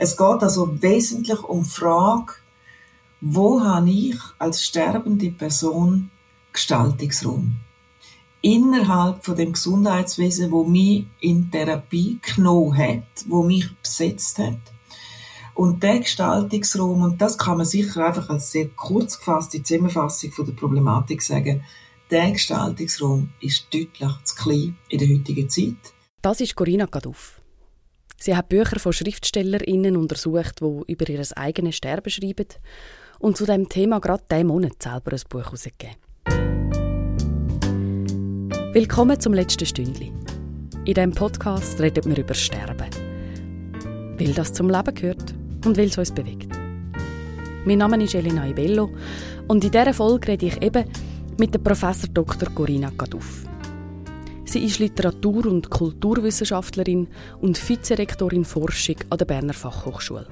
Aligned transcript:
Es 0.00 0.16
geht 0.16 0.42
also 0.42 0.80
wesentlich 0.80 1.42
um 1.42 1.64
die 1.64 1.68
Frage, 1.68 2.34
wo 3.20 3.60
habe 3.60 3.90
ich 3.90 4.16
als 4.38 4.64
sterbende 4.64 5.32
Person 5.32 6.10
Gestaltungsraum? 6.52 7.56
Innerhalb 8.40 9.24
von 9.24 9.34
dem 9.34 9.52
Gesundheitswesen, 9.52 10.52
wo 10.52 10.62
mich 10.62 11.06
in 11.20 11.50
Therapie 11.50 12.20
genommen 12.22 12.78
hat, 12.78 13.24
wo 13.26 13.42
mich 13.42 13.68
besetzt 13.82 14.38
hat. 14.38 14.60
Und 15.54 15.82
der 15.82 15.98
Gestaltungsraum, 15.98 17.02
und 17.02 17.20
das 17.20 17.36
kann 17.36 17.56
man 17.56 17.66
sicher 17.66 18.06
einfach 18.06 18.30
als 18.30 18.52
sehr 18.52 18.68
kurz 18.68 19.18
gefasste 19.18 19.60
Zusammenfassung 19.60 20.30
von 20.30 20.46
der 20.46 20.52
Problematik 20.52 21.20
sagen, 21.20 21.64
der 22.12 22.30
Gestaltungsraum 22.30 23.30
ist 23.40 23.66
deutlich 23.74 24.12
zu 24.22 24.36
klein 24.36 24.78
in 24.88 24.98
der 25.00 25.08
heutigen 25.08 25.50
Zeit. 25.50 25.92
Das 26.22 26.40
ist 26.40 26.54
Corinna 26.54 26.86
Gaduff. 26.86 27.37
Sie 28.20 28.34
hat 28.34 28.48
Bücher 28.48 28.80
von 28.80 28.92
SchriftstellerInnen 28.92 29.96
untersucht, 29.96 30.60
die 30.60 30.92
über 30.92 31.08
ihr 31.08 31.22
eigenes 31.36 31.76
Sterben 31.76 32.10
schreiben 32.10 32.48
und 33.20 33.36
zu 33.36 33.46
dem 33.46 33.68
Thema 33.68 34.00
gerade 34.00 34.24
diesen 34.28 34.48
Monat 34.48 34.82
selber 34.82 35.12
ein 35.12 35.20
Buch 35.28 35.44
herausgegeben. 35.44 35.96
Willkommen 38.72 39.20
zum 39.20 39.34
letzten 39.34 39.66
Stündli. 39.66 40.12
In 40.84 40.94
diesem 40.94 41.12
Podcast 41.12 41.80
reden 41.80 42.06
wir 42.06 42.18
über 42.18 42.34
Sterben. 42.34 42.90
Weil 44.18 44.32
das 44.32 44.52
zum 44.52 44.68
Leben 44.68 44.94
gehört 44.94 45.34
und 45.64 45.78
weil 45.78 45.86
es 45.86 45.96
uns 45.96 46.12
bewegt. 46.12 46.50
Mein 47.64 47.78
Name 47.78 48.02
ist 48.02 48.16
Elena 48.16 48.48
Ibello 48.48 48.90
und 49.46 49.62
in 49.62 49.70
dieser 49.70 49.94
Folge 49.94 50.32
rede 50.32 50.46
ich 50.46 50.60
eben 50.60 50.86
mit 51.38 51.54
der 51.54 51.60
Professor 51.60 52.08
Dr. 52.12 52.52
Corinna 52.52 52.90
Gaduff. 52.98 53.47
Sie 54.48 54.64
ist 54.64 54.78
Literatur- 54.78 55.44
und 55.44 55.68
Kulturwissenschaftlerin 55.68 57.06
und 57.42 57.68
Vizerektorin 57.68 58.46
Forschung 58.46 58.96
an 59.10 59.18
der 59.18 59.26
Berner 59.26 59.52
Fachhochschule. 59.52 60.26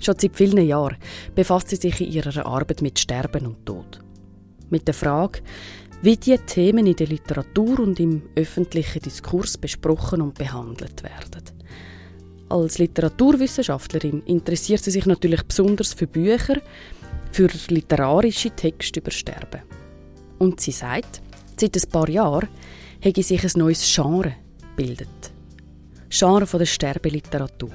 Schon 0.00 0.14
seit 0.18 0.34
vielen 0.34 0.66
Jahren 0.66 0.96
befasst 1.34 1.68
sie 1.68 1.76
sich 1.76 2.00
in 2.00 2.10
ihrer 2.10 2.46
Arbeit 2.46 2.80
mit 2.80 2.98
Sterben 2.98 3.44
und 3.44 3.66
Tod. 3.66 4.00
Mit 4.70 4.88
der 4.88 4.94
Frage, 4.94 5.40
wie 6.00 6.16
diese 6.16 6.46
Themen 6.46 6.86
in 6.86 6.96
der 6.96 7.08
Literatur 7.08 7.78
und 7.78 8.00
im 8.00 8.22
öffentlichen 8.34 9.02
Diskurs 9.02 9.58
besprochen 9.58 10.22
und 10.22 10.38
behandelt 10.38 11.02
werden. 11.02 11.42
Als 12.48 12.78
Literaturwissenschaftlerin 12.78 14.22
interessiert 14.22 14.82
sie 14.82 14.92
sich 14.92 15.04
natürlich 15.04 15.42
besonders 15.42 15.92
für 15.92 16.06
Bücher, 16.06 16.62
für 17.32 17.50
literarische 17.68 18.50
Texte 18.52 19.00
über 19.00 19.10
Sterben. 19.10 19.60
Und 20.38 20.60
sie 20.60 20.72
sagt, 20.72 21.20
seit 21.60 21.76
ein 21.76 21.90
paar 21.90 22.08
Jahren 22.08 22.48
habe 23.04 23.22
sich 23.22 23.44
ein 23.44 23.58
neues 23.58 23.94
Genre 23.94 24.34
gebildet. 24.76 25.08
Genre 26.08 26.46
von 26.46 26.58
der 26.58 26.66
Sterbeliteratur. 26.66 27.72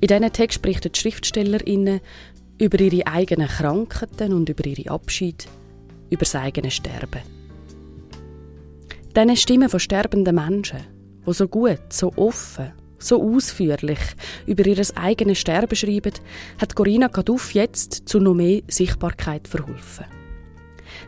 In 0.00 0.08
diesen 0.08 0.32
Text 0.32 0.60
berichten 0.62 0.92
die 0.92 0.98
SchriftstellerInnen 0.98 2.00
über 2.58 2.80
ihre 2.80 3.06
eigenen 3.06 3.48
Krankheiten 3.48 4.32
und 4.32 4.48
über 4.48 4.66
ihre 4.66 4.90
Abschied, 4.90 5.46
über 6.10 6.20
das 6.20 6.34
eigene 6.34 6.70
Sterben. 6.70 7.22
Diese 9.16 9.36
Stimmen 9.36 9.68
von 9.68 9.80
sterbenden 9.80 10.34
Menschen, 10.34 10.80
die 11.26 11.32
so 11.32 11.48
gut, 11.48 11.92
so 11.92 12.12
offen, 12.16 12.72
so 12.98 13.22
ausführlich 13.22 14.00
über 14.46 14.66
ihr 14.66 14.82
eigenes 14.96 15.38
Sterben 15.38 15.76
schreiben, 15.76 16.14
hat 16.60 16.74
Corinna 16.74 17.08
Kaduff 17.08 17.54
jetzt 17.54 18.08
zu 18.08 18.18
noch 18.18 18.34
mehr 18.34 18.62
Sichtbarkeit 18.68 19.46
verholfen. 19.46 20.23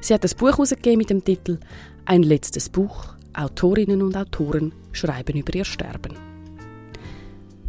Sie 0.00 0.14
hat 0.14 0.24
ein 0.24 0.36
Buch 0.36 0.50
herausgegeben 0.50 0.98
mit 0.98 1.10
dem 1.10 1.24
Titel 1.24 1.58
Ein 2.04 2.22
letztes 2.22 2.68
Buch. 2.68 3.16
Autorinnen 3.34 4.00
und 4.00 4.16
Autoren 4.16 4.72
schreiben 4.92 5.36
über 5.36 5.54
ihr 5.54 5.64
Sterben. 5.64 6.16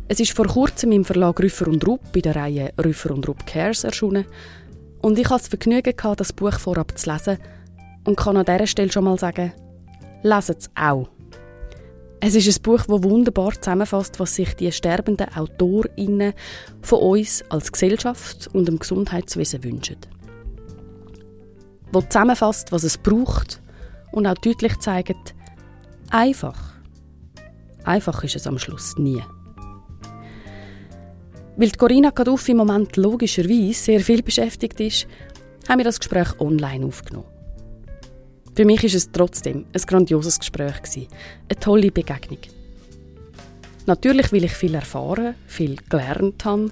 Es 0.08 0.22
ist 0.22 0.32
vor 0.32 0.48
kurzem 0.48 0.94
im 0.94 1.04
Verlag 1.04 1.42
Rüffer 1.42 1.68
und 1.68 1.86
Rupp 1.86 2.14
bei 2.14 2.22
der 2.22 2.38
Reihe 2.38 2.72
Rüffer 2.82 3.12
und 3.12 3.28
Rupp 3.28 3.46
Cares 3.46 3.84
erschienen 3.84 4.26
und 5.02 5.20
ich 5.20 5.30
hatte 5.30 5.42
das 5.42 5.48
Vergnügen, 5.50 5.94
das 6.16 6.32
Buch 6.32 6.58
vorab 6.58 6.98
zu 6.98 7.12
lesen 7.12 7.38
und 8.06 8.16
kann 8.16 8.38
an 8.38 8.46
dieser 8.46 8.68
Stelle 8.68 8.92
schon 8.92 9.04
mal 9.04 9.20
sagen, 9.20 9.52
leset 10.24 10.60
es 10.60 10.70
auch. 10.76 11.10
Es 12.20 12.34
ist 12.34 12.48
ein 12.48 12.64
Buch, 12.64 12.86
das 12.88 13.04
wunderbar 13.04 13.52
zusammenfasst, 13.52 14.20
was 14.20 14.36
sich 14.36 14.56
die 14.56 14.72
sterbenden 14.72 15.28
AutorInnen 15.36 16.34
von 16.82 17.00
uns 17.00 17.44
als 17.50 17.72
Gesellschaft 17.72 18.50
und 18.54 18.68
dem 18.68 18.80
Gesundheitswesen 18.80 19.64
wünschen. 19.64 19.98
Wo 21.92 22.02
zusammenfasst, 22.02 22.72
was 22.72 22.84
es 22.84 22.98
braucht 22.98 23.62
und 24.12 24.28
auch 24.28 24.36
deutlich 24.36 24.78
zeigt, 24.80 25.36
einfach. 26.10 26.74
Einfach 27.84 28.24
ist 28.24 28.36
es 28.36 28.48
am 28.48 28.60
Schluss 28.60 28.98
nie. 28.98 29.22
Weil 31.56 31.72
Corinna 31.72 32.12
Kaduff 32.12 32.50
im 32.50 32.58
Moment 32.58 32.98
logischerweise 32.98 33.74
sehr 33.74 34.00
viel 34.02 34.22
beschäftigt 34.22 34.80
ist, 34.80 35.08
haben 35.68 35.80
wir 35.80 35.86
das 35.86 36.00
Gespräch 36.00 36.40
online 36.40 36.86
aufgenommen. 36.86 37.28
Für 38.56 38.66
mich 38.66 38.84
ist 38.84 38.96
es 38.96 39.12
trotzdem 39.12 39.66
ein 39.74 39.82
grandioses 39.82 40.40
Gespräch 40.40 40.82
gewesen, 40.82 41.08
eine 41.50 41.60
tolle 41.60 41.92
Begegnung. 41.92 42.40
Natürlich, 43.86 44.34
weil 44.34 44.44
ich 44.44 44.52
viel 44.54 44.76
erfahren, 44.76 45.36
viel 45.46 45.78
gelernt 45.90 46.44
habe 46.44 46.72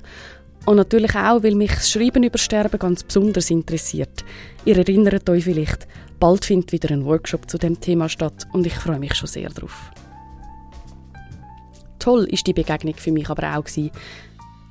und 0.66 0.78
natürlich 0.78 1.16
auch, 1.16 1.44
weil 1.44 1.56
mich 1.56 1.72
das 1.72 1.92
Schreiben 1.92 2.24
über 2.24 2.38
Sterben 2.38 2.80
ganz 2.80 3.04
besonders 3.04 3.52
interessiert. 3.52 4.26
Ihr 4.66 4.78
erinnert 4.78 5.30
euch 5.30 5.44
vielleicht, 5.44 5.88
bald 6.20 6.46
findet 6.46 6.72
wieder 6.72 6.92
ein 6.92 7.06
Workshop 7.06 7.50
zu 7.50 7.58
dem 7.58 7.80
Thema 7.80 8.10
statt 8.10 8.48
und 8.52 8.66
ich 8.66 8.74
freue 8.74 9.00
mich 9.00 9.16
schon 9.16 9.28
sehr 9.28 9.50
darauf. 9.50 9.92
Toll 12.00 12.26
ist 12.26 12.48
die 12.48 12.54
Begegnung 12.54 12.96
für 12.96 13.12
mich 13.12 13.30
aber 13.30 13.56
auch 13.56 13.64
gewesen, 13.64 13.92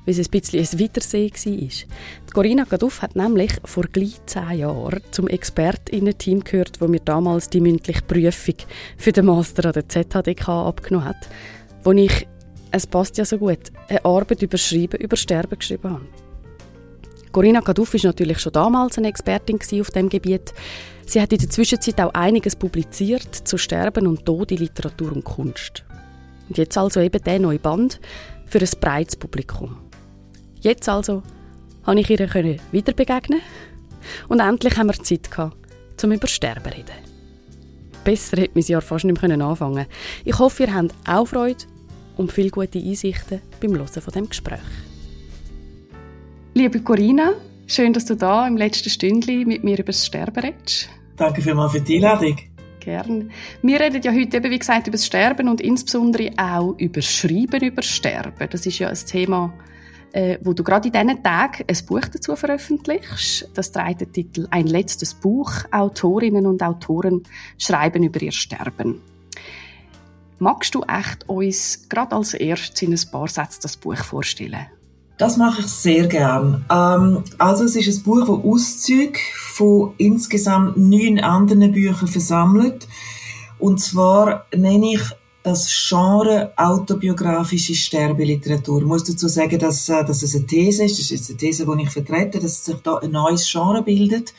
weil 0.05 0.19
es 0.19 0.27
ein 0.27 0.31
bisschen 0.31 0.59
ein 0.59 0.79
Wiedersehen 0.79 1.31
war. 1.31 2.33
Corinna 2.33 2.63
Gaduff 2.63 3.01
hat 3.01 3.15
nämlich 3.15 3.51
vor 3.63 3.85
gleich 3.91 4.19
zehn 4.25 4.59
Jahren 4.59 5.01
zum 5.11 5.27
ExpertInnen-Team 5.27 6.43
gehört, 6.43 6.79
wo 6.79 6.87
mir 6.87 6.99
damals 6.99 7.49
die 7.49 7.61
mündliche 7.61 8.03
Prüfung 8.03 8.55
für 8.97 9.11
den 9.11 9.25
Master 9.25 9.65
an 9.65 9.73
der 9.73 9.89
ZHDK 9.89 10.47
abgenommen 10.49 11.07
hat, 11.07 11.29
wo 11.83 11.91
ich, 11.91 12.27
es 12.75 12.85
passt 12.85 13.17
ja 13.17 13.23
so 13.23 13.37
gut, 13.37 13.71
eine 13.87 14.03
Arbeit 14.03 14.41
über 14.41 14.57
Schreiben, 14.57 14.99
über 14.99 15.15
Sterben 15.15 15.57
geschrieben 15.57 15.91
habe. 15.91 16.05
Corinna 17.31 17.61
Gaduff 17.61 17.93
war 17.93 18.01
natürlich 18.03 18.39
schon 18.39 18.51
damals 18.51 18.97
eine 18.97 19.07
Expertin 19.07 19.59
auf 19.79 19.91
dem 19.91 20.09
Gebiet. 20.09 20.53
Sie 21.05 21.21
hat 21.21 21.31
in 21.31 21.39
der 21.39 21.49
Zwischenzeit 21.49 21.99
auch 22.01 22.13
einiges 22.13 22.55
publiziert 22.55 23.33
zu 23.33 23.57
Sterben 23.57 24.07
und 24.07 24.25
Tod 24.25 24.51
in 24.51 24.57
Literatur 24.57 25.13
und 25.13 25.23
Kunst. 25.23 25.85
Und 26.49 26.57
jetzt 26.57 26.77
also 26.77 26.99
eben 26.99 27.23
der 27.23 27.39
neue 27.39 27.59
Band 27.59 27.99
für 28.45 28.59
ein 28.59 28.69
breites 28.79 29.15
Publikum. 29.15 29.77
Jetzt 30.59 30.89
also 30.89 31.23
konnte 31.85 32.01
ich 32.01 32.09
ihr 32.09 32.59
wieder 32.71 32.93
begegnen 32.93 33.41
und 34.27 34.39
endlich 34.39 34.77
haben 34.77 34.87
wir 34.87 35.03
Zeit 35.03 35.31
gehabt, 35.31 35.55
zum 35.97 36.11
über 36.11 36.27
Sterben 36.27 36.71
zu 36.71 36.77
reden. 36.77 37.05
Besser 38.03 38.37
hätte 38.37 38.51
mein 38.55 38.63
Jahr 38.63 38.81
fast 38.81 39.05
nicht 39.05 39.21
mehr 39.21 39.39
anfangen 39.39 39.85
Ich 40.25 40.37
hoffe, 40.37 40.63
ihr 40.63 40.73
habt 40.73 40.93
auch 41.07 41.27
Freude 41.27 41.65
und 42.17 42.31
viele 42.31 42.49
gute 42.49 42.79
Einsichten 42.79 43.41
beim 43.61 43.75
Hören 43.75 43.87
von 43.87 44.13
dem 44.13 44.29
Gespräch. 44.29 44.59
Liebe 46.53 46.79
Corinna, 46.79 47.33
schön, 47.67 47.93
dass 47.93 48.05
du 48.05 48.15
da 48.15 48.47
im 48.47 48.57
letzten 48.57 48.89
Stündchen 48.89 49.47
mit 49.47 49.63
mir 49.63 49.77
über 49.77 49.87
das 49.87 50.05
Sterben 50.05 50.39
redest. 50.39 50.89
Danke 51.17 51.41
vielmals 51.41 51.73
für 51.73 51.81
die 51.81 51.95
Einladung. 51.95 52.37
Gerne. 52.79 53.29
Wir 53.63 53.79
reden 53.79 54.01
ja 54.01 54.13
heute 54.13 54.37
eben, 54.37 54.51
wie 54.51 54.59
gesagt, 54.59 54.87
über 54.87 54.95
das 54.95 55.05
Sterben 55.05 55.49
und 55.49 55.59
insbesondere 55.59 56.31
auch 56.37 56.75
über 56.77 57.01
Schreiben 57.01 57.63
über 57.63 57.81
Sterben. 57.81 58.47
Das 58.49 58.65
ist 58.65 58.77
ja 58.77 58.89
ein 58.89 58.95
Thema, 58.95 59.53
äh, 60.11 60.37
wo 60.41 60.53
du 60.53 60.63
gerade 60.63 60.87
in 60.87 60.93
diesen 60.93 61.23
Tagen 61.23 61.65
ein 61.67 61.85
Buch 61.87 62.07
dazu 62.11 62.35
veröffentlichst. 62.35 63.49
Das 63.53 63.71
trägt 63.71 64.01
den 64.01 64.11
Titel 64.13 64.47
Ein 64.51 64.67
letztes 64.67 65.13
Buch. 65.13 65.51
Autorinnen 65.71 66.45
und 66.45 66.61
Autoren 66.61 67.23
schreiben 67.57 68.03
über 68.03 68.21
ihr 68.21 68.31
Sterben. 68.31 69.01
Magst 70.39 70.75
du 70.75 70.81
echt 70.81 71.29
uns 71.29 71.87
gerade 71.87 72.15
als 72.15 72.33
erstes 72.33 72.81
in 72.81 72.93
ein 72.93 73.11
paar 73.11 73.27
Sätzen 73.27 73.59
das 73.61 73.77
Buch 73.77 74.03
vorstellen? 74.03 74.67
Das 75.17 75.37
mache 75.37 75.61
ich 75.61 75.67
sehr 75.67 76.07
gern. 76.07 76.65
Ähm, 76.69 77.23
also 77.37 77.63
es 77.63 77.75
ist 77.77 77.99
ein 77.99 78.03
Buch, 78.03 78.27
das 78.27 78.45
Auszüge 78.45 79.17
von 79.53 79.93
insgesamt 79.97 80.75
neun 80.75 81.19
anderen 81.19 81.71
Büchern 81.71 82.07
versammelt. 82.09 82.85
Und 83.59 83.79
zwar 83.79 84.45
nenne 84.53 84.95
ich 84.95 85.01
das 85.41 85.69
Genre 85.87 86.51
autobiografische 86.57 87.75
Sterbeliteratur. 87.75 88.81
Ich 88.81 88.87
muss 88.87 89.05
dazu 89.05 89.29
sagen, 89.29 89.57
dass, 89.57 89.87
äh, 89.87 90.03
dass 90.03 90.21
es 90.21 90.35
eine 90.35 90.45
These 90.47 90.83
ist, 90.83 90.99
das 90.99 91.11
ist 91.11 91.29
eine 91.29 91.37
These, 91.37 91.65
die 91.65 91.83
ich 91.83 91.89
vertrete, 91.91 92.39
dass 92.39 92.65
sich 92.65 92.75
da 92.83 92.97
ein 92.97 93.11
neues 93.11 93.49
Genre 93.49 93.83
bildet, 93.83 94.33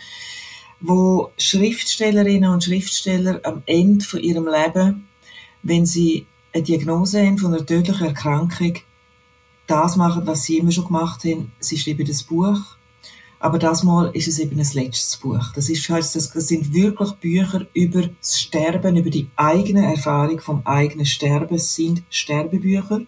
wo 0.81 1.31
Schriftstellerinnen 1.39 2.51
und 2.51 2.65
Schriftsteller 2.65 3.41
am 3.45 3.63
Ende 3.65 4.05
von 4.05 4.21
ihrem 4.21 4.47
Leben, 4.47 5.06
wenn 5.67 5.87
sie 5.87 6.27
eine 6.53 6.63
Diagnose 6.63 7.25
haben 7.25 7.39
von 7.39 7.55
einer 7.55 7.67
tödlichen 7.67 8.07
Erkrankung, 8.07 8.75
das 9.67 9.97
machen, 9.97 10.27
was 10.27 10.45
sie 10.45 10.59
immer 10.59 10.73
schon 10.73 10.87
gemacht 10.87 11.25
haben. 11.25 11.53
Sie 11.59 11.77
schreiben 11.77 12.07
das 12.07 12.23
Buch 12.23 12.77
aber 13.39 13.59
das 13.59 13.83
Mal 13.83 14.11
ist 14.15 14.29
es 14.29 14.39
eben 14.39 14.59
ein 14.59 14.67
letztes 14.73 15.17
Buch. 15.19 15.53
Das, 15.55 15.69
ist, 15.69 15.89
heißt, 15.89 16.17
das 16.17 16.33
sind 16.33 16.73
wirklich 16.73 17.13
Bücher 17.13 17.67
über 17.75 18.09
das 18.21 18.41
Sterben, 18.41 18.97
über 18.97 19.11
die 19.11 19.29
eigene 19.37 19.85
Erfahrung 19.87 20.41
vom 20.41 20.63
eigenen 20.65 21.07
Sterben. 21.07 21.55
Es 21.57 21.75
sind 21.75 22.03
Sterbebücher. 22.09 23.03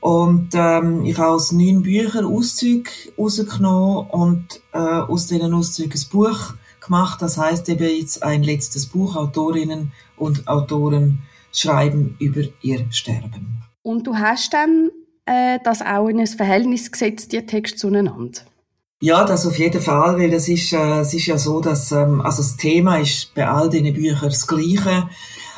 Und 0.00 0.48
ähm, 0.54 1.04
ich 1.04 1.16
habe 1.18 1.34
aus 1.34 1.52
neun 1.52 1.82
Büchern 1.82 2.24
Auszüge 2.24 2.90
rausgenommen 3.16 4.08
und 4.10 4.60
äh, 4.72 4.78
aus 4.78 5.26
diesen 5.26 5.52
Auszügen 5.52 5.92
ein 5.92 6.08
Buch 6.10 6.54
gemacht. 6.80 7.20
Das 7.22 7.36
heißt 7.38 7.68
eben 7.68 7.84
jetzt 7.84 8.22
ein 8.22 8.42
letztes 8.42 8.86
Buch. 8.86 9.14
Autorinnen 9.14 9.92
und 10.16 10.48
Autoren 10.48 11.22
schreiben 11.52 12.16
über 12.18 12.42
ihr 12.62 12.86
Sterben. 12.90 13.62
Und 13.82 14.06
du 14.06 14.16
hast 14.16 14.52
dann 14.52 14.90
äh, 15.26 15.58
das 15.64 15.82
auch 15.82 16.08
in 16.08 16.20
ein 16.20 16.26
Verhältnis 16.26 16.90
gesetzt, 16.90 17.32
die 17.32 17.44
Texte 17.44 17.78
zueinander? 17.78 18.40
Ja, 19.00 19.24
das 19.24 19.46
auf 19.46 19.58
jeden 19.58 19.80
Fall, 19.80 20.18
weil 20.18 20.32
es 20.32 20.48
ist, 20.48 20.72
äh, 20.72 21.00
es 21.00 21.12
ist 21.12 21.26
ja 21.26 21.36
so, 21.36 21.60
dass 21.60 21.90
ähm, 21.90 22.20
also 22.20 22.42
das 22.42 22.56
Thema 22.56 22.98
ist 22.98 23.34
bei 23.34 23.48
all 23.48 23.68
diesen 23.68 23.92
Büchern 23.92 24.28
das 24.28 24.46
Gleiche. 24.46 25.08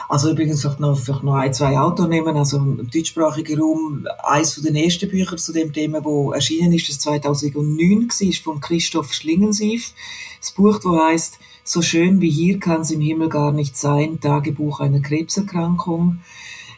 Also 0.09 0.31
übrigens 0.31 0.61
vielleicht 0.61 0.81
noch, 0.81 0.99
vielleicht 0.99 1.23
noch 1.23 1.35
ein, 1.35 1.53
zwei 1.53 1.79
Autor 1.79 2.09
nehmen, 2.09 2.37
also 2.37 2.59
im 2.59 2.89
deutschsprachigen 2.91 3.61
Raum, 3.61 4.07
eines 4.23 4.55
von 4.55 4.65
den 4.65 4.77
ersten 4.77 5.09
Büchern 5.09 5.39
zu 5.39 5.53
dem 5.53 5.73
Thema, 5.73 6.05
wo 6.05 6.33
erschienen 6.33 6.73
ist, 6.73 6.89
das 6.89 7.01
2009 7.01 8.09
war, 8.09 8.29
ist 8.29 8.43
von 8.43 8.61
Christoph 8.61 9.13
Schlingensief. 9.13 9.93
Das 10.41 10.53
Buch, 10.53 10.79
das 10.79 10.93
heißt 10.93 11.39
So 11.67 11.81
schön 11.81 12.21
wie 12.21 12.29
hier 12.29 12.59
kann 12.59 12.83
es 12.83 12.91
im 12.91 13.01
Himmel 13.01 13.31
gar 13.31 13.51
nicht 13.51 13.75
sein, 13.75 14.21
Tagebuch 14.21 14.81
einer 14.81 15.01
Krebserkrankung. 15.01 16.19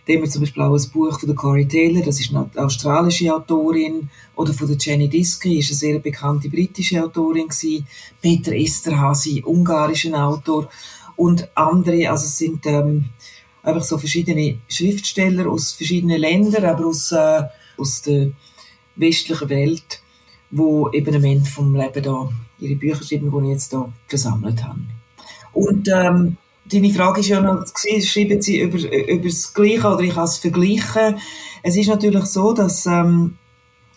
Haben 0.08 0.22
wir 0.22 0.30
zum 0.30 0.42
Beispiel 0.42 0.62
auch 0.62 0.76
ein 0.76 0.90
Buch 0.92 1.18
von 1.18 1.26
der 1.28 1.34
Corey 1.34 1.66
Taylor, 1.66 2.04
das 2.04 2.20
ist 2.20 2.32
eine 2.32 2.48
australische 2.54 3.34
Autorin, 3.34 4.08
oder 4.36 4.54
von 4.54 4.68
der 4.68 4.76
Jenny 4.76 5.08
Diski, 5.08 5.58
ist 5.58 5.70
eine 5.70 5.76
sehr 5.76 5.98
bekannte 5.98 6.48
britische 6.48 7.02
Autorin 7.02 7.48
gewesen. 7.48 7.84
Peter 8.22 8.52
Esterhazy, 8.52 9.42
ungarischer 9.44 10.24
Autor 10.24 10.70
und 11.16 11.48
andere, 11.56 12.08
also 12.08 12.24
es 12.24 12.38
sind 12.38 12.64
ähm, 12.66 13.06
einfach 13.64 13.82
so 13.82 13.98
verschiedene 13.98 14.58
Schriftsteller 14.68 15.50
aus 15.50 15.72
verschiedenen 15.72 16.20
Ländern, 16.20 16.64
aber 16.64 16.86
aus, 16.86 17.10
äh, 17.10 17.42
aus 17.76 18.02
der 18.02 18.30
westlichen 18.94 19.48
Welt, 19.48 20.00
wo 20.52 20.88
eben 20.92 21.12
am 21.12 21.24
Ende 21.24 21.50
vom 21.50 21.74
Leben 21.74 22.04
da 22.04 22.28
ihre 22.58 22.76
Bücher 22.76 23.04
schreiben, 23.04 23.30
die 23.30 23.46
ich 23.46 23.52
jetzt 23.52 23.72
da 23.72 23.92
versammelt 24.08 24.64
habe. 24.64 24.80
Und 25.52 25.88
ähm, 25.88 26.36
Deine 26.68 26.92
Frage 26.92 27.20
ist 27.20 27.28
ja 27.28 27.40
noch, 27.40 27.64
schreiben 27.76 28.42
Sie 28.42 28.58
über, 28.58 28.76
über 28.76 29.28
das 29.28 29.54
Gleiche 29.54 29.86
oder 29.86 30.00
ich 30.00 30.14
kann 30.14 30.24
es 30.24 30.38
vergleichen. 30.38 31.16
Es 31.62 31.76
ist 31.76 31.86
natürlich 31.86 32.24
so, 32.24 32.52
dass 32.54 32.86
ähm, 32.86 33.38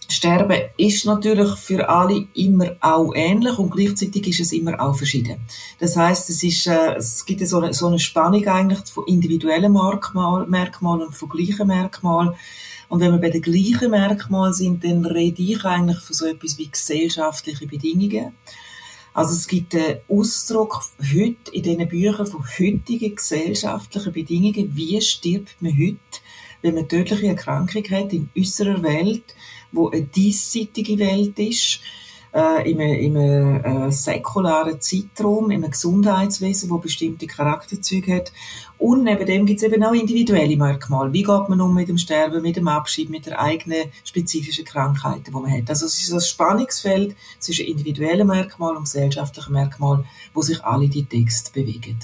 Sterben 0.07 0.59
ist 0.77 1.05
natürlich 1.05 1.51
für 1.55 1.89
alle 1.89 2.27
immer 2.35 2.75
auch 2.79 3.13
ähnlich 3.15 3.57
und 3.57 3.71
gleichzeitig 3.71 4.27
ist 4.27 4.39
es 4.39 4.53
immer 4.53 4.79
auch 4.79 4.95
verschieden. 4.95 5.37
Das 5.79 5.95
heißt, 5.95 6.29
es 6.29 6.43
ist, 6.43 6.67
äh, 6.67 6.95
es 6.97 7.25
gibt 7.25 7.47
so 7.47 7.59
eine, 7.59 7.73
so 7.73 7.87
eine 7.87 7.99
Spannung 7.99 8.45
eigentlich 8.47 8.87
von 8.87 9.05
individuellen 9.07 9.73
Merkmalen 9.73 10.49
Merkmal 10.49 11.01
und 11.01 11.15
von 11.15 11.29
gleichen 11.29 11.67
Merkmalen. 11.67 12.33
Und 12.89 12.99
wenn 12.99 13.11
wir 13.11 13.19
bei 13.19 13.29
den 13.29 13.43
gleichen 13.43 13.91
Merkmalen 13.91 14.53
sind, 14.53 14.83
dann 14.83 15.05
rede 15.05 15.41
ich 15.41 15.63
eigentlich 15.63 15.99
von 15.99 16.15
so 16.15 16.25
etwas 16.25 16.57
wie 16.57 16.67
gesellschaftliche 16.67 17.67
Bedingungen. 17.67 18.33
Also 19.13 19.33
es 19.33 19.47
gibt 19.47 19.75
einen 19.75 19.99
Ausdruck 20.07 20.83
heute 20.99 21.51
in 21.51 21.63
diesen 21.63 21.87
Büchern 21.87 22.25
von 22.25 22.43
heutigen 22.43 23.15
gesellschaftlichen 23.15 24.11
Bedingungen. 24.11 24.75
Wie 24.75 24.99
stirbt 25.01 25.61
man 25.61 25.73
heute, 25.73 25.97
wenn 26.61 26.75
man 26.75 26.87
tödliche 26.87 27.27
Erkrankung 27.27 27.83
hat 27.91 28.11
in 28.11 28.29
unserer 28.35 28.81
Welt, 28.81 29.35
wo 29.71 29.89
eine 29.89 30.03
diesseitige 30.03 30.97
Welt 30.99 31.37
ist? 31.37 31.81
Äh, 32.33 32.69
in 32.69 32.79
einem, 32.79 32.99
in 32.99 33.17
einem 33.17 33.87
äh, 33.87 33.91
säkularen 33.91 34.79
Zeitraum, 34.79 35.51
in 35.51 35.63
einem 35.63 35.71
Gesundheitswesen, 35.71 36.69
wo 36.69 36.77
bestimmte 36.77 37.27
Charakterzüge 37.27 38.15
hat. 38.15 38.31
Und 38.77 39.03
neben 39.03 39.25
dem 39.25 39.45
gibt 39.45 39.61
es 39.61 39.67
eben 39.67 39.83
auch 39.83 39.93
individuelle 39.93 40.55
Merkmale. 40.55 41.11
Wie 41.11 41.23
geht 41.23 41.49
man 41.49 41.59
um 41.59 41.73
mit 41.73 41.89
dem 41.89 41.97
Sterben, 41.97 42.41
mit 42.41 42.55
dem 42.55 42.67
Abschied, 42.67 43.09
mit 43.09 43.25
der 43.25 43.39
eigenen 43.39 43.91
spezifischen 44.03 44.65
Krankheiten, 44.65 45.25
die 45.25 45.31
man 45.31 45.51
hat. 45.51 45.69
Also 45.69 45.85
es 45.85 46.01
ist 46.01 46.13
ein 46.13 46.21
Spannungsfeld 46.21 47.15
zwischen 47.39 47.65
individuellen 47.65 48.27
Merkmalen 48.27 48.77
und 48.77 48.83
gesellschaftlichen 48.83 49.53
Merkmalen, 49.53 50.05
wo 50.33 50.41
sich 50.41 50.63
alle 50.63 50.87
die 50.87 51.05
Texte 51.05 51.51
bewegen. 51.51 51.99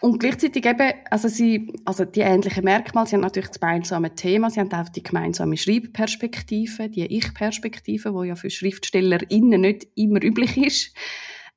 Und 0.00 0.18
gleichzeitig 0.18 0.64
eben, 0.64 0.92
also 1.10 1.28
sie, 1.28 1.74
also 1.84 2.06
die 2.06 2.20
ähnlichen 2.20 2.64
Merkmale, 2.64 3.06
sie 3.06 3.16
haben 3.16 3.22
natürlich 3.22 3.50
das 3.50 3.60
gemeinsame 3.60 4.14
Thema, 4.14 4.48
sie 4.48 4.60
haben 4.60 4.72
auch 4.72 4.88
die 4.88 5.02
gemeinsame 5.02 5.58
Schreibperspektive, 5.58 6.88
die 6.88 7.04
Ich-Perspektive, 7.04 8.10
die 8.10 8.28
ja 8.28 8.34
für 8.34 8.48
SchriftstellerInnen 8.48 9.60
nicht 9.60 9.88
immer 9.96 10.22
üblich 10.22 10.56
ist. 10.56 10.96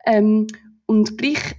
Ähm, 0.06 0.48
und 0.86 1.18
gleich 1.18 1.56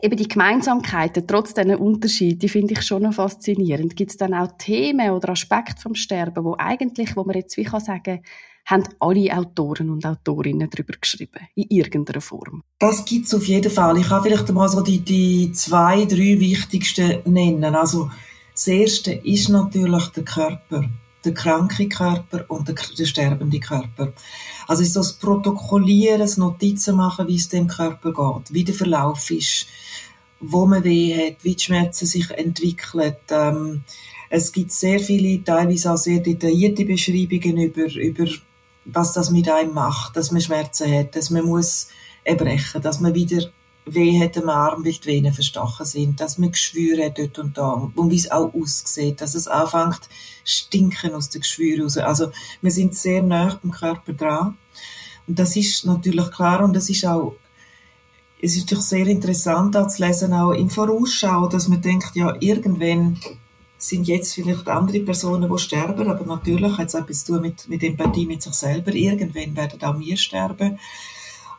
eben 0.00 0.16
die 0.16 0.28
Gemeinsamkeiten, 0.28 1.26
trotz 1.26 1.54
diesen 1.54 1.74
Unterschieden, 1.74 2.38
die 2.38 2.48
finde 2.48 2.74
ich 2.74 2.82
schon 2.82 3.02
noch 3.02 3.14
faszinierend. 3.14 3.96
Gibt 3.96 4.12
es 4.12 4.16
dann 4.16 4.34
auch 4.34 4.52
Themen 4.56 5.10
oder 5.10 5.30
Aspekte 5.30 5.82
vom 5.82 5.96
Sterben, 5.96 6.44
wo 6.44 6.54
eigentlich, 6.56 7.16
wo 7.16 7.24
man 7.24 7.34
jetzt 7.34 7.56
wie 7.56 7.64
kann 7.64 7.80
sagen, 7.80 8.22
haben 8.68 8.84
alle 9.00 9.34
Autoren 9.34 9.88
und 9.88 10.04
Autorinnen 10.04 10.68
darüber 10.68 10.92
geschrieben, 11.00 11.48
in 11.54 11.68
irgendeiner 11.70 12.20
Form. 12.20 12.62
Das 12.78 13.04
gibt 13.04 13.26
es 13.26 13.34
auf 13.34 13.46
jeden 13.46 13.72
Fall. 13.72 13.96
Ich 13.96 14.08
kann 14.08 14.22
vielleicht 14.22 14.52
mal 14.52 14.68
so 14.68 14.82
die, 14.82 15.00
die 15.00 15.50
zwei, 15.52 16.04
drei 16.04 16.38
wichtigsten 16.38 17.20
nennen. 17.24 17.74
Also, 17.74 18.10
das 18.52 18.66
erste 18.66 19.12
ist 19.12 19.48
natürlich 19.48 20.08
der 20.08 20.24
Körper. 20.24 20.84
Der 21.24 21.34
kranke 21.34 21.88
Körper 21.88 22.44
und 22.48 22.68
der, 22.68 22.74
der 22.74 23.06
sterbende 23.06 23.58
Körper. 23.58 24.12
Also, 24.66 24.82
ist 24.82 24.92
so 24.92 25.00
das 25.00 25.14
Protokollieren, 25.14 26.20
das 26.20 26.36
Notizen 26.36 26.96
machen, 26.96 27.26
wie 27.26 27.36
es 27.36 27.48
dem 27.48 27.68
Körper 27.68 28.12
geht, 28.12 28.52
wie 28.52 28.64
der 28.64 28.74
Verlauf 28.74 29.30
ist, 29.30 29.66
wo 30.40 30.66
man 30.66 30.84
weh 30.84 31.16
hat, 31.16 31.42
wie 31.42 31.54
die 31.54 31.64
Schmerzen 31.64 32.04
sich 32.04 32.30
entwickeln. 32.32 33.16
Ähm, 33.30 33.82
es 34.28 34.52
gibt 34.52 34.72
sehr 34.72 35.00
viele, 35.00 35.42
teilweise 35.42 35.90
auch 35.90 35.96
sehr 35.96 36.20
detaillierte 36.20 36.84
Beschreibungen 36.84 37.56
über, 37.56 37.90
über 37.94 38.26
was 38.90 39.12
das 39.12 39.30
mit 39.30 39.48
einem 39.48 39.74
macht, 39.74 40.16
dass 40.16 40.32
man 40.32 40.40
Schmerzen 40.40 40.92
hat, 40.92 41.14
dass 41.14 41.30
man 41.30 41.44
muss 41.44 41.88
erbrechen, 42.24 42.82
dass 42.82 43.00
man 43.00 43.14
wieder 43.14 43.50
weh 43.84 44.20
hat 44.20 44.36
am 44.36 44.48
Arm, 44.48 44.84
weil 44.84 44.92
die 44.92 45.06
Venen 45.06 45.32
verstochen 45.32 45.86
sind, 45.86 46.20
dass 46.20 46.38
man 46.38 46.52
Geschwüre 46.52 47.06
hat 47.06 47.18
dort 47.18 47.38
und 47.38 47.56
da 47.56 47.90
und 47.94 48.10
wie 48.10 48.16
es 48.16 48.30
auch 48.30 48.52
aussieht, 48.54 49.20
dass 49.20 49.34
es 49.34 49.46
anfängt 49.46 50.08
stinken 50.44 51.14
aus 51.14 51.28
den 51.30 51.42
Geschwüren 51.42 51.82
raus. 51.82 51.96
Also 51.98 52.30
wir 52.60 52.70
sind 52.70 52.94
sehr 52.94 53.22
nah 53.22 53.58
beim 53.62 53.72
Körper 53.72 54.12
dran 54.12 54.58
und 55.26 55.38
das 55.38 55.56
ist 55.56 55.84
natürlich 55.84 56.30
klar 56.30 56.62
und 56.64 56.74
das 56.74 56.90
ist 56.90 57.04
auch 57.06 57.34
es 58.40 58.54
ist 58.54 58.62
natürlich 58.62 58.84
sehr 58.84 59.06
interessant 59.06 59.76
auch 59.76 59.88
zu 59.88 60.04
lesen, 60.04 60.32
auch 60.32 60.52
im 60.52 60.70
Vorausschau, 60.70 61.48
dass 61.48 61.66
man 61.66 61.82
denkt, 61.82 62.14
ja, 62.14 62.36
irgendwann 62.38 63.18
sind 63.78 64.08
jetzt 64.08 64.34
vielleicht 64.34 64.68
andere 64.68 65.00
Personen, 65.00 65.50
die 65.50 65.58
sterben, 65.58 66.08
aber 66.08 66.24
natürlich 66.26 66.76
hat 66.76 66.88
es 66.88 66.94
etwas 66.94 67.24
zu 67.24 67.34
tun 67.34 67.42
mit, 67.42 67.68
mit 67.68 67.82
Empathie 67.82 68.26
mit 68.26 68.42
sich 68.42 68.54
selber. 68.54 68.92
Irgendwann 68.92 69.56
werden 69.56 69.82
auch 69.82 69.98
wir 69.98 70.16
sterben. 70.16 70.78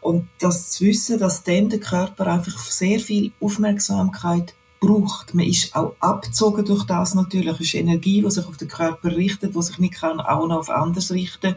Und 0.01 0.27
das 0.39 0.71
zu 0.71 0.85
wissen, 0.85 1.19
dass 1.19 1.43
dann 1.43 1.69
der 1.69 1.79
Körper 1.79 2.27
einfach 2.27 2.57
sehr 2.59 2.99
viel 2.99 3.31
Aufmerksamkeit 3.39 4.53
braucht. 4.79 5.33
Man 5.33 5.45
ist 5.45 5.75
auch 5.75 5.95
abgezogen 5.99 6.65
durch 6.65 6.85
das 6.85 7.15
natürlich. 7.15 7.53
Es 7.53 7.59
ist 7.59 7.73
Energie, 7.75 8.21
die 8.21 8.31
sich 8.31 8.45
auf 8.45 8.57
den 8.57 8.67
Körper 8.67 9.15
richtet, 9.15 9.55
die 9.55 9.61
sich 9.61 9.77
nicht 9.79 9.95
kann 9.95 10.19
auch 10.19 10.47
noch 10.47 10.59
auf 10.59 10.69
anders 10.69 11.11
richten. 11.11 11.55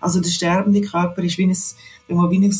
Also 0.00 0.20
der 0.20 0.30
sterbende 0.30 0.80
Körper 0.80 1.22
ist 1.22 1.38
wie 1.38 1.46
ein, 1.46 1.56
wie 2.08 2.38
ein 2.38 2.54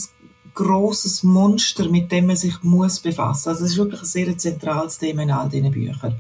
grosses 0.55 1.23
Monster, 1.23 1.89
mit 1.89 2.13
dem 2.13 2.27
man 2.27 2.37
sich 2.37 2.63
muss 2.63 3.01
befassen. 3.01 3.51
Also 3.51 3.65
es 3.65 3.73
ist 3.73 3.77
wirklich 3.77 4.01
ein 4.01 4.07
sehr 4.07 4.39
zentrales 4.39 4.99
Thema 4.99 5.23
in 5.23 5.31
all 5.31 5.49
diesen 5.49 5.71
Büchern. 5.71 6.17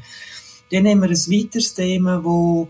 Dann 0.70 0.86
haben 0.86 1.02
wir 1.02 1.08
ein 1.08 1.16
weiteres 1.16 1.74
Thema, 1.74 2.22
wo 2.24 2.68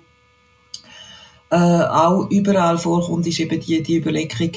äh, 1.50 1.56
auch 1.56 2.30
überall 2.30 2.78
vorkommt, 2.78 3.26
ist 3.26 3.40
eben 3.40 3.60
die, 3.60 3.82
die 3.82 3.96
Überlegung 3.98 4.52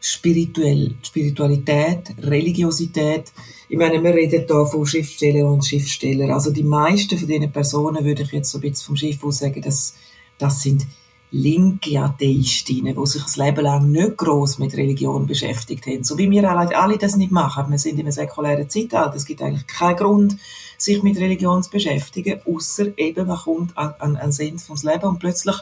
spirituell, 0.00 0.94
Spiritualität, 1.02 2.14
Religiosität. 2.20 3.32
Ich 3.70 3.78
meine, 3.78 4.02
wir 4.02 4.12
reden 4.12 4.44
hier 4.46 4.66
von 4.66 4.84
Schriftstellern 4.84 5.46
und 5.46 5.64
Schriftstellern. 5.64 6.30
Also 6.30 6.50
die 6.50 6.62
meisten 6.62 7.16
von 7.16 7.26
diesen 7.26 7.50
Personen 7.50 8.04
würde 8.04 8.22
ich 8.22 8.32
jetzt 8.32 8.50
so 8.50 8.58
ein 8.58 8.60
bisschen 8.60 8.86
vom 8.86 8.96
Schiff 8.96 9.24
aus 9.24 9.38
sagen, 9.38 9.62
dass 9.62 9.94
das 10.36 10.60
sind 10.60 10.86
linke 11.30 11.98
Atheistinnen, 11.98 12.94
die 12.94 13.06
sich 13.06 13.22
das 13.22 13.38
Leben 13.38 13.64
lang 13.64 13.90
nicht 13.90 14.18
groß 14.18 14.58
mit 14.58 14.76
Religion 14.76 15.26
beschäftigt 15.26 15.86
haben. 15.86 16.04
So 16.04 16.18
wie 16.18 16.30
wir 16.30 16.50
alle, 16.50 16.76
alle 16.76 16.98
das 16.98 17.16
nicht 17.16 17.32
machen. 17.32 17.70
Wir 17.70 17.78
sind 17.78 17.94
in 17.94 18.00
einem 18.00 18.12
säkulären 18.12 18.68
Zeitalter. 18.68 19.16
Es 19.16 19.24
gibt 19.24 19.40
eigentlich 19.40 19.66
keinen 19.66 19.96
Grund, 19.96 20.36
sich 20.78 21.02
mit 21.02 21.18
Religion 21.18 21.62
zu 21.62 21.70
beschäftigen, 21.70 22.40
außer 22.44 22.96
eben 22.98 23.26
man 23.26 23.38
kommt 23.38 23.76
an, 23.76 23.94
an, 23.98 24.16
an 24.16 24.32
Sinn 24.32 24.58
vom 24.58 24.76
Leben 24.82 25.04
und 25.04 25.18
plötzlich, 25.18 25.56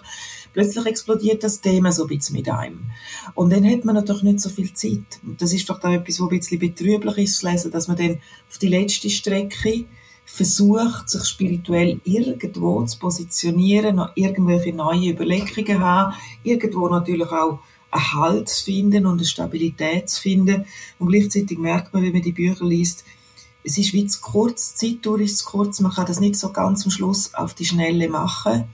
plötzlich 0.53 0.87
explodiert 0.87 1.43
das 1.43 1.61
Thema 1.61 1.93
so 1.93 2.03
ein 2.05 2.09
bisschen 2.09 2.37
mit 2.37 2.49
einem. 2.49 2.81
Und 3.35 3.53
dann 3.53 3.69
hat 3.69 3.85
man 3.85 3.95
natürlich 3.95 4.23
nicht 4.23 4.41
so 4.41 4.49
viel 4.49 4.73
Zeit. 4.73 5.21
Und 5.25 5.41
das 5.41 5.53
ist 5.53 5.69
doch 5.69 5.83
auch 5.83 5.91
etwas, 5.91 6.21
was 6.21 6.31
ein 6.31 6.39
bisschen 6.39 6.59
betrüblich 6.59 7.19
ist 7.19 7.39
zu 7.39 7.49
lesen, 7.49 7.71
dass 7.71 7.89
man 7.89 7.97
dann 7.97 8.19
auf 8.49 8.59
die 8.59 8.69
letzte 8.69 9.11
Strecke 9.11 9.85
versucht, 10.25 11.11
sich 11.11 11.25
spirituell 11.25 12.01
irgendwo 12.05 12.83
zu 12.85 12.99
positionieren, 12.99 13.97
noch 13.97 14.13
irgendwelche 14.15 14.73
neue 14.73 15.11
Überlegungen 15.11 15.81
haben, 15.81 16.15
irgendwo 16.43 16.89
natürlich 16.89 17.31
auch 17.31 17.59
einen 17.91 18.13
Halt 18.15 18.49
zu 18.49 18.65
finden 18.65 19.07
und 19.07 19.19
eine 19.19 19.27
Stabilität 19.27 20.09
zu 20.09 20.23
finden. 20.23 20.65
Und 20.99 21.09
gleichzeitig 21.09 21.59
merkt 21.59 21.93
man, 21.93 22.03
wenn 22.03 22.13
man 22.13 22.23
die 22.23 22.33
Bücher 22.33 22.65
liest, 22.65 23.05
es 23.65 23.79
ist 23.79 23.93
wie 23.93 24.07
zu 24.07 24.21
kurz, 24.21 24.75
die 24.75 24.97
Zeitdauer 24.97 25.21
ist 25.21 25.39
zu 25.39 25.47
kurz, 25.47 25.81
man 25.81 25.93
kann 25.93 26.07
das 26.07 26.21
nicht 26.21 26.37
so 26.37 26.53
ganz 26.53 26.85
am 26.85 26.91
Schluss 26.91 27.35
auf 27.35 27.55
die 27.55 27.65
Schnelle 27.65 28.09
machen. 28.09 28.65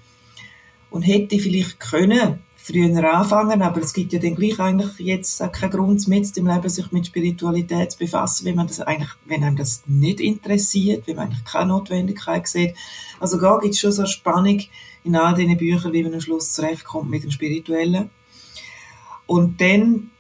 und 0.91 1.03
hätte 1.03 1.39
vielleicht 1.39 1.79
können 1.81 2.39
früher 2.69 3.15
anfangen, 3.15 3.63
aber 3.63 3.81
es 3.81 3.95
gibt 3.95 4.13
ja 4.13 4.19
dann 4.19 4.35
gleich 4.35 4.59
eigentlich 4.61 4.99
jetzt 4.99 5.43
keinen 5.53 5.71
Grund 5.71 6.07
mit 6.07 6.37
im 6.37 6.47
Leben, 6.47 6.69
sich 6.69 6.93
mit 6.93 7.07
Spiritualität 7.07 7.93
zu 7.93 7.99
befassen, 7.99 8.45
wenn 8.45 8.57
man 8.57 8.67
das 8.67 8.81
eigentlich, 8.81 9.11
wenn 9.25 9.43
einem 9.43 9.57
das 9.57 9.83
nicht 9.87 10.21
interessiert, 10.21 11.07
wenn 11.07 11.17
man 11.17 11.29
eigentlich 11.29 11.45
keine 11.45 11.69
Notwendigkeit 11.69 12.47
sieht. 12.47 12.75
Also 13.21 13.41
da 13.41 13.59
gibt 13.59 13.75
es 13.75 13.81
schon 13.81 13.93
so 13.93 14.03
eine 14.03 14.11
Spannung 14.11 14.61
in 15.05 15.17
all 15.17 15.35
diesen 15.35 15.57
Büchern, 15.57 15.93
wie 15.93 16.03
man 16.03 16.15
am 16.15 16.21
Schluss 16.21 16.53
zurechtkommt 16.53 17.09
mit 17.09 17.23
dem 17.23 17.31
Spirituellen. 17.31 18.11
Und 19.27 19.61
dann 19.61 20.11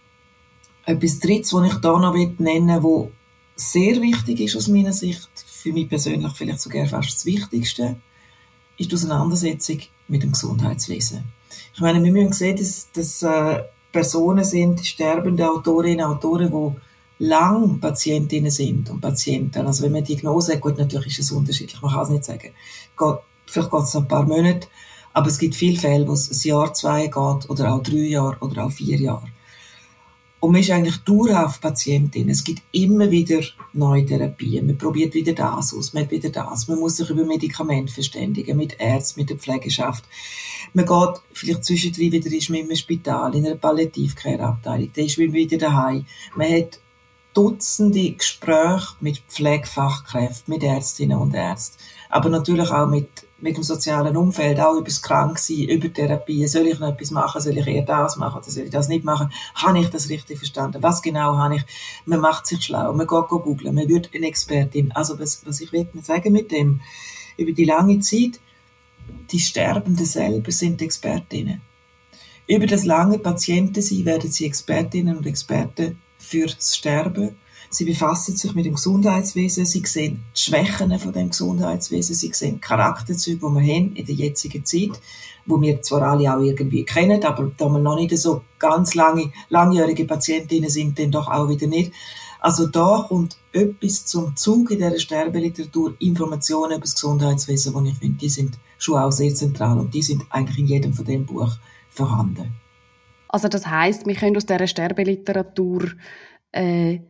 etwas 0.87 1.21
Drittes, 1.21 1.53
was 1.53 1.67
ich 1.71 1.79
da 1.81 1.99
noch 1.99 2.15
nennen 2.15 2.69
will, 2.69 2.83
wo 2.83 3.13
sehr 3.59 4.01
wichtig 4.01 4.41
ist 4.41 4.57
aus 4.57 4.69
meiner 4.69 4.93
Sicht, 4.93 5.29
für 5.47 5.73
mich 5.73 5.89
persönlich 5.89 6.33
vielleicht 6.35 6.61
sogar 6.61 6.87
fast 6.87 7.13
das 7.13 7.27
Wichtigste, 7.27 7.97
ist 8.79 8.91
die 8.91 8.95
Auseinandersetzung 8.95 9.81
mit 10.07 10.23
dem 10.23 10.33
Gesundheitswesen. 10.33 11.25
Ich 11.75 11.81
meine, 11.81 12.03
wir 12.03 12.13
müssen 12.13 12.33
sehen, 12.33 12.57
dass, 12.57 12.91
dass 12.93 13.23
äh, 13.23 13.65
Personen 13.91 14.45
sind, 14.45 14.87
sterbende 14.87 15.51
Autorinnen 15.51 16.07
und 16.07 16.13
Autoren, 16.13 16.51
die 16.51 17.25
lang 17.25 17.81
Patientinnen 17.81 18.51
sind 18.51 18.91
und 18.91 19.01
Patienten. 19.01 19.67
Also 19.67 19.83
wenn 19.83 19.93
man 19.93 20.05
Diagnose 20.05 20.55
hat, 20.55 20.61
gut, 20.61 20.79
natürlich 20.79 21.19
ist 21.19 21.27
es 21.27 21.33
unterschiedlich, 21.33 21.83
man 21.83 21.93
kann 21.93 22.03
es 22.03 22.11
nicht 22.11 22.25
sagen. 22.25 22.51
Geht, 22.97 23.19
vielleicht 23.47 23.71
geht 23.71 23.83
es 23.83 23.97
ein 23.97 24.07
paar 24.07 24.25
Monate, 24.25 24.69
aber 25.13 25.27
es 25.27 25.39
gibt 25.39 25.57
viele 25.57 25.81
Fälle, 25.81 26.07
wo 26.07 26.13
es 26.13 26.31
ein 26.31 26.49
Jahr, 26.49 26.73
zwei 26.75 27.07
geht 27.09 27.51
oder 27.51 27.75
auch 27.75 27.83
drei 27.83 28.07
Jahre 28.07 28.37
oder 28.39 28.67
auch 28.67 28.71
vier 28.71 28.99
Jahre. 28.99 29.27
Und 30.41 30.53
man 30.53 30.61
ist 30.61 30.71
eigentlich 30.71 30.99
dauerhaft 30.99 31.61
Patientin. 31.61 32.29
Es 32.29 32.45
gibt 32.45 32.63
immer 32.71 33.11
wieder 33.11 33.41
neue 33.73 34.07
Therapien. 34.07 34.67
Man 34.67 34.79
probiert 34.79 35.15
wieder 35.15 35.33
das 35.33 35.75
aus, 35.75 35.93
man 35.93 36.05
hat 36.05 36.13
wieder 36.13 36.31
das. 36.31 36.69
Man 36.69 36.79
muss 36.79 36.97
sich 36.97 37.11
über 37.11 37.25
Medikamente 37.25 37.93
verständigen, 37.93 38.57
mit 38.57 38.79
Ärzten, 38.79 39.21
mit 39.21 39.31
der 39.31 39.39
Pflegeschaft. 39.39 40.05
Man 40.75 40.87
geht 40.87 41.23
vielleicht 41.33 41.65
zwischendrin 41.65 42.13
wieder 42.13 42.33
ist 42.33 42.51
man 42.51 42.61
im 42.61 42.77
Spital, 42.77 43.35
in 43.35 43.47
einer 43.47 43.57
Palliativcare-Abteilung. 43.57 44.91
Dann 44.95 45.05
ist 45.05 45.19
man 45.19 45.33
wieder 45.33 45.59
daheim. 45.59 46.07
Man 46.37 46.53
hat 46.53 46.79
Dutzende 47.35 48.13
Gespräche 48.13 48.97
mit 49.01 49.19
Pflegefachkräften, 49.29 50.53
mit 50.53 50.65
Ärztinnen 50.65 51.19
und 51.19 51.35
Ärzten. 51.35 51.79
Aber 52.09 52.31
natürlich 52.31 52.71
auch 52.71 52.89
mit 52.89 53.28
mit 53.41 53.57
dem 53.57 53.63
sozialen 53.63 54.17
Umfeld, 54.17 54.59
auch 54.59 54.75
über 54.75 54.85
das 54.85 55.01
Kranksein, 55.01 55.69
über 55.69 55.93
Therapie. 55.93 56.47
Soll 56.49 56.67
ich 56.67 56.79
noch 56.79 56.89
etwas 56.89 57.11
machen? 57.11 57.41
Soll 57.41 57.57
ich 57.57 57.67
eher 57.67 57.83
das 57.83 58.17
machen 58.17 58.39
oder 58.39 58.51
soll 58.51 58.65
ich 58.65 58.71
das 58.71 58.89
nicht 58.89 59.05
machen? 59.05 59.33
Habe 59.55 59.79
ich 59.79 59.89
das 59.89 60.09
richtig 60.09 60.39
verstanden? 60.39 60.83
Was 60.83 61.03
genau 61.03 61.37
habe 61.37 61.57
ich? 61.57 61.65
Man 62.05 62.21
macht 62.21 62.47
sich 62.47 62.65
schlau, 62.65 62.93
man 62.93 63.07
geht 63.07 63.29
googeln, 63.29 63.75
man 63.75 63.89
wird 63.89 64.11
eine 64.13 64.27
Expertin. 64.27 64.91
Also 64.93 65.19
was, 65.19 65.47
was 65.47 65.61
ich 65.61 65.73
will 65.73 65.89
sagen 66.03 66.33
mit 66.33 66.51
dem, 66.51 66.81
über 67.37 67.53
die 67.53 67.65
lange 67.65 68.01
Zeit, 68.01 68.41
die 69.31 69.41
Sterbenden 69.41 70.05
selber 70.05 70.51
sind 70.51 70.83
Expertinnen. 70.83 71.61
Über 72.49 72.67
das 72.67 72.85
lange 72.85 73.19
Patientensein 73.19 74.05
werden 74.05 74.31
sie 74.31 74.47
Expertinnen 74.47 75.17
und 75.17 75.27
Experten 75.27 76.01
fürs 76.19 76.77
Sterben 76.77 77.37
Sie 77.71 77.85
befassen 77.85 78.37
sich 78.37 78.55
mit 78.55 78.65
dem 78.65 78.75
Gesundheitswesen, 78.75 79.67
sie 79.67 79.83
sehen 79.85 80.25
die 80.35 80.41
Schwächen 80.41 80.99
von 80.99 81.13
dem 81.13 81.31
Gesundheitswesen, 81.31 82.15
sie 82.15 82.33
sehen 82.33 82.61
Charakterzüge, 82.61 83.47
die 83.47 83.55
wir 83.55 83.75
haben 83.75 83.95
in 83.95 84.07
der 84.07 84.15
jetzigen 84.15 84.65
Zeit, 84.65 85.01
wo 85.45 85.61
wir 85.61 85.83
zwar 85.83 86.03
alle 86.03 86.35
auch 86.35 86.41
irgendwie 86.41 86.85
kennen, 86.85 87.23
aber 87.25 87.51
da 87.57 87.69
wir 87.69 87.79
noch 87.79 87.97
nicht 87.97 88.17
so 88.17 88.43
ganz 88.59 88.95
lange, 88.95 89.33
langjährige 89.51 90.07
Patientinnen 90.07 90.71
sind, 90.71 90.99
dann 90.99 91.11
doch 91.11 91.29
auch 91.29 91.49
wieder 91.49 91.67
nicht. 91.67 91.93
Also 92.41 92.69
da 92.69 93.05
kommt 93.09 93.37
etwas 93.53 94.07
zum 94.07 94.37
Zug 94.37 94.71
in 94.71 94.79
dieser 94.79 94.99
Sterbeliteratur, 94.99 95.95
Informationen 95.99 96.73
über 96.73 96.83
das 96.83 96.95
Gesundheitswesen, 96.95 97.85
die 97.85 97.91
ich 97.91 97.99
finde, 97.99 98.19
die 98.19 98.29
sind 98.29 98.59
schon 98.79 98.99
auch 98.99 99.11
sehr 99.11 99.35
zentral 99.35 99.79
und 99.79 99.93
die 99.93 100.03
sind 100.03 100.25
eigentlich 100.31 100.59
in 100.59 100.67
jedem 100.67 100.95
von 100.95 101.05
dem 101.05 101.27
Buch 101.27 101.51
vorhanden. 101.91 102.55
Also 103.29 103.49
das 103.49 103.67
heißt, 103.67 104.07
wir 104.07 104.15
können 104.15 104.37
aus 104.37 104.47
dieser 104.47 104.67
Sterbeliteratur 104.67 105.91
äh, 106.53 107.01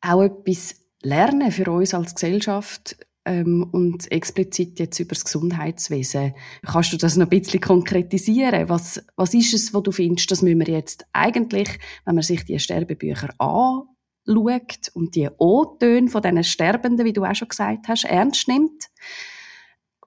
auch 0.00 0.22
etwas 0.22 0.76
lernen 1.02 1.52
für 1.52 1.70
uns 1.70 1.94
als 1.94 2.14
Gesellschaft 2.14 2.96
ähm, 3.24 3.68
und 3.72 4.10
explizit 4.10 4.78
jetzt 4.78 4.98
über 4.98 5.14
das 5.14 5.24
Gesundheitswesen. 5.24 6.34
Kannst 6.66 6.92
du 6.92 6.96
das 6.96 7.16
noch 7.16 7.26
ein 7.26 7.40
bisschen 7.40 7.60
konkretisieren? 7.60 8.68
Was, 8.68 9.04
was 9.16 9.34
ist 9.34 9.54
es, 9.54 9.74
wo 9.74 9.80
du 9.80 9.92
findest, 9.92 10.30
dass 10.30 10.42
müssen 10.42 10.60
wir 10.60 10.68
jetzt 10.68 11.06
eigentlich, 11.12 11.78
wenn 12.04 12.14
man 12.14 12.24
sich 12.24 12.44
die 12.44 12.58
Sterbebücher 12.58 13.28
anschaut 13.38 14.88
und 14.94 15.14
die 15.14 15.28
O-Töne 15.38 16.08
von 16.08 16.22
diesen 16.22 16.44
Sterbenden, 16.44 17.04
wie 17.04 17.12
du 17.12 17.24
auch 17.24 17.34
schon 17.34 17.48
gesagt 17.48 17.88
hast, 17.88 18.04
ernst 18.04 18.48
nimmt, 18.48 18.84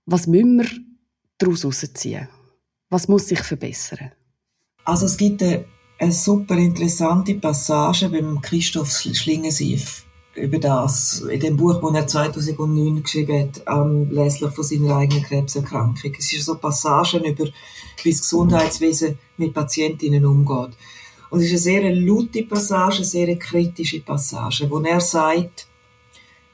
was 0.06 0.28
müssen 0.28 0.58
wir 0.58 0.68
daraus 1.38 1.64
herausziehen? 1.64 2.28
Was 2.90 3.08
muss 3.08 3.28
sich 3.28 3.40
verbessern? 3.40 4.12
Also 4.84 5.06
es 5.06 5.16
gibt 5.16 5.42
eine 5.44 5.66
eine 6.02 6.12
super 6.12 6.58
interessante 6.58 7.36
Passage 7.36 8.10
beim 8.10 8.42
Christoph 8.42 8.92
Schlingensief 8.92 10.04
über 10.34 10.58
das, 10.58 11.20
in 11.20 11.40
dem 11.40 11.58
Buch, 11.58 11.80
das 11.80 11.94
er 11.94 12.08
2009 12.08 13.04
geschrieben 13.04 13.40
hat, 13.40 13.68
anlässlich 13.68 14.52
von 14.52 14.64
seiner 14.64 14.96
eigenen 14.96 15.24
Krebserkrankung. 15.24 16.12
Es 16.18 16.34
ist 16.34 16.46
so 16.46 16.56
Passagen 16.56 17.24
über, 17.24 17.46
wie 18.02 18.10
das 18.10 18.22
Gesundheitswesen 18.22 19.20
mit 19.38 19.54
Patientinnen 19.54 20.26
umgeht. 20.26 20.76
Und 21.30 21.42
es 21.42 21.46
ist 21.52 21.52
eine 21.52 21.82
sehr 21.84 21.96
laute 21.96 22.44
Passage, 22.44 22.98
eine 22.98 23.06
sehr 23.06 23.36
kritische 23.38 24.00
Passage, 24.00 24.68
wo 24.72 24.80
er 24.80 25.02
sagt, 25.02 25.68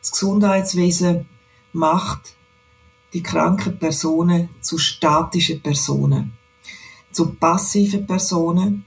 das 0.01 0.11
Gesundheitswesen 0.11 1.25
macht 1.71 2.35
die 3.13 3.23
kranken 3.23 3.79
Personen 3.79 4.49
zu 4.59 4.77
statischen 4.77 5.61
Personen, 5.61 6.33
zu 7.13 7.29
passiven 7.33 8.05
Personen, 8.05 8.83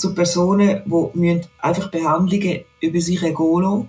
zu 0.00 0.14
Personen, 0.14 0.82
die 0.86 1.40
einfach 1.58 1.90
Behandlungen 1.90 2.64
über 2.80 3.00
sich 3.00 3.22
ergehen 3.22 3.62
lassen, 3.62 3.88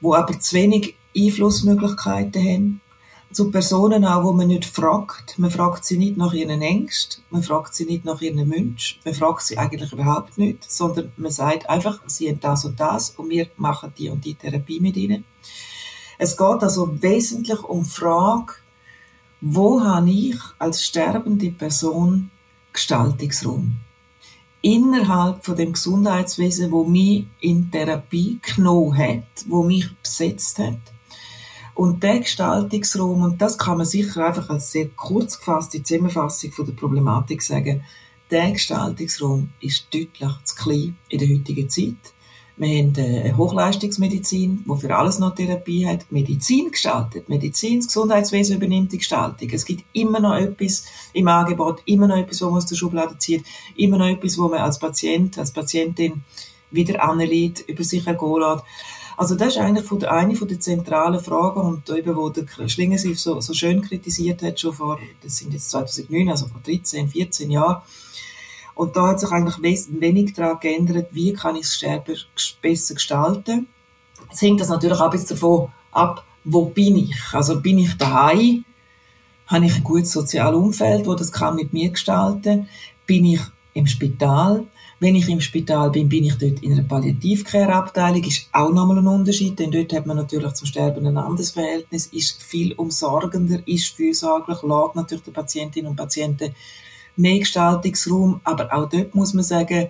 die 0.00 0.06
aber 0.12 0.40
zu 0.40 0.56
wenig 0.56 0.96
Einflussmöglichkeiten 1.16 2.42
haben. 2.42 2.80
Zu 3.30 3.50
Personen 3.50 4.06
auch, 4.06 4.24
wo 4.24 4.32
man 4.32 4.48
nicht 4.48 4.64
fragt. 4.64 5.38
Man 5.38 5.50
fragt 5.50 5.84
sie 5.84 5.98
nicht 5.98 6.16
nach 6.16 6.32
ihren 6.32 6.62
Ängsten, 6.62 7.22
man 7.30 7.42
fragt 7.42 7.74
sie 7.74 7.84
nicht 7.84 8.04
nach 8.04 8.22
ihren 8.22 8.50
Wünschen, 8.50 8.98
man 9.04 9.14
fragt 9.14 9.42
sie 9.42 9.58
eigentlich 9.58 9.92
überhaupt 9.92 10.38
nicht, 10.38 10.70
sondern 10.70 11.12
man 11.18 11.30
sagt 11.30 11.68
einfach, 11.68 12.00
sie 12.06 12.30
haben 12.30 12.40
das 12.40 12.64
und 12.64 12.80
das 12.80 13.10
und 13.10 13.28
wir 13.28 13.48
machen 13.56 13.92
die 13.98 14.08
und 14.08 14.24
die 14.24 14.34
Therapie 14.34 14.80
mit 14.80 14.96
ihnen. 14.96 15.24
Es 16.16 16.36
geht 16.36 16.62
also 16.62 17.02
wesentlich 17.02 17.62
um 17.62 17.82
die 17.82 17.90
Frage, 17.90 18.54
wo 19.40 19.80
habe 19.82 20.10
ich 20.10 20.38
als 20.58 20.82
sterbende 20.82 21.50
Person 21.50 22.30
Gestaltungsraum? 22.72 23.76
Innerhalb 24.60 25.44
von 25.44 25.56
dem 25.56 25.72
Gesundheitswesen, 25.72 26.72
wo 26.72 26.84
mich 26.84 27.26
in 27.40 27.70
Therapie 27.70 28.38
genommen 28.42 28.96
hat, 28.96 29.44
wo 29.48 29.62
mich 29.62 29.88
besetzt 30.02 30.58
hat. 30.58 30.78
Und 31.74 32.02
der 32.02 32.18
Gestaltungsraum, 32.18 33.22
und 33.22 33.40
das 33.40 33.56
kann 33.56 33.78
man 33.78 33.86
sicher 33.86 34.26
einfach 34.26 34.50
als 34.50 34.72
sehr 34.72 34.88
kurz 34.88 35.38
gefasste 35.38 35.80
Zusammenfassung 35.82 36.50
von 36.50 36.66
der 36.66 36.72
Problematik 36.72 37.40
sagen, 37.40 37.84
der 38.30 38.50
Gestaltungsraum 38.50 39.50
ist 39.60 39.86
deutlich 39.94 40.32
zu 40.44 40.56
klein 40.56 40.96
in 41.08 41.18
der 41.20 41.28
heutigen 41.28 41.68
Zeit. 41.68 42.12
Wir 42.58 42.78
haben 42.78 42.92
eine 42.96 43.36
Hochleistungsmedizin, 43.36 44.64
die 44.66 44.80
für 44.80 44.96
alles 44.96 45.20
noch 45.20 45.34
Therapie 45.36 45.86
hat, 45.86 46.10
Medizin 46.10 46.72
gestaltet. 46.72 47.28
Medizin, 47.28 47.78
das 47.78 47.86
Gesundheitswesen 47.86 48.56
übernimmt 48.56 48.90
die 48.90 48.98
Gestaltung. 48.98 49.48
Es 49.52 49.64
gibt 49.64 49.84
immer 49.92 50.18
noch 50.18 50.34
etwas 50.34 50.84
im 51.12 51.28
Angebot, 51.28 51.82
immer 51.84 52.08
noch 52.08 52.16
etwas, 52.16 52.40
was 52.40 52.48
man 52.48 52.58
aus 52.58 52.66
der 52.66 52.74
Schublade 52.74 53.16
zieht, 53.18 53.44
immer 53.76 53.96
noch 53.96 54.08
etwas, 54.08 54.36
wo 54.38 54.48
man 54.48 54.58
als 54.58 54.80
Patient, 54.80 55.38
als 55.38 55.52
Patientin 55.52 56.24
wieder 56.72 57.00
anlegt, 57.00 57.60
über 57.68 57.84
sich 57.84 58.04
ergehen 58.04 58.40
lässt. 58.40 58.64
Also 59.16 59.36
das 59.36 59.48
ist 59.48 59.58
eigentlich 59.58 60.02
eine 60.08 60.34
der 60.34 60.60
zentralen 60.60 61.20
Fragen 61.20 61.60
und 61.60 61.88
eben, 61.90 62.16
wo 62.16 62.28
der 62.28 62.68
Schlingensief 62.68 63.20
so, 63.20 63.40
so 63.40 63.54
schön 63.54 63.82
kritisiert 63.82 64.42
hat, 64.42 64.58
schon 64.58 64.72
vor, 64.72 64.98
das 65.22 65.36
sind 65.36 65.52
jetzt 65.52 65.70
2009, 65.70 66.28
also 66.28 66.48
vor 66.48 66.60
13, 66.64 67.08
14 67.08 67.50
Jahren, 67.52 67.82
und 68.78 68.94
da 68.94 69.08
hat 69.08 69.18
sich 69.18 69.32
eigentlich 69.32 69.60
wenig 70.00 70.34
daran 70.34 70.60
geändert, 70.60 71.08
wie 71.10 71.32
kann 71.32 71.56
ich 71.56 71.62
das 71.62 71.74
Sterben 71.74 72.16
besser 72.62 72.94
gestalten. 72.94 73.66
Es 74.32 74.40
hängt 74.40 74.60
das 74.60 74.68
natürlich 74.68 75.00
auch 75.00 75.12
jetzt 75.12 75.32
davon 75.32 75.68
ab, 75.90 76.24
wo 76.44 76.66
bin 76.66 76.96
ich? 76.96 77.16
Also 77.32 77.60
bin 77.60 77.78
ich 77.78 77.94
daheim? 77.94 78.64
Habe 79.48 79.66
ich 79.66 79.74
ein 79.74 79.82
gutes 79.82 80.12
soziales 80.12 80.56
Umfeld, 80.56 81.06
wo 81.06 81.16
das 81.16 81.32
kann 81.32 81.56
mit 81.56 81.72
mir 81.72 81.90
gestalten? 81.90 82.68
Bin 83.04 83.24
ich 83.24 83.40
im 83.74 83.88
Spital? 83.88 84.64
Wenn 85.00 85.16
ich 85.16 85.28
im 85.28 85.40
Spital 85.40 85.90
bin, 85.90 86.08
bin 86.08 86.22
ich 86.22 86.38
dort 86.38 86.62
in 86.62 86.72
einer 86.74 86.84
Palliativcare-Abteilung, 86.84 88.22
ist 88.22 88.48
auch 88.52 88.70
nochmal 88.70 88.98
ein 88.98 89.06
Unterschied, 89.08 89.58
denn 89.58 89.72
dort 89.72 89.92
hat 89.92 90.06
man 90.06 90.18
natürlich 90.18 90.52
zum 90.52 90.68
Sterben 90.68 91.04
ein 91.04 91.16
anderes 91.16 91.50
Verhältnis, 91.50 92.06
ist 92.06 92.44
viel 92.44 92.74
umsorgender, 92.74 93.58
ist 93.66 93.88
fürsorglich, 93.88 94.62
lädt 94.62 94.94
natürlich 94.94 95.24
die 95.24 95.32
Patientinnen 95.32 95.90
und 95.90 95.96
Patienten 95.96 96.54
mehr 97.18 97.38
Gestaltungsraum, 97.38 98.40
aber 98.44 98.72
auch 98.72 98.88
dort 98.88 99.14
muss 99.14 99.34
man 99.34 99.44
sagen, 99.44 99.88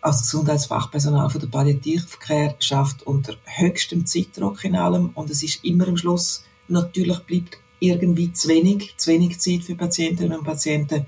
als 0.00 0.22
Gesundheitsfachpersonal 0.22 1.28
von 1.28 1.40
der 1.40 1.48
Palliativcare 1.48 2.54
schafft 2.60 3.02
unter 3.02 3.34
höchstem 3.44 4.06
Zeitdruck 4.06 4.64
in 4.64 4.76
allem 4.76 5.10
und 5.14 5.30
es 5.30 5.42
ist 5.42 5.64
immer 5.64 5.88
am 5.88 5.96
Schluss, 5.96 6.44
natürlich 6.68 7.18
bleibt 7.20 7.58
irgendwie 7.80 8.32
zu 8.32 8.48
wenig, 8.48 8.94
zu 8.96 9.10
wenig 9.10 9.38
Zeit 9.38 9.62
für 9.62 9.74
Patientinnen 9.74 10.38
und 10.38 10.44
Patienten. 10.44 11.06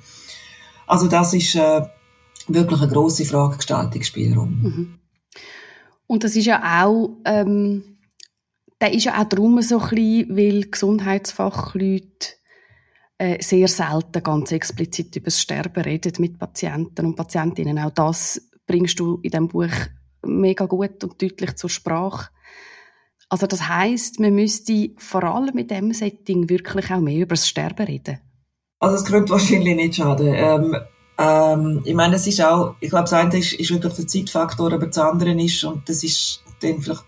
Also 0.87 1.07
das 1.07 1.35
ist 1.35 1.55
äh, 1.55 1.83
wirklich 2.49 2.81
eine 2.81 2.91
grosse 2.91 3.25
Frage, 3.25 3.57
Gestaltungsspielraum. 3.57 4.49
Mhm. 4.63 4.99
Und 6.07 6.25
das 6.25 6.35
ist 6.35 6.47
ja 6.47 6.85
auch, 6.85 7.17
ähm, 7.25 7.99
der 8.81 8.93
ist 8.93 9.05
ja 9.05 9.21
auch 9.21 9.29
darum 9.29 9.63
so 9.63 9.79
klein, 9.79 10.27
weil 10.31 10.69
Gesundheitsfachleute 10.69 12.40
äh, 13.21 13.43
sehr 13.43 13.69
selten 13.69 14.23
ganz 14.23 14.51
explizit 14.51 15.15
über 15.15 15.27
das 15.27 15.41
Sterben 15.41 15.83
reden 15.83 16.15
mit 16.19 16.39
Patienten 16.39 17.05
und 17.05 17.17
Patientinnen. 17.17 17.79
Auch 17.79 17.91
das 17.91 18.41
bringst 18.67 18.99
du 18.99 19.17
in 19.17 19.31
diesem 19.31 19.49
Buch 19.49 19.69
mega 20.25 20.65
gut 20.65 21.05
und 21.05 21.21
deutlich 21.21 21.55
zur 21.57 21.69
Sprache. 21.69 22.31
Also 23.29 23.47
das 23.47 23.69
heißt, 23.69 24.21
man 24.21 24.35
müsste 24.35 24.93
vor 24.97 25.23
allem 25.23 25.55
mit 25.55 25.71
dem 25.71 25.93
Setting 25.93 26.49
wirklich 26.49 26.91
auch 26.91 27.01
mehr 27.01 27.19
über 27.19 27.35
das 27.35 27.47
Sterben 27.47 27.87
reden. 27.87 28.21
Also 28.79 28.97
es 28.97 29.05
könnte 29.05 29.33
wahrscheinlich 29.33 29.77
nicht 29.77 29.97
schaden. 29.97 30.33
Ähm, 30.35 30.77
ähm, 31.19 31.83
ich 31.85 31.95
meine, 31.95 32.17
es 32.17 32.27
ist 32.27 32.41
auch, 32.41 32.77
ich 32.81 32.89
glaube, 32.89 33.05
das 33.05 33.13
eine 33.13 33.37
ist, 33.37 33.53
ist 33.53 33.71
wirklich 33.71 33.95
der 33.97 34.07
Zeitfaktor, 34.07 34.73
aber 34.73 34.87
das 34.87 34.97
andere 34.97 35.33
ist, 35.33 35.63
und 35.65 35.87
das 35.87 36.03
ist 36.03 36.43
dann 36.63 36.81
vielleicht 36.81 37.05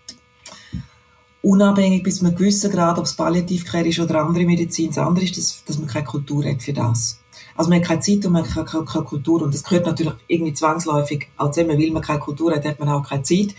unabhängig 1.43 2.03
bis 2.03 2.19
zu 2.19 2.25
einem 2.25 2.35
gewissen 2.35 2.71
Grad, 2.71 2.97
ob 2.97 3.05
es 3.05 3.15
Palliativcare 3.15 3.87
ist 3.87 3.99
oder 3.99 4.23
andere 4.23 4.45
Medizin, 4.45 4.87
das 4.87 4.97
andere 4.97 5.25
ist, 5.25 5.37
dass, 5.37 5.63
dass 5.65 5.77
man 5.77 5.87
keine 5.87 6.05
Kultur 6.05 6.43
hat 6.45 6.63
für 6.63 6.73
das. 6.73 7.19
Also 7.55 7.69
man 7.69 7.79
hat 7.79 7.87
keine 7.87 7.99
Zeit 7.99 8.25
und 8.25 8.31
man 8.31 8.43
hat 8.43 8.65
keine, 8.65 8.85
keine 8.85 9.05
Kultur 9.05 9.41
und 9.41 9.53
das 9.53 9.63
gehört 9.63 9.85
natürlich 9.85 10.13
irgendwie 10.27 10.53
zwangsläufig 10.53 11.27
auch 11.37 11.51
zusammen, 11.51 11.77
weil 11.77 11.91
man 11.91 12.01
keine 12.01 12.19
Kultur 12.19 12.55
hat, 12.55 12.65
hat 12.65 12.79
man 12.79 12.89
auch 12.89 13.07
keine 13.07 13.23
Zeit. 13.23 13.53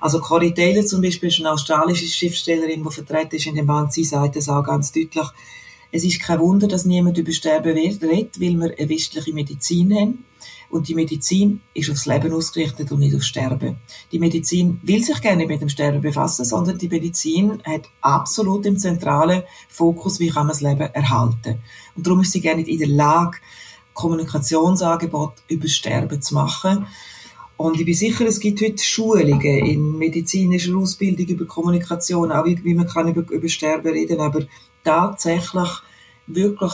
Also 0.00 0.20
Corey 0.20 0.52
Taylor 0.52 0.84
zum 0.84 1.00
Beispiel 1.00 1.30
ist 1.30 1.40
eine 1.40 1.50
australische 1.50 2.06
Schriftstellerin, 2.06 2.84
die 2.84 2.90
vertreten 2.90 3.36
ist 3.36 3.46
in 3.46 3.56
dem 3.56 3.66
Band, 3.66 3.92
sie 3.92 4.04
sagt 4.04 4.36
das 4.36 4.48
auch 4.48 4.62
ganz 4.62 4.92
deutlich, 4.92 5.26
es 5.92 6.04
ist 6.04 6.22
kein 6.22 6.38
Wunder, 6.38 6.68
dass 6.68 6.84
niemand 6.84 7.18
über 7.18 7.32
Sterben 7.32 7.72
redet, 7.72 8.02
weil 8.02 8.30
wir 8.60 8.74
eine 8.78 8.88
westliche 8.88 9.32
Medizin 9.32 9.92
haben. 9.94 10.24
Und 10.70 10.88
die 10.88 10.94
Medizin 10.94 11.60
ist 11.74 11.90
aufs 11.90 12.06
Leben 12.06 12.32
ausgerichtet 12.32 12.92
und 12.92 13.00
nicht 13.00 13.14
aufs 13.14 13.26
Sterben. 13.26 13.78
Die 14.12 14.20
Medizin 14.20 14.80
will 14.84 15.02
sich 15.02 15.20
gerne 15.20 15.46
mit 15.46 15.60
dem 15.60 15.68
Sterben 15.68 16.00
befassen, 16.00 16.44
sondern 16.44 16.78
die 16.78 16.88
Medizin 16.88 17.60
hat 17.64 17.88
absolut 18.00 18.64
im 18.66 18.78
zentralen 18.78 19.42
Fokus, 19.68 20.20
wie 20.20 20.28
kann 20.28 20.46
man 20.46 20.54
das 20.54 20.60
Leben 20.60 20.80
erhalten. 20.80 21.58
Und 21.96 22.06
darum 22.06 22.20
ist 22.20 22.32
sie 22.32 22.40
gerne 22.40 22.62
in 22.62 22.78
der 22.78 22.88
Lage, 22.88 23.38
Kommunikationsangebot 23.94 25.34
über 25.48 25.66
Sterben 25.66 26.22
zu 26.22 26.34
machen. 26.34 26.86
Und 27.56 27.78
ich 27.78 27.84
bin 27.84 27.94
sicher, 27.94 28.24
es 28.26 28.40
gibt 28.40 28.62
heute 28.62 28.82
Schulungen 28.82 29.66
in 29.66 29.98
medizinischer 29.98 30.74
Ausbildung 30.76 31.26
über 31.26 31.44
Kommunikation, 31.44 32.32
auch 32.32 32.46
wie, 32.46 32.62
wie 32.64 32.74
man 32.74 32.86
kann 32.86 33.08
über, 33.08 33.28
über 33.30 33.48
Sterben 33.48 33.92
reden, 33.92 34.20
aber 34.20 34.46
tatsächlich 34.82 35.68
wirklich 36.26 36.72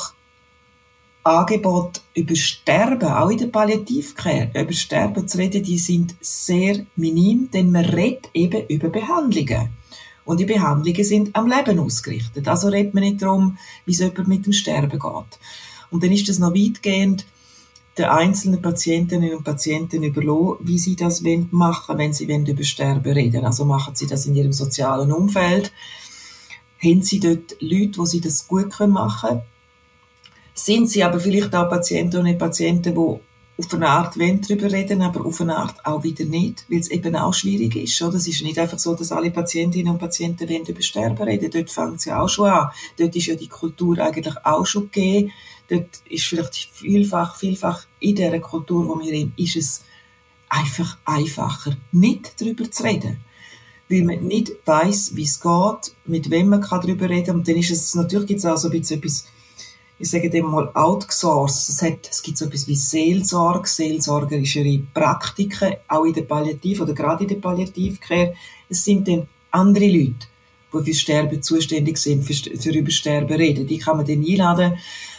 Angebot 1.26 2.02
über 2.14 2.36
Sterben, 2.36 3.08
auch 3.08 3.30
in 3.30 3.38
der 3.38 3.48
Palliativcare, 3.48 4.52
über 4.54 4.72
Sterben 4.72 5.26
zu 5.26 5.38
reden, 5.38 5.60
die 5.60 5.76
sind 5.76 6.14
sehr 6.20 6.86
minim, 6.94 7.50
denn 7.52 7.72
man 7.72 7.84
redet 7.84 8.30
eben 8.32 8.64
über 8.68 8.88
Behandlungen. 8.90 9.70
Und 10.24 10.38
die 10.38 10.44
Behandlungen 10.44 11.02
sind 11.02 11.34
am 11.34 11.48
Leben 11.48 11.80
ausgerichtet. 11.80 12.46
Also 12.46 12.68
redet 12.68 12.94
man 12.94 13.02
nicht 13.02 13.22
darum, 13.22 13.58
wie 13.86 13.92
es 13.92 13.98
jemand 13.98 14.28
mit 14.28 14.46
dem 14.46 14.52
Sterben 14.52 14.90
geht. 14.90 15.38
Und 15.90 16.04
dann 16.04 16.12
ist 16.12 16.28
das 16.28 16.38
noch 16.38 16.54
weitgehend 16.54 17.26
den 17.98 18.04
einzelnen 18.04 18.62
Patientinnen 18.62 19.34
und 19.34 19.42
Patienten 19.42 20.04
überlassen, 20.04 20.58
wie 20.60 20.78
sie 20.78 20.94
das 20.94 21.22
machen 21.50 21.98
wenn 21.98 22.12
sie 22.12 22.26
über 22.26 22.62
Sterben 22.62 23.12
reden. 23.12 23.44
Also 23.44 23.64
machen 23.64 23.96
sie 23.96 24.06
das 24.06 24.26
in 24.26 24.36
ihrem 24.36 24.52
sozialen 24.52 25.10
Umfeld. 25.10 25.72
Haben 26.80 27.02
sie 27.02 27.18
dort 27.18 27.56
Leute, 27.58 27.98
wo 27.98 28.04
sie 28.04 28.20
das 28.20 28.46
gut 28.46 28.78
machen 28.78 29.28
können? 29.28 29.55
Sind 30.58 30.88
sie 30.88 31.04
aber 31.04 31.20
vielleicht 31.20 31.54
auch 31.54 31.68
Patienten 31.68 32.26
und 32.26 32.38
Patienten, 32.38 32.94
die 32.94 33.20
auf 33.58 33.72
eine 33.72 33.88
Art 33.88 34.18
wollen 34.18 34.40
darüber 34.40 34.72
reden, 34.72 35.02
aber 35.02 35.24
auf 35.24 35.40
eine 35.40 35.56
Art 35.56 35.84
auch 35.84 36.02
wieder 36.02 36.24
nicht, 36.24 36.64
weil 36.68 36.80
es 36.80 36.90
eben 36.90 37.14
auch 37.14 37.34
schwierig 37.34 37.76
ist. 37.76 38.00
Oder? 38.02 38.16
Es 38.16 38.26
ist 38.26 38.42
nicht 38.42 38.58
einfach 38.58 38.78
so, 38.78 38.94
dass 38.94 39.12
alle 39.12 39.30
Patientinnen 39.30 39.92
und 39.92 39.98
Patienten 39.98 40.48
wollen 40.48 40.66
über 40.66 40.82
Sterben 40.82 41.22
reden. 41.22 41.50
Dort 41.50 41.70
fängt 41.70 41.96
es 41.96 42.06
ja 42.06 42.20
auch 42.20 42.28
schon 42.28 42.48
an. 42.48 42.70
Dort 42.98 43.14
ist 43.14 43.26
ja 43.26 43.34
die 43.34 43.48
Kultur 43.48 43.98
eigentlich 43.98 44.34
auch 44.44 44.66
schon 44.66 44.90
gegeben. 44.90 45.32
Dort 45.68 45.88
ist 46.08 46.24
vielleicht 46.24 46.54
vielfach, 46.72 47.36
vielfach 47.36 47.86
in 48.00 48.14
dieser 48.14 48.40
Kultur, 48.40 48.88
wo 48.88 48.98
wir 48.98 49.06
sind, 49.06 49.38
ist 49.38 49.56
es 49.56 49.84
einfach 50.48 50.96
einfacher, 51.04 51.76
nicht 51.92 52.40
darüber 52.40 52.70
zu 52.70 52.82
reden 52.82 53.18
weil 53.88 54.02
man 54.02 54.26
nicht 54.26 54.52
weiß, 54.64 55.14
wie 55.14 55.22
es 55.22 55.40
geht, 55.40 55.94
mit 56.06 56.28
wem 56.30 56.48
man 56.48 56.60
darüber 56.60 57.08
reden 57.08 57.26
kann. 57.26 57.36
Und 57.36 57.48
dann 57.48 57.56
ist 57.56 57.70
es, 57.70 57.94
natürlich 57.94 58.26
gibt 58.26 58.38
es 58.40 58.46
auch 58.46 58.56
so 58.56 58.68
ein 58.68 58.80
bisschen 58.80 58.98
etwas 58.98 59.26
ich 59.98 60.10
sage 60.10 60.28
dem 60.28 60.46
mal 60.46 60.70
outsourced. 60.74 61.68
Es, 61.70 61.82
hat, 61.82 62.08
es 62.10 62.22
gibt 62.22 62.36
so 62.38 62.44
etwas 62.44 62.68
wie 62.68 62.76
Seelsorge, 62.76 63.68
seelsorgerischere 63.68 64.82
Praktiken, 64.92 65.74
auch 65.88 66.04
in 66.04 66.12
der 66.12 66.22
Palliativ- 66.22 66.80
oder 66.80 66.92
gerade 66.92 67.24
in 67.24 67.28
der 67.28 67.36
Palliativcare. 67.36 68.34
Es 68.68 68.84
sind 68.84 69.08
dann 69.08 69.26
andere 69.50 69.86
Leute, 69.86 70.26
die 70.72 70.84
für 70.84 70.94
Sterben 70.94 71.42
zuständig 71.42 71.96
sind, 71.96 72.24
für, 72.24 72.34
für 72.34 72.70
über 72.70 72.90
Sterben 72.90 73.34
reden. 73.34 73.66
Die 73.66 73.78
kann 73.78 73.96
man 73.96 74.06
dann 74.06 74.24
einladen. 74.24 74.74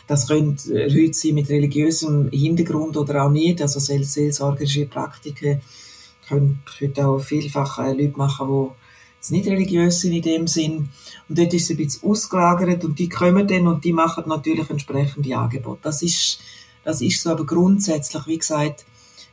Das 0.06 0.28
können 0.28 0.58
äh, 0.70 0.88
Leute 0.88 1.14
sein 1.14 1.34
mit 1.34 1.50
religiösem 1.50 2.30
Hintergrund 2.30 2.98
oder 2.98 3.26
auch 3.26 3.32
nicht. 3.32 3.62
Also 3.62 3.80
seelsorgerische 3.80 4.86
Praktiken 4.86 5.62
können, 6.28 6.60
können 6.78 7.00
auch 7.00 7.20
vielfach 7.20 7.80
äh, 7.80 7.94
Leute 7.94 8.18
machen, 8.18 8.48
die 8.48 9.34
nicht 9.34 9.48
religiös 9.48 10.02
sind 10.02 10.14
in 10.14 10.22
dem 10.22 10.48
Sinn. 10.48 10.90
Und 11.30 11.38
dort 11.38 11.54
ist 11.54 11.64
es 11.64 11.70
ein 11.72 11.78
bisschen 11.78 12.10
ausgelagert 12.10 12.84
und 12.86 12.98
die 13.00 13.10
kommen 13.10 13.48
dann 13.48 13.68
und 13.68 13.84
die 13.84 13.94
machen 13.94 14.24
natürlich 14.28 14.70
entsprechende 14.70 15.38
Angebote. 15.38 15.80
Das 15.84 16.02
ist, 16.02 16.40
das 16.84 17.02
ist 17.02 17.22
so, 17.22 17.32
aber 17.32 17.46
grundsätzlich, 17.46 18.26
wie 18.28 18.38
gesagt, 18.38 18.86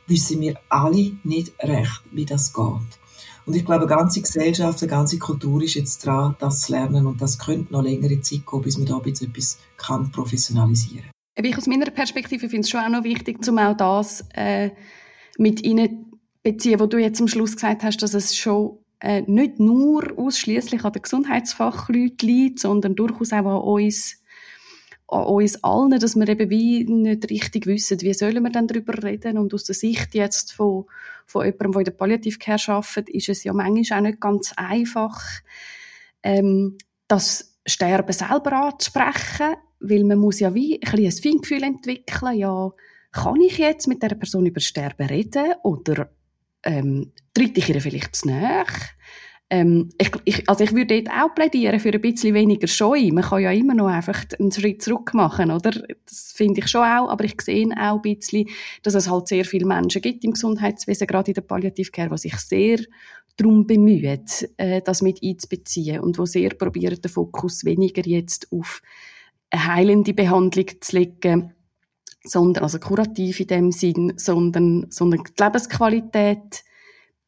wissen 0.07 0.41
wir 0.41 0.55
alle 0.69 1.13
nicht 1.23 1.53
recht, 1.61 2.01
wie 2.11 2.25
das 2.25 2.53
geht. 2.53 2.99
Und 3.45 3.55
ich 3.55 3.63
glaube, 3.63 3.85
ganze 3.85 4.21
Gesellschaft, 4.21 4.81
eine 4.81 4.89
ganze 4.89 5.19
Kultur 5.19 5.61
ist 5.61 5.75
jetzt 5.75 6.05
dran, 6.05 6.35
das 6.39 6.61
zu 6.61 6.71
lernen 6.71 7.05
und 7.05 7.21
das 7.21 7.37
könnte 7.37 7.71
noch 7.71 7.83
längere 7.83 8.19
Zeit 8.21 8.45
gehen, 8.45 8.61
bis 8.61 8.77
man 8.77 8.87
da 8.87 8.99
jetzt 9.05 9.21
etwas 9.21 9.59
kann 9.77 10.11
professionalisieren 10.11 11.11
kann. 11.35 11.45
Ich 11.45 11.57
aus 11.57 11.67
meiner 11.67 11.91
Perspektive 11.91 12.49
finde 12.49 12.61
es 12.61 12.69
schon 12.69 12.81
auch 12.81 12.89
noch 12.89 13.03
wichtig, 13.03 13.45
um 13.47 13.59
auch 13.59 13.77
das 13.77 14.25
äh, 14.33 14.71
mit 15.37 15.63
Ihnen 15.63 16.11
beziehen, 16.41 16.79
wo 16.79 16.87
du 16.87 16.97
jetzt 16.97 17.21
am 17.21 17.27
Schluss 17.27 17.55
gesagt 17.55 17.83
hast, 17.83 18.01
dass 18.01 18.13
es 18.13 18.35
schon 18.35 18.79
äh, 18.99 19.21
nicht 19.21 19.59
nur 19.59 20.17
ausschließlich 20.17 20.83
an 20.83 20.93
den 20.93 21.01
Gesundheitsfachleuten 21.01 22.27
liegt, 22.27 22.59
sondern 22.59 22.95
durchaus 22.95 23.33
auch 23.33 23.45
an 23.45 23.61
uns, 23.61 24.21
an 25.07 25.23
uns 25.25 25.63
allen, 25.63 25.99
dass 25.99 26.15
wir 26.15 26.27
eben 26.27 26.49
wie 26.49 26.85
nicht 26.85 27.29
richtig 27.29 27.65
wissen, 27.65 28.01
wie 28.01 28.13
sollen 28.13 28.43
wir 28.43 28.51
dann 28.51 28.67
darüber 28.67 29.01
reden. 29.03 29.37
Und 29.37 29.53
aus 29.53 29.65
der 29.65 29.75
Sicht 29.75 30.15
jetzt 30.15 30.53
von, 30.53 30.85
von 31.25 31.45
jemandem, 31.45 31.71
der 31.71 31.79
in 31.79 31.85
der 31.85 31.91
Palliativcare 31.91 32.71
arbeitet, 32.71 33.09
ist 33.09 33.29
es 33.29 33.43
ja 33.43 33.53
manchmal 33.53 33.99
auch 33.99 34.03
nicht 34.03 34.21
ganz 34.21 34.53
einfach, 34.55 35.21
ähm, 36.23 36.77
das 37.07 37.57
Sterben 37.65 38.13
selber 38.13 38.53
anzusprechen, 38.53 39.55
weil 39.79 40.03
man 40.03 40.19
muss 40.19 40.39
ja 40.39 40.53
wie 40.53 40.81
ein, 40.81 41.05
ein 41.05 41.11
Feingefühl 41.11 41.63
entwickeln, 41.63 42.37
ja, 42.37 42.71
kann 43.11 43.39
ich 43.41 43.57
jetzt 43.57 43.87
mit 43.87 44.03
der 44.03 44.15
Person 44.15 44.45
über 44.45 44.59
Sterben 44.59 45.07
reden 45.07 45.53
oder 45.63 46.09
ähm, 46.65 47.11
tritt 47.33 47.57
ich 47.57 47.69
ihr 47.69 47.81
vielleicht 47.81 48.15
zu 48.15 48.27
nahe? 48.27 48.65
Ähm, 49.49 49.89
ich, 49.99 50.09
ich, 50.25 50.49
also 50.49 50.63
ich 50.63 50.73
würde 50.73 51.01
dort 51.01 51.15
auch 51.15 51.35
plädieren 51.35 51.79
für 51.79 51.93
ein 51.93 52.01
bisschen 52.01 52.33
weniger 52.33 52.67
Scheu. 52.67 53.09
Man 53.11 53.23
kann 53.23 53.43
ja 53.43 53.51
immer 53.51 53.75
noch 53.75 53.87
einfach 53.87 54.25
einen 54.39 54.51
Schritt 54.51 54.81
zurück 54.81 55.13
machen, 55.13 55.51
oder? 55.51 55.71
Das 56.05 56.33
finde 56.35 56.61
ich 56.61 56.67
schon 56.67 56.81
auch, 56.81 57.09
aber 57.09 57.23
ich 57.25 57.39
sehe 57.41 57.69
auch 57.77 57.95
ein 57.97 58.01
bisschen, 58.01 58.47
dass 58.81 58.95
es 58.95 59.09
halt 59.09 59.27
sehr 59.27 59.45
viele 59.45 59.67
Menschen 59.67 60.01
gibt 60.01 60.23
im 60.23 60.31
Gesundheitswesen, 60.31 61.05
gerade 61.05 61.29
in 61.29 61.35
der 61.35 61.41
Palliativcare, 61.41 62.09
die 62.09 62.17
sich 62.17 62.37
sehr 62.37 62.79
darum 63.37 63.67
bemühen, 63.67 64.25
äh, 64.57 64.81
das 64.81 65.03
mit 65.03 65.21
einzubeziehen 65.21 65.99
und 65.99 66.17
wo 66.17 66.25
sehr 66.25 66.49
probieren, 66.49 66.99
den 66.99 67.11
Fokus 67.11 67.65
weniger 67.65 68.01
jetzt 68.03 68.51
auf 68.51 68.81
eine 69.51 69.67
heilende 69.67 70.13
Behandlung 70.13 70.67
zu 70.81 70.97
legen, 70.97 71.53
sondern, 72.25 72.63
also 72.63 72.79
kurativ 72.79 73.39
in 73.39 73.47
dem 73.47 73.71
Sinn, 73.71 74.13
sondern, 74.17 74.87
sondern 74.89 75.23
die 75.23 75.43
Lebensqualität 75.43 76.63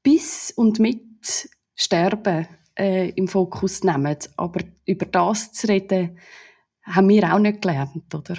bis 0.03 0.51
und 0.55 0.79
mit 0.79 1.49
Sterben 1.75 2.47
äh, 2.77 3.09
im 3.11 3.27
Fokus 3.27 3.83
nehmen. 3.83 4.17
Aber 4.35 4.61
über 4.85 5.05
das 5.05 5.51
zu 5.51 5.67
reden, 5.67 6.17
haben 6.83 7.09
wir 7.09 7.33
auch 7.33 7.39
nicht 7.39 7.61
gelernt, 7.61 8.13
oder? 8.13 8.37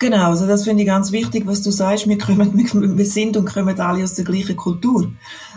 Genau, 0.00 0.28
also 0.28 0.46
das 0.46 0.62
finde 0.62 0.82
ich 0.82 0.88
ganz 0.88 1.10
wichtig, 1.10 1.44
was 1.46 1.62
du 1.62 1.72
sagst. 1.72 2.08
Wir, 2.08 2.18
kommen, 2.18 2.56
wir 2.98 3.06
sind 3.06 3.36
und 3.36 3.46
kommen 3.46 3.80
alle 3.80 4.04
aus 4.04 4.14
der 4.14 4.24
gleichen 4.24 4.54
Kultur. 4.54 5.12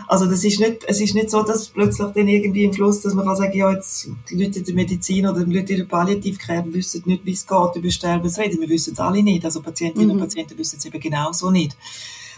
Also 0.08 0.26
das 0.26 0.44
ist 0.44 0.60
nicht, 0.60 0.84
es 0.86 1.00
ist 1.00 1.14
nicht 1.14 1.30
so, 1.30 1.42
dass 1.42 1.68
plötzlich 1.68 2.08
dann 2.12 2.28
irgendwie 2.28 2.64
im 2.64 2.72
Schluss, 2.72 3.00
dass 3.00 3.14
man 3.14 3.24
kann 3.24 3.36
sagen, 3.36 3.56
ja, 3.56 3.72
jetzt 3.72 4.08
die 4.30 4.42
Leute 4.42 4.60
in 4.60 4.64
der 4.64 4.74
Medizin 4.74 5.26
oder 5.26 5.44
die 5.44 5.52
Leute 5.52 5.72
in 5.72 5.78
der 5.80 5.86
Palliativcare 5.86 6.72
wissen 6.72 7.02
nicht, 7.06 7.24
wie 7.24 7.32
es 7.32 7.46
geht, 7.46 7.76
über 7.76 7.90
Sterben 7.90 8.28
zu 8.28 8.40
reden. 8.40 8.60
Wir 8.60 8.68
wissen 8.68 8.92
es 8.92 9.00
alle 9.00 9.22
nicht. 9.22 9.44
Also 9.44 9.62
Patientinnen 9.62 10.08
mhm. 10.08 10.14
und 10.14 10.20
Patienten 10.20 10.56
wissen 10.58 10.78
es 10.78 10.84
eben 10.84 11.00
genauso 11.00 11.50
nicht. 11.50 11.76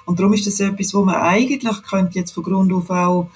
Und 0.04 0.18
darum 0.18 0.32
ist 0.34 0.46
das 0.46 0.60
etwas, 0.60 0.92
wo 0.94 1.04
man 1.04 1.16
eigentlich 1.16 1.82
könnte 1.82 2.18
jetzt 2.18 2.32
von 2.32 2.42
Grund 2.42 2.72
auf 2.72 2.90
auch 2.90 3.30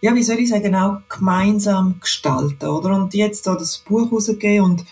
ja, 0.00 0.14
wie 0.14 0.22
soll 0.22 0.38
ich 0.38 0.48
sagen, 0.48 0.74
auch 0.74 1.02
gemeinsam 1.08 1.96
gestalten, 2.00 2.66
oder? 2.66 2.94
Und 2.94 3.14
jetzt 3.14 3.46
da 3.46 3.54
das 3.54 3.78
Buch 3.78 4.10
rausgegeben 4.10 4.64
und 4.64 4.84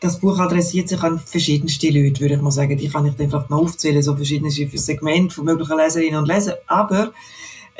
das 0.00 0.20
Buch 0.20 0.38
adressiert 0.38 0.88
sich 0.88 1.02
an 1.02 1.18
verschiedenste 1.18 1.90
Leute, 1.90 2.20
würde 2.20 2.36
ich 2.36 2.40
mal 2.40 2.52
sagen. 2.52 2.76
Die 2.76 2.88
kann 2.88 3.04
ich 3.06 3.14
dann 3.14 3.30
vielleicht 3.30 3.50
noch 3.50 3.58
aufzählen, 3.58 4.02
so 4.02 4.14
verschiedene 4.14 4.50
Segmente 4.50 5.34
von 5.34 5.44
möglichen 5.44 5.76
Leserinnen 5.76 6.20
und 6.20 6.28
Lesern. 6.28 6.54
Aber 6.68 7.12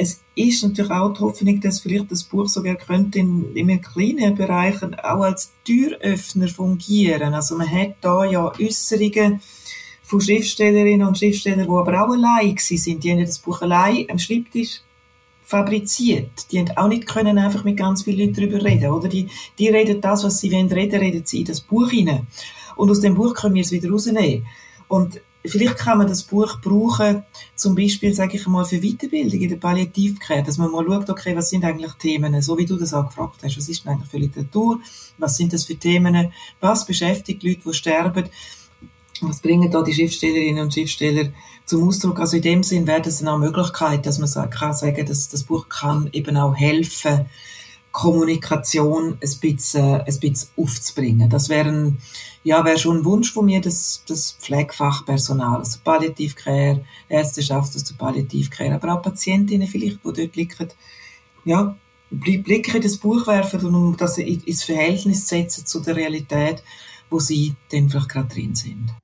es 0.00 0.20
ist 0.36 0.62
natürlich 0.62 0.92
auch 0.92 1.12
die 1.12 1.20
Hoffnung, 1.20 1.60
dass 1.60 1.80
vielleicht 1.80 2.12
das 2.12 2.22
Buch 2.22 2.48
sogar 2.48 2.76
könnte 2.76 3.18
in, 3.18 3.52
in 3.56 3.82
kleinen 3.82 4.36
Bereichen 4.36 4.94
auch 4.94 5.22
als 5.22 5.52
Türöffner 5.64 6.46
fungieren. 6.46 7.34
Also 7.34 7.56
man 7.56 7.68
hat 7.68 7.96
da 8.00 8.24
ja 8.24 8.52
Äußerungen 8.60 9.40
von 10.04 10.20
Schriftstellerinnen 10.20 11.06
und 11.06 11.18
Schriftstellern, 11.18 11.66
die 11.66 11.68
aber 11.68 12.00
auch 12.00 12.12
allein 12.12 12.56
sind. 12.56 13.02
Die 13.02 13.10
haben 13.10 13.20
das 13.20 13.40
Buch 13.40 13.60
allein 13.60 14.06
am 14.08 14.20
Schreibtisch 14.20 14.82
fabriziert. 15.42 16.52
Die 16.52 16.60
haben 16.60 16.76
auch 16.76 16.88
nicht 16.88 17.08
können 17.08 17.36
einfach 17.36 17.64
mit 17.64 17.76
ganz 17.76 18.04
vielen 18.04 18.20
Leuten 18.20 18.34
darüber 18.34 18.64
reden, 18.64 18.92
oder? 18.92 19.08
Die, 19.08 19.28
die 19.58 19.68
reden 19.68 20.00
das, 20.00 20.22
was 20.22 20.38
sie 20.38 20.52
wollen 20.52 20.70
reden, 20.70 21.00
reden 21.00 21.26
sie 21.26 21.40
in 21.40 21.46
das 21.46 21.60
Buch 21.60 21.90
hinein. 21.90 22.28
Und 22.76 22.88
aus 22.88 23.00
dem 23.00 23.16
Buch 23.16 23.34
können 23.34 23.56
wir 23.56 23.62
es 23.62 23.72
wieder 23.72 23.90
rausnehmen. 23.90 24.46
Und 24.86 25.20
vielleicht 25.44 25.78
kann 25.78 25.98
man 25.98 26.06
das 26.06 26.22
Buch 26.22 26.60
brauchen, 26.60 27.22
zum 27.54 27.74
Beispiel, 27.74 28.14
sage 28.14 28.36
ich 28.36 28.46
mal, 28.46 28.64
für 28.64 28.80
Weiterbildung 28.80 29.40
in 29.40 29.48
der 29.48 29.56
Palliativcare, 29.56 30.42
dass 30.42 30.58
man 30.58 30.70
mal 30.70 30.84
schaut, 30.84 31.10
okay, 31.10 31.34
was 31.36 31.50
sind 31.50 31.64
eigentlich 31.64 31.92
Themen, 31.94 32.40
so 32.42 32.58
wie 32.58 32.66
du 32.66 32.76
das 32.76 32.94
auch 32.94 33.06
gefragt 33.06 33.40
hast, 33.42 33.56
was 33.56 33.68
ist 33.68 33.84
denn 33.84 33.92
eigentlich 33.92 34.10
für 34.10 34.18
Literatur, 34.18 34.80
was 35.18 35.36
sind 35.36 35.52
das 35.52 35.64
für 35.64 35.76
Themen, 35.76 36.32
was 36.60 36.84
beschäftigt 36.84 37.42
Leute, 37.42 37.60
die 37.66 37.74
sterben, 37.74 38.24
was 39.20 39.40
bringen 39.40 39.70
da 39.70 39.82
die 39.82 39.94
Schriftstellerinnen 39.94 40.64
und 40.64 40.74
Schriftsteller 40.74 41.30
zum 41.64 41.88
Ausdruck. 41.88 42.20
Also 42.20 42.36
in 42.36 42.42
dem 42.42 42.62
Sinn 42.62 42.86
wäre 42.86 43.02
das 43.02 43.20
eine 43.20 43.36
Möglichkeit, 43.38 44.06
dass 44.06 44.18
man 44.18 44.50
kann 44.50 44.74
sagen, 44.74 45.06
dass 45.06 45.28
das 45.28 45.44
Buch 45.44 45.68
kann 45.68 46.08
eben 46.12 46.36
auch 46.36 46.54
helfen, 46.54 47.26
Kommunikation 47.98 49.14
ein 49.14 49.40
bisschen, 49.40 50.00
ein 50.02 50.20
bisschen 50.20 50.50
aufzubringen. 50.56 51.28
Das 51.28 51.48
wäre 51.48 51.68
ein, 51.68 51.98
ja, 52.44 52.64
wäre 52.64 52.78
schon 52.78 52.98
ein 52.98 53.04
Wunsch 53.04 53.32
von 53.32 53.46
mir, 53.46 53.60
dass 53.60 54.04
das 54.06 54.36
Pflegefachpersonal, 54.38 55.58
also 55.58 55.80
Palliativcare, 55.82 56.84
Ärzteschaft 57.08 57.74
aus 57.74 57.82
der 57.82 57.96
Palliativcare, 57.96 58.74
aber 58.74 58.94
auch 58.94 59.02
Patientinnen 59.02 59.66
vielleicht, 59.66 60.04
die 60.04 60.12
dort 60.12 60.36
liegen, 60.36 60.68
ja, 61.44 61.76
Blicke 62.10 62.76
in 62.76 62.82
das 62.84 62.98
Buch 62.98 63.26
werfen 63.26 63.66
und 63.66 63.74
um 63.74 63.96
das 63.96 64.16
ins 64.18 64.62
Verhältnis 64.62 65.26
setzen 65.26 65.66
zu 65.66 65.80
der 65.80 65.96
Realität, 65.96 66.62
wo 67.10 67.18
sie 67.18 67.56
dann 67.72 67.90
vielleicht 67.90 68.10
gerade 68.10 68.28
drin 68.32 68.54
sind. 68.54 68.94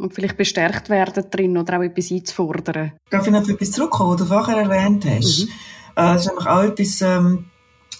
Und 0.00 0.14
vielleicht 0.14 0.36
bestärkt 0.36 0.90
werden 0.90 1.24
drin 1.28 1.58
oder 1.58 1.78
auch 1.78 1.82
etwas 1.82 2.12
einzufordern. 2.12 2.92
Darf 3.10 3.26
ich 3.26 3.32
noch 3.32 3.42
auf 3.42 3.48
etwas 3.48 3.72
zurückkommen, 3.72 4.12
was 4.12 4.20
du 4.20 4.26
vorher 4.26 4.58
erwähnt 4.58 5.04
hast? 5.06 5.40
Mhm. 5.40 5.48
Äh, 5.96 6.14
das 6.14 6.20
ist 6.22 6.28
nämlich 6.28 6.46
auch 6.46 6.62
etwas 6.62 7.02
ähm, 7.02 7.46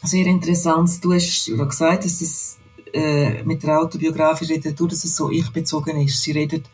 sehr 0.05 0.27
Interessantes. 0.27 1.01
Du 1.01 1.13
hast 1.13 1.47
gesagt, 1.47 2.05
dass 2.05 2.19
das 2.19 2.59
äh, 2.93 3.43
mit 3.43 3.63
der 3.63 3.81
autobiografischen 3.81 4.55
Literatur, 4.57 4.89
dass 4.89 5.05
es 5.05 5.17
so 5.17 5.31
ich-bezogen 5.31 6.01
ist. 6.01 6.23
Sie 6.23 6.33
redet, 6.33 6.67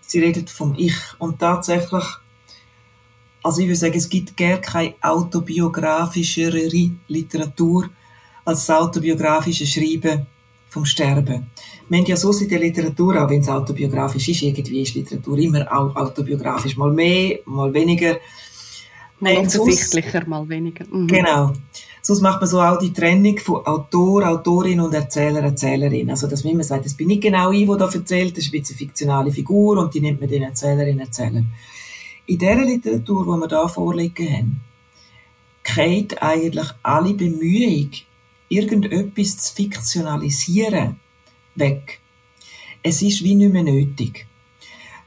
sie 0.00 0.20
redet 0.20 0.48
vom 0.48 0.74
Ich. 0.76 0.96
Und 1.18 1.38
tatsächlich, 1.38 2.04
also 3.42 3.60
ich 3.60 3.66
würde 3.66 3.76
sagen, 3.76 3.96
es 3.96 4.08
gibt 4.08 4.36
gar 4.36 4.58
keine 4.58 4.94
autobiografischere 5.02 6.70
Literatur 7.08 7.90
als 8.44 8.66
das 8.66 8.76
autobiografische 8.76 9.66
Schreiben 9.66 10.26
vom 10.68 10.84
Sterben. 10.84 11.46
Wir 11.88 11.98
haben 11.98 12.06
ja 12.06 12.16
so 12.16 12.32
in 12.32 12.48
der 12.48 12.60
Literatur, 12.60 13.22
auch 13.22 13.30
wenn 13.30 13.40
es 13.40 13.48
autobiografisch 13.48 14.28
ist, 14.28 14.42
irgendwie 14.42 14.82
ist 14.82 14.94
Literatur 14.94 15.38
immer 15.38 15.66
auch 15.70 15.94
autobiografisch. 15.94 16.76
Mal 16.76 16.92
mehr, 16.92 17.40
mal 17.44 17.72
weniger. 17.72 18.16
Mal 19.20 19.38
offensichtlicher, 19.38 20.26
mal 20.26 20.48
weniger. 20.48 20.84
Mhm. 20.90 21.06
Genau. 21.06 21.52
Sonst 22.06 22.20
macht 22.20 22.40
man 22.40 22.48
so 22.48 22.60
auch 22.60 22.78
die 22.78 22.92
Trennung 22.92 23.36
von 23.38 23.66
Autor, 23.66 24.28
Autorin 24.28 24.78
und 24.78 24.94
Erzähler, 24.94 25.42
Erzählerin. 25.42 26.08
Also, 26.08 26.28
dass 26.28 26.44
man 26.44 26.52
immer 26.52 26.62
sagt, 26.62 26.84
das 26.84 26.94
bin 26.94 27.08
nicht 27.08 27.24
genau 27.24 27.50
ich, 27.50 27.66
der 27.66 27.76
da 27.78 27.90
erzählt, 27.90 28.36
das 28.36 28.44
ist 28.44 28.54
ein 28.54 28.60
bisschen 28.60 28.74
eine 28.74 28.78
fiktionale 28.78 29.32
Figur 29.32 29.76
und 29.78 29.92
die 29.92 30.00
nimmt 30.00 30.20
man 30.20 30.30
den 30.30 30.44
Erzählerin, 30.44 31.00
Erzähler. 31.00 31.42
In 32.26 32.38
dieser 32.38 32.64
Literatur, 32.64 33.24
die 33.24 33.40
wir 33.40 33.48
hier 33.48 33.68
vorliegen 33.68 34.32
haben, 34.32 34.60
geht 35.64 36.22
eigentlich 36.22 36.68
alle 36.84 37.12
Bemühung, 37.12 37.90
irgendetwas 38.48 39.38
zu 39.38 39.54
fiktionalisieren, 39.56 41.00
weg. 41.56 41.98
Es 42.84 43.02
ist 43.02 43.24
wie 43.24 43.34
nicht 43.34 43.52
mehr 43.52 43.64
nötig. 43.64 44.28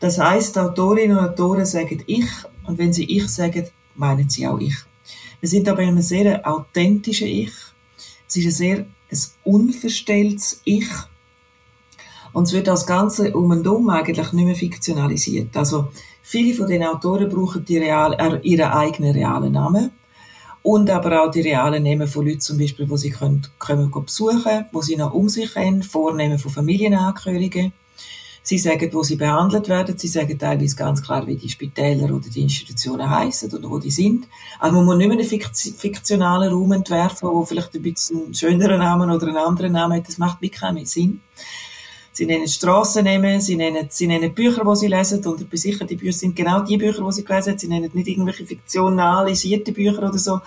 Das 0.01 0.17
heißt, 0.19 0.57
Autorinnen 0.57 1.17
und 1.17 1.29
Autoren 1.29 1.65
sagen 1.65 2.03
ich, 2.07 2.27
und 2.67 2.77
wenn 2.77 2.91
sie 2.91 3.05
ich 3.05 3.29
sagen, 3.29 3.69
meinen 3.95 4.27
sie 4.29 4.45
auch 4.45 4.59
ich. 4.59 4.75
Wir 5.39 5.49
sind 5.49 5.67
aber 5.67 5.81
in 5.81 5.89
einem 5.89 6.01
sehr 6.01 6.47
authentischen 6.47 7.27
Ich. 7.27 7.53
Es 8.27 8.35
ist 8.35 8.45
ein 8.45 8.51
sehr 8.51 8.85
ein 9.11 9.19
unverstelltes 9.43 10.61
Ich. 10.65 10.87
Und 12.31 12.43
es 12.43 12.53
wird 12.53 12.67
das 12.67 12.85
Ganze 12.85 13.35
um 13.35 13.49
und 13.51 13.67
um 13.67 13.89
eigentlich 13.89 14.31
nicht 14.33 14.45
mehr 14.45 14.55
fiktionalisiert. 14.55 15.55
Also, 15.57 15.87
viele 16.21 16.53
von 16.53 16.67
den 16.67 16.83
Autoren 16.83 17.29
brauchen 17.29 17.65
die 17.65 17.77
real, 17.77 18.13
äh, 18.13 18.39
ihre 18.47 18.73
eigenen 18.75 19.13
realen 19.13 19.53
Namen 19.53 19.91
und 20.61 20.89
aber 20.89 21.23
auch 21.23 21.31
die 21.31 21.41
realen 21.41 21.83
Namen 21.83 22.07
von 22.07 22.25
Leuten 22.25 22.41
zum 22.41 22.57
Beispiel, 22.57 22.89
wo 22.89 22.97
sie 22.97 23.09
können, 23.09 23.47
können 23.57 23.89
besuchen, 23.91 24.65
wo 24.71 24.81
sie 24.81 24.97
noch 24.97 25.13
um 25.13 25.29
sich 25.29 25.55
haben, 25.55 25.81
Vornehmen 25.81 26.37
von 26.37 26.51
Familienangehörigen. 26.51 27.73
Sie 28.49 28.57
sagen, 28.57 28.89
wo 28.93 29.03
sie 29.03 29.15
behandelt 29.15 29.69
werden. 29.69 29.95
Sie 29.95 30.07
sagen 30.07 30.39
teilweise 30.39 30.75
ganz 30.75 31.03
klar, 31.03 31.27
wie 31.27 31.35
die 31.35 31.49
Spitäler 31.49 32.05
oder 32.05 32.29
die 32.29 32.41
Institutionen 32.41 33.07
heißen 33.07 33.53
oder 33.53 33.69
wo 33.69 33.77
die 33.77 33.91
sind. 33.91 34.27
Also 34.57 34.75
man 34.75 34.85
muss 34.85 34.97
nicht 34.97 35.07
mehr 35.07 35.19
einen 35.19 35.53
fiktionalen 35.77 36.51
Raum 36.51 36.71
entwerfen, 36.71 37.29
wo 37.29 37.45
vielleicht 37.45 37.75
ein 37.75 37.83
bisschen 37.83 38.33
schöneren 38.33 38.79
Namen 38.79 39.11
oder 39.11 39.27
einen 39.27 39.37
anderen 39.37 39.73
Namen 39.73 39.97
hat. 39.97 40.07
Das 40.07 40.17
macht 40.17 40.41
wirklich 40.41 40.61
keinen 40.61 40.87
Sinn. 40.87 41.21
Sie 42.11 42.25
nennen 42.25 42.47
Strassennamen, 42.47 43.39
sie 43.39 43.55
nennen, 43.55 43.85
sie 43.91 44.07
nennen 44.07 44.33
Bücher, 44.33 44.63
die 44.65 44.75
sie 44.77 44.87
lesen, 44.87 45.23
und 45.27 45.41
ich 45.41 45.47
bin 45.47 45.59
sicher, 45.59 45.85
die 45.85 45.95
Bücher 45.95 46.17
sind 46.17 46.35
genau 46.35 46.61
die 46.61 46.77
Bücher, 46.77 47.05
die 47.05 47.11
sie 47.11 47.23
gelesen 47.23 47.51
haben. 47.51 47.59
Sie 47.59 47.67
nennen 47.67 47.91
nicht 47.93 48.07
irgendwelche 48.07 48.47
fiktionalisierte 48.47 49.73
Bücher 49.73 49.99
oder 49.99 50.17
so. 50.17 50.41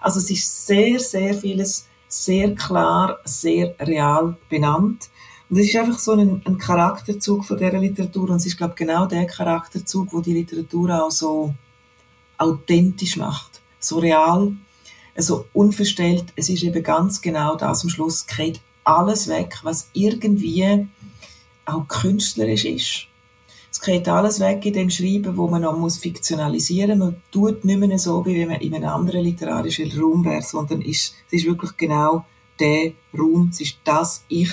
Also 0.00 0.20
es 0.20 0.30
ist 0.30 0.64
sehr, 0.68 1.00
sehr 1.00 1.34
vieles 1.34 1.88
sehr 2.06 2.54
klar, 2.54 3.18
sehr 3.24 3.74
real 3.80 4.36
benannt. 4.48 5.10
Und 5.50 5.58
es 5.58 5.68
ist 5.68 5.76
einfach 5.76 5.98
so 5.98 6.12
ein, 6.12 6.42
ein 6.44 6.58
Charakterzug 6.58 7.44
von 7.44 7.56
dieser 7.56 7.78
Literatur. 7.78 8.30
Und 8.30 8.36
es 8.36 8.46
ist, 8.46 8.56
glaube 8.56 8.74
ich, 8.74 8.78
genau 8.78 9.06
der 9.06 9.26
Charakterzug, 9.26 10.12
wo 10.12 10.20
die 10.20 10.34
Literatur 10.34 11.04
auch 11.04 11.10
so 11.10 11.54
authentisch 12.36 13.16
macht. 13.16 13.60
So 13.80 13.98
real, 13.98 14.52
so 15.16 15.46
unverstellt. 15.52 16.26
Es 16.36 16.48
ist 16.48 16.62
eben 16.62 16.82
ganz 16.82 17.20
genau 17.20 17.56
das 17.56 17.82
am 17.82 17.88
Schluss, 17.88 18.26
geht 18.26 18.60
alles 18.84 19.28
weg, 19.28 19.58
was 19.62 19.90
irgendwie 19.92 20.86
auch 21.64 21.86
künstlerisch 21.88 22.64
ist. 22.64 23.08
Es 23.70 23.80
geht 23.80 24.08
alles 24.08 24.40
weg 24.40 24.64
in 24.64 24.72
dem 24.72 24.90
Schreiben, 24.90 25.36
wo 25.36 25.46
man 25.46 25.62
noch 25.62 25.76
muss 25.76 25.98
fiktionalisieren 25.98 26.98
muss. 26.98 27.08
Man 27.10 27.22
tut 27.30 27.64
nicht 27.64 27.78
mehr 27.78 27.98
so, 27.98 28.24
wie 28.24 28.38
wenn 28.38 28.48
man 28.48 28.60
in 28.60 28.74
einem 28.74 28.88
anderen 28.88 29.22
literarischen 29.22 29.92
Raum 30.00 30.24
wäre, 30.24 30.42
sondern 30.42 30.80
ist, 30.80 31.14
es 31.26 31.32
ist 31.32 31.46
wirklich 31.46 31.76
genau 31.76 32.24
der 32.58 32.92
Raum, 33.16 33.50
es 33.52 33.60
ist 33.60 33.76
das 33.84 34.24
Ich, 34.28 34.50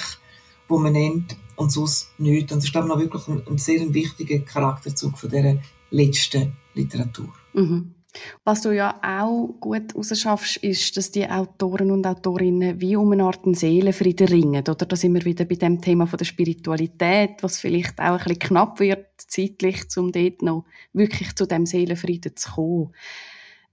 wo 0.68 0.78
man 0.78 0.94
nennt 0.94 1.36
und 1.56 1.72
sonst 1.72 2.10
nichts. 2.18 2.52
Und 2.52 2.60
das 2.60 2.70
ist, 2.70 2.76
noch 2.76 3.00
wirklich 3.00 3.28
ein, 3.28 3.42
ein 3.48 3.58
sehr 3.58 3.94
wichtiger 3.94 4.40
Charakterzug 4.40 5.18
von 5.18 5.30
dieser 5.30 5.58
letzten 5.92 6.54
Literatur. 6.74 7.34
Mhm. 7.54 7.96
Was 8.44 8.62
du 8.62 8.72
ja 8.72 9.00
auch 9.04 9.56
gut 9.60 9.96
rausschaffst, 9.96 10.58
ist, 10.58 10.96
dass 10.96 11.12
die 11.12 11.28
Autoren 11.30 11.92
und 11.92 12.08
Autorinnen 12.08 12.80
wie 12.80 12.96
um 12.96 13.12
eine 13.12 13.24
Art 13.24 13.42
Seelenfrieden 13.44 14.28
ringen. 14.28 14.62
Oder 14.62 14.86
da 14.86 14.96
sind 14.96 15.14
wir 15.14 15.26
wieder 15.26 15.46
bei 15.46 15.56
dem 15.56 15.82
Thema 15.82 16.08
von 16.08 16.18
der 16.18 16.26
Spiritualität, 16.26 17.42
was 17.42 17.60
vielleicht 17.60 18.00
auch 18.00 18.12
ein 18.12 18.18
bisschen 18.20 18.40
knapp 18.40 18.80
wird, 18.80 19.08
zeitlich, 19.18 19.86
um 19.98 20.12
dort 20.12 20.42
noch 20.42 20.66
wirklich 20.94 21.36
zu 21.36 21.46
dem 21.46 21.66
Seelenfrieden 21.66 22.36
zu 22.36 22.52
kommen. 22.52 22.94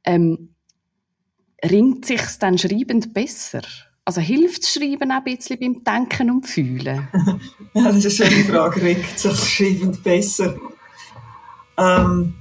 Ähm, 0.05 0.55
ringt 1.65 2.05
sich's 2.05 2.39
dann 2.39 2.59
schreibend 2.59 3.15
besser? 3.15 3.63
Also 4.05 4.21
hilft 4.21 4.67
Schreiben 4.67 5.13
auch 5.13 5.17
ein 5.17 5.25
bisschen 5.25 5.59
beim 5.61 5.85
Denken 5.85 6.31
und 6.31 6.47
Fühlen? 6.47 7.09
ja, 7.75 7.93
das 7.93 8.05
ist 8.05 8.21
eine 8.21 8.31
schöne 8.31 8.45
Frage. 8.45 8.83
Ringt 8.83 9.19
sich 9.19 9.39
schreibend 9.39 10.03
besser? 10.03 10.57
Ähm 11.77 12.35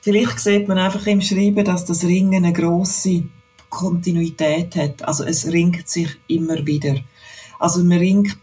Vielleicht 0.00 0.38
sieht 0.38 0.68
man 0.68 0.78
einfach 0.78 1.04
im 1.08 1.20
Schreiben, 1.20 1.64
dass 1.64 1.84
das 1.84 2.04
Ringen 2.04 2.44
eine 2.44 2.52
grosse 2.52 3.24
Kontinuität 3.68 4.76
hat. 4.76 5.02
Also 5.02 5.24
es 5.24 5.48
ringt 5.48 5.88
sich 5.88 6.16
immer 6.28 6.64
wieder. 6.64 6.94
Also 7.58 7.82
man 7.82 7.98
ringt 7.98 8.38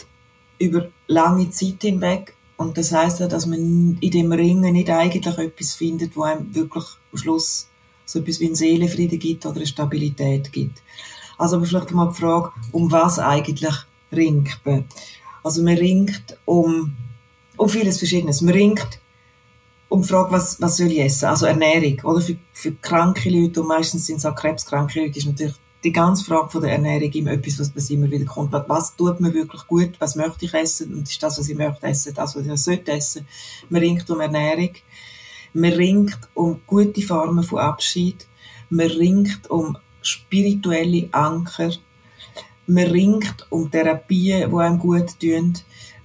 über 0.60 0.90
lange 1.08 1.50
Zeit 1.52 1.82
hinweg 1.82 2.36
und 2.58 2.78
das 2.78 2.92
heißt 2.92 3.22
ja, 3.22 3.28
dass 3.28 3.46
man 3.46 3.98
in 4.02 4.12
dem 4.12 4.32
Ringen 4.34 4.74
nicht 4.74 4.90
eigentlich 4.90 5.38
etwas 5.38 5.74
findet, 5.74 6.18
wo 6.18 6.24
einem 6.24 6.54
wirklich 6.54 6.84
am 7.14 7.18
Schluss 7.18 7.70
so 8.06 8.20
etwas 8.20 8.42
wie 8.42 8.50
ein 8.50 8.56
Seelenfrieden 8.56 9.18
gibt 9.18 9.46
oder 9.46 9.56
eine 9.56 9.66
Stabilität 9.66 10.52
gibt. 10.52 10.82
Also 11.38 11.58
aber 11.58 11.65
vielleicht 11.65 11.91
mal 11.91 12.10
die 12.10 12.19
Frage, 12.19 12.52
um 12.72 12.91
was 12.91 13.19
eigentlich 13.19 13.76
ringt 14.12 14.60
man? 14.63 14.86
Also 15.43 15.62
man 15.62 15.78
ringt 15.78 16.38
um, 16.46 16.96
um 17.58 17.69
vieles 17.69 18.00
Verschiedenes. 18.00 18.41
Man 18.41 18.54
ringt 18.54 19.00
um 19.89 20.02
die 20.02 20.08
Frage, 20.08 20.32
was, 20.32 20.60
was 20.62 20.78
soll 20.78 20.88
ich 20.88 21.02
essen? 21.02 21.26
Also 21.26 21.46
Ernährung, 21.46 22.00
oder? 22.04 22.22
Für, 22.22 22.36
für 22.52 22.72
kranke 22.74 23.30
Leute, 23.30 23.62
und 23.62 23.67
meistens 23.67 24.08
sind 24.08 24.17
es 24.17 24.26
auch 24.26 24.36
krebskranke 24.36 25.02
Leute, 25.02 25.19
ist 25.19 25.28
natürlich 25.28 25.56
die 25.84 25.91
ganze 25.91 26.24
Frage 26.24 26.50
von 26.50 26.62
der 26.62 26.72
Ernährung 26.72 27.12
immer 27.12 27.32
etwas, 27.32 27.60
was, 27.60 27.76
was 27.76 27.89
immer 27.89 28.10
wieder 28.10 28.26
kommt. 28.26 28.54
Was 28.54 28.96
tut 28.96 29.19
mir 29.19 29.34
wirklich 29.34 29.67
gut? 29.67 29.91
Was 30.00 30.15
möchte 30.15 30.46
ich 30.46 30.54
essen? 30.54 30.93
Und 30.93 31.10
ist 31.10 31.22
das, 31.22 31.38
was 31.38 31.50
ich 31.50 31.58
möchte 31.58 31.86
essen, 31.86 32.13
das, 32.13 32.36
was 32.36 32.46
ich 32.46 32.58
sollte 32.58 32.93
essen? 32.93 33.28
Man 33.69 33.82
ringt 33.82 34.10
um 34.10 34.22
Ernährung. 34.22 34.72
Man 35.54 35.74
ringt 35.74 36.17
um 36.34 36.62
gute 36.65 37.02
Formen 37.02 37.43
von 37.43 37.60
Abschied. 37.60 38.26
Man 38.69 38.88
ringt 38.88 39.50
um 39.50 39.78
spirituelle 40.04 41.10
Anker. 41.12 41.72
Man 42.68 42.88
ringt 42.88 43.48
um 43.50 43.70
Therapien, 43.70 44.50
die 44.50 44.56
einem 44.56 44.80
gut 44.80 45.20
tun. 45.20 45.54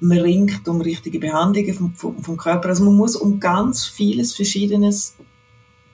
Man 0.01 0.19
ringt 0.19 0.67
um 0.67 0.81
richtige 0.81 1.19
Behandlungen 1.19 1.75
vom, 1.75 1.93
vom, 1.95 2.23
vom 2.23 2.37
Körper. 2.37 2.69
Also 2.69 2.85
man 2.85 2.97
muss 2.97 3.17
um 3.17 3.39
ganz 3.39 3.87
vieles 3.87 4.35
Verschiedenes 4.35 5.17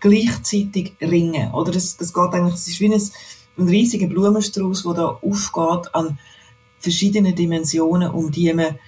gleichzeitig 0.01 0.95
ringen. 1.01 1.53
Oder 1.53 1.73
das, 1.73 1.97
das 1.97 2.13
geht 2.13 2.33
eigentlich, 2.33 2.55
es 2.55 2.69
ist 2.69 2.81
wie 2.81 2.93
ein, 2.93 3.03
ein 3.59 3.69
riesiger 3.69 4.07
Blumenstrauß, 4.07 4.83
der 4.83 4.95
da 4.95 5.07
aufgeht 5.23 5.95
an 5.95 6.19
verschiedenen 6.79 7.35
Dimensionen, 7.35 8.11
um 8.11 8.31
die 8.31 8.53
man 8.53 8.79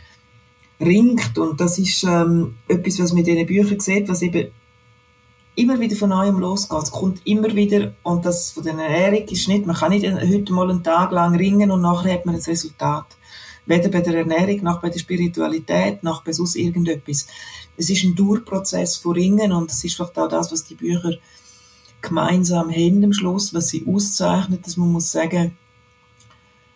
ringt. 0.80 1.38
Und 1.38 1.60
das 1.60 1.78
ist 1.78 2.04
ähm, 2.04 2.56
etwas, 2.68 2.98
was 3.00 3.12
man 3.12 3.24
in 3.24 3.24
diesen 3.24 3.46
Büchern 3.46 3.80
sieht, 3.80 4.08
was 4.08 4.22
eben 4.22 4.50
immer 5.56 5.80
wieder 5.80 5.96
von 5.96 6.10
neuem 6.10 6.38
losgeht. 6.38 6.82
Es 6.84 6.90
kommt 6.90 7.26
immer 7.26 7.52
wieder, 7.54 7.94
und 8.02 8.24
das 8.24 8.52
von 8.52 8.62
der 8.62 8.74
Ernährung 8.74 9.26
ist 9.26 9.48
nicht, 9.48 9.66
man 9.66 9.74
kann 9.74 9.90
nicht 9.90 10.06
heute 10.06 10.52
mal 10.52 10.70
einen 10.70 10.84
Tag 10.84 11.10
lang 11.10 11.34
ringen 11.34 11.70
und 11.70 11.80
nachher 11.80 12.12
hat 12.12 12.26
man 12.26 12.36
ein 12.36 12.40
Resultat. 12.40 13.06
Weder 13.64 13.88
bei 13.88 14.00
der 14.00 14.18
Ernährung, 14.18 14.62
noch 14.62 14.80
bei 14.80 14.90
der 14.90 15.00
Spiritualität, 15.00 16.04
noch 16.04 16.22
bei 16.22 16.32
sonst 16.32 16.54
irgendetwas. 16.54 17.26
Es 17.76 17.90
ist 17.90 18.04
ein 18.04 18.14
Durchprozess 18.14 18.96
von 18.96 19.12
Ringen 19.12 19.50
und 19.52 19.72
es 19.72 19.82
ist 19.82 19.96
vielleicht 19.96 20.16
auch 20.18 20.28
das, 20.28 20.52
was 20.52 20.64
die 20.64 20.76
Bücher 20.76 21.14
gemeinsam 22.00 22.70
haben 22.70 23.02
am 23.02 23.12
Schluss, 23.12 23.52
was 23.52 23.68
sie 23.68 23.84
auszeichnet, 23.86 24.64
dass 24.64 24.76
man 24.76 24.92
muss 24.92 25.10
sagen, 25.10 25.56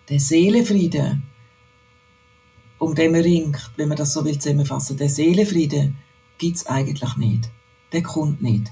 der 0.09 0.19
Seelenfrieden, 0.19 1.23
um 2.79 2.95
den 2.95 3.13
man 3.13 3.21
ringt, 3.21 3.71
wenn 3.77 3.89
man 3.89 3.97
das 3.97 4.13
so 4.13 4.25
will 4.25 4.39
zusammenfassen, 4.39 4.97
der 4.97 5.09
Seelenfrieden 5.09 5.97
gibt's 6.39 6.67
eigentlich 6.67 7.17
nicht. 7.17 7.51
Der 7.93 8.03
kommt 8.03 8.43
nicht. 8.43 8.71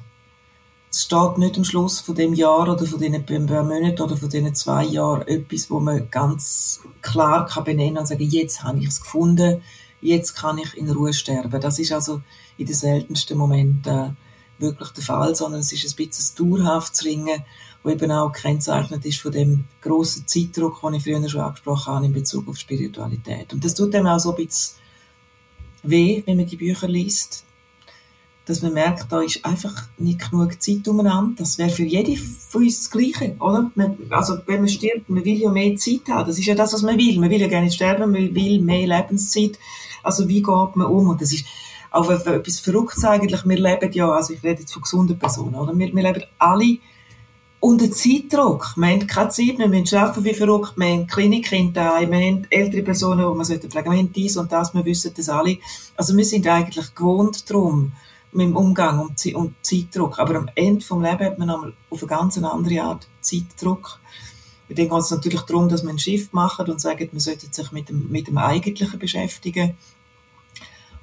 Es 0.90 1.02
steht 1.02 1.36
nicht 1.36 1.56
am 1.56 1.64
Schluss 1.64 2.00
von 2.00 2.14
dem 2.14 2.32
Jahr 2.32 2.68
oder 2.68 2.86
von 2.86 2.98
diesen 2.98 3.26
paar 3.26 3.62
Monaten 3.62 4.00
oder 4.00 4.16
von 4.16 4.28
diesen 4.28 4.54
zwei 4.54 4.84
Jahren 4.84 5.26
etwas, 5.28 5.70
wo 5.70 5.80
man 5.80 6.10
ganz 6.10 6.80
klar 7.02 7.46
kann 7.46 7.64
benennen 7.64 7.98
und 7.98 8.08
sagen, 8.08 8.22
jetzt 8.22 8.62
habe 8.62 8.78
ich 8.78 8.88
es 8.88 9.00
gefunden, 9.02 9.62
jetzt 10.00 10.34
kann 10.34 10.56
ich 10.56 10.76
in 10.76 10.90
Ruhe 10.90 11.12
sterben. 11.12 11.60
Das 11.60 11.78
ist 11.78 11.92
also 11.92 12.22
in 12.56 12.66
den 12.66 12.74
seltensten 12.74 13.36
Momenten 13.36 14.16
wirklich 14.58 14.90
der 14.90 15.04
Fall, 15.04 15.34
sondern 15.34 15.60
es 15.60 15.72
ist 15.72 15.84
ein 15.84 16.06
bisschen 16.06 16.46
ein 16.46 16.50
dauerhaftes 16.50 17.04
Ringen, 17.04 17.44
wo 17.82 17.90
eben 17.90 18.10
auch 18.10 18.32
gekennzeichnet 18.32 19.04
ist 19.04 19.20
von 19.20 19.32
dem 19.32 19.64
grossen 19.82 20.26
Zeitdruck, 20.26 20.80
den 20.80 20.94
ich 20.94 21.04
früher 21.04 21.28
schon 21.28 21.42
angesprochen 21.42 21.94
habe 21.94 22.06
in 22.06 22.12
Bezug 22.12 22.48
auf 22.48 22.56
Spiritualität. 22.56 23.52
Und 23.52 23.62
das 23.62 23.74
tut 23.74 23.92
dem 23.92 24.06
auch 24.06 24.18
so 24.18 24.34
ein 24.34 24.44
bisschen 24.46 24.78
weh, 25.82 26.22
wenn 26.26 26.38
man 26.38 26.46
die 26.46 26.56
Bücher 26.56 26.88
liest 26.88 27.44
dass 28.48 28.62
man 28.62 28.72
merkt, 28.72 29.12
da 29.12 29.20
ist 29.20 29.44
einfach 29.44 29.88
nicht 29.98 30.30
genug 30.30 30.60
Zeit 30.60 30.88
umeinander. 30.88 31.34
Das 31.38 31.58
wäre 31.58 31.68
für 31.68 31.84
jede 31.84 32.16
von 32.16 32.62
uns 32.62 32.78
das 32.78 32.90
Gleiche, 32.90 33.36
oder? 33.40 33.70
Man, 33.74 33.98
also, 34.08 34.38
wenn 34.46 34.60
man 34.60 34.68
stirbt, 34.68 35.10
man 35.10 35.24
will 35.24 35.36
ja 35.36 35.50
mehr 35.50 35.76
Zeit 35.76 36.08
haben. 36.08 36.26
Das 36.26 36.38
ist 36.38 36.46
ja 36.46 36.54
das, 36.54 36.72
was 36.72 36.82
man 36.82 36.96
will. 36.96 37.18
Man 37.20 37.28
will 37.28 37.40
ja 37.40 37.48
gerne 37.48 37.70
sterben, 37.70 38.10
man 38.10 38.34
will 38.34 38.60
mehr 38.60 38.86
Lebenszeit. 38.86 39.58
Also, 40.02 40.26
wie 40.28 40.42
geht 40.42 40.76
man 40.76 40.86
um? 40.86 41.08
Und 41.08 41.20
das 41.20 41.32
ist 41.32 41.44
auch 41.90 42.08
etwas 42.08 42.60
Verrücktes 42.60 43.04
eigentlich. 43.04 43.44
Wir 43.44 43.58
leben 43.58 43.92
ja, 43.92 44.10
also 44.10 44.32
ich 44.32 44.42
rede 44.42 44.60
jetzt 44.60 44.72
von 44.72 44.82
gesunden 44.82 45.18
Personen, 45.18 45.54
oder? 45.54 45.76
Wir, 45.78 45.94
wir 45.94 46.02
leben 46.02 46.24
alle 46.38 46.78
unter 47.60 47.90
Zeitdruck. 47.90 48.74
Wir 48.76 48.86
haben 48.86 49.06
keine 49.06 49.28
Zeit, 49.28 49.58
wir 49.58 49.68
müssen 49.68 49.98
arbeiten 49.98 50.24
wie 50.24 50.34
verrückt, 50.34 50.74
wir 50.76 50.86
haben 50.86 51.06
Klinikkinder, 51.06 52.00
wir 52.00 52.18
haben 52.18 52.46
ältere 52.50 52.82
Personen, 52.82 53.28
die 53.30 53.36
man 53.36 53.44
sollte 53.44 53.68
pflegen, 53.68 53.90
wir 53.90 53.98
haben 53.98 54.12
dies 54.12 54.36
und 54.36 54.52
das, 54.52 54.74
wir 54.74 54.84
wissen 54.84 55.12
das 55.16 55.28
alle. 55.28 55.58
Also 55.96 56.16
wir 56.16 56.24
sind 56.24 56.46
eigentlich 56.46 56.94
gewohnt 56.94 57.50
darum, 57.50 57.92
mit 58.32 58.46
dem 58.46 58.56
Umgang 58.56 59.00
und, 59.00 59.24
und 59.34 59.54
Zeitdruck. 59.62 60.18
Aber 60.18 60.36
am 60.36 60.50
Ende 60.54 60.84
vom 60.84 61.02
Leben 61.02 61.24
hat 61.24 61.38
man 61.38 61.50
auf 61.90 62.02
eine 62.02 62.06
ganz 62.08 62.38
andere 62.38 62.82
Art 62.82 63.06
Zeitdruck. 63.20 64.00
Dann 64.68 64.88
geht 64.88 64.92
es 64.92 65.10
natürlich 65.10 65.40
darum, 65.42 65.68
dass 65.68 65.82
man 65.82 65.94
ein 65.94 65.98
Schiff 65.98 66.32
macht 66.32 66.68
und 66.68 66.80
sagt, 66.80 67.12
man 67.12 67.20
sollte 67.20 67.46
sich 67.50 67.72
mit 67.72 67.88
dem, 67.88 68.10
mit 68.10 68.28
dem 68.28 68.36
Eigentlichen 68.36 68.98
beschäftigen. 68.98 69.76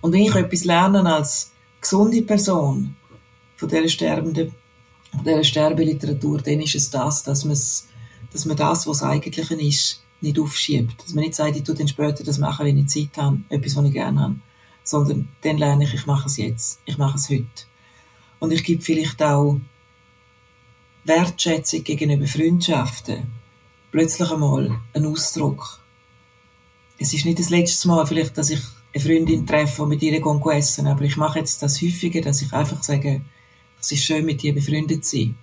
Und 0.02 0.14
wenn 0.14 0.22
ich 0.22 0.36
etwas 0.36 0.66
lerne 0.66 1.04
als 1.12 1.52
gesunde 1.82 2.22
Person 2.22 2.96
von 3.56 3.70
dieser 3.70 3.90
sterbenden, 3.90 4.54
von 5.12 5.44
Sterbeliteratur, 5.44 6.42
dann 6.42 6.62
ist 6.62 6.76
es 6.76 6.90
das, 6.92 7.24
dass 7.24 7.44
man 7.44 7.58
dass 8.32 8.46
man 8.46 8.58
das, 8.58 8.86
was 8.86 9.02
Eigentliche 9.02 9.56
ist, 9.56 10.04
nicht 10.20 10.38
aufschiebt. 10.38 11.02
Dass 11.02 11.14
man 11.14 11.24
nicht 11.24 11.36
sagt, 11.36 11.56
ich 11.56 11.64
tue 11.64 11.74
dann 11.74 11.88
später 11.88 12.22
das 12.22 12.38
machen, 12.38 12.66
wenn 12.66 12.78
ich 12.78 12.88
Zeit 12.88 13.18
habe, 13.18 13.40
etwas, 13.48 13.78
was 13.78 13.86
ich 13.86 13.94
gerne 13.94 14.20
habe 14.20 14.36
sondern 14.86 15.28
dann 15.42 15.58
lerne 15.58 15.84
ich, 15.84 15.94
ich 15.94 16.06
mache 16.06 16.28
es 16.28 16.38
jetzt, 16.38 16.80
ich 16.86 16.98
mache 16.98 17.18
es 17.18 17.30
heute. 17.30 17.66
Und 18.40 18.52
ich 18.52 18.64
gebe 18.64 18.82
vielleicht 18.82 19.22
auch 19.22 19.60
Wertschätzung 21.04 21.84
gegenüber 21.84 22.28
Freundschaften 22.28 23.28
plötzlich 23.92 24.32
einmal 24.32 24.80
einen 24.94 25.06
Ausdruck. 25.08 25.80
Es 26.98 27.14
ist 27.14 27.26
nicht 27.26 27.40
das 27.40 27.50
letzte 27.50 27.88
Mal 27.88 28.06
vielleicht, 28.06 28.38
dass 28.38 28.50
ich 28.50 28.62
eine 28.94 29.04
Freundin 29.04 29.46
treffe 29.46 29.84
und 29.84 29.90
mit 29.90 30.02
ihr 30.02 30.22
essen 30.54 30.88
aber 30.88 31.02
ich 31.02 31.18
mache 31.18 31.40
jetzt 31.40 31.62
das 31.62 31.82
häufiger, 31.82 32.22
dass 32.22 32.42
ich 32.42 32.54
einfach 32.54 32.82
sage, 32.84 33.22
es 33.80 33.92
ist 33.92 34.04
schön, 34.04 34.26
mit 34.26 34.42
dir 34.42 34.54
befreundet 34.54 35.04
zu 35.04 35.18
sein. 35.18 35.38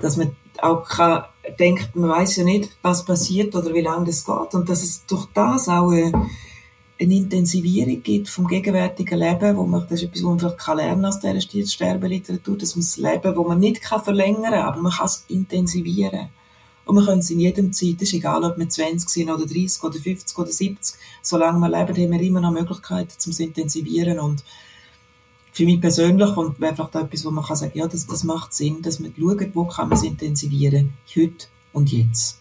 Dass 0.00 0.16
man 0.16 0.36
auch 0.62 0.88
kann, 0.88 1.24
denkt, 1.58 1.94
man 1.96 2.10
weiß 2.10 2.36
ja 2.36 2.44
nicht, 2.44 2.76
was 2.82 3.04
passiert 3.04 3.54
oder 3.54 3.74
wie 3.74 3.80
lange 3.80 4.06
das 4.06 4.24
geht 4.24 4.54
und 4.54 4.68
dass 4.68 4.82
es 4.82 5.04
durch 5.06 5.26
das 5.34 5.68
auch 5.68 5.90
eine, 5.90 6.12
eine 7.00 7.14
Intensivierung 7.14 8.02
gibt 8.02 8.28
vom 8.28 8.46
gegenwärtigen 8.46 9.18
Leben, 9.18 9.56
wo 9.56 9.64
man, 9.64 9.82
das 9.88 10.02
ist 10.02 10.08
etwas, 10.08 10.22
was 10.22 10.28
man 10.28 10.38
vielleicht 10.38 10.58
kann 10.58 10.76
lernen 10.76 11.04
aus 11.06 11.20
dieser 11.20 11.66
Sterbeliteratur, 11.66 12.58
dass 12.58 12.76
man 12.76 12.82
das 12.82 12.96
Leben, 12.98 13.36
wo 13.36 13.44
man 13.44 13.58
nicht 13.58 13.80
kann 13.80 14.02
verlängern 14.02 14.42
kann, 14.42 14.54
aber 14.54 14.80
man 14.80 14.92
kann 14.92 15.06
es 15.06 15.24
intensivieren. 15.28 16.28
Und 16.84 16.96
man 16.96 17.06
kann 17.06 17.20
es 17.20 17.30
in 17.30 17.40
jedem 17.40 17.72
Zeit, 17.72 18.02
ist 18.02 18.12
egal, 18.12 18.44
ob 18.44 18.58
wir 18.58 18.68
20 18.68 19.08
sind 19.08 19.30
oder 19.30 19.46
30 19.46 19.82
oder 19.82 19.98
50 19.98 20.38
oder 20.38 20.52
70, 20.52 20.96
solange 21.22 21.58
wir 21.58 21.68
leben, 21.68 21.96
haben 21.96 22.12
wir 22.12 22.20
immer 22.20 22.40
noch 22.40 22.52
Möglichkeiten, 22.52 23.14
zum 23.16 23.30
es 23.30 23.40
intensivieren 23.40 24.18
und 24.18 24.44
für 25.52 25.64
mich 25.64 25.80
persönlich 25.80 26.36
und 26.36 26.56
vielleicht 26.56 26.80
auch 26.80 26.94
etwas, 26.94 27.24
wo 27.24 27.30
man 27.30 27.44
kann 27.44 27.56
sagen, 27.56 27.78
ja, 27.78 27.86
das, 27.86 28.06
das 28.06 28.24
macht 28.24 28.52
Sinn, 28.52 28.82
dass 28.82 29.00
man 29.00 29.14
schaut, 29.18 29.54
wo 29.54 29.64
kann 29.64 29.88
man 29.88 29.98
es 29.98 30.04
intensivieren, 30.04 30.92
heute 31.16 31.46
und 31.72 31.90
jetzt. 31.92 32.40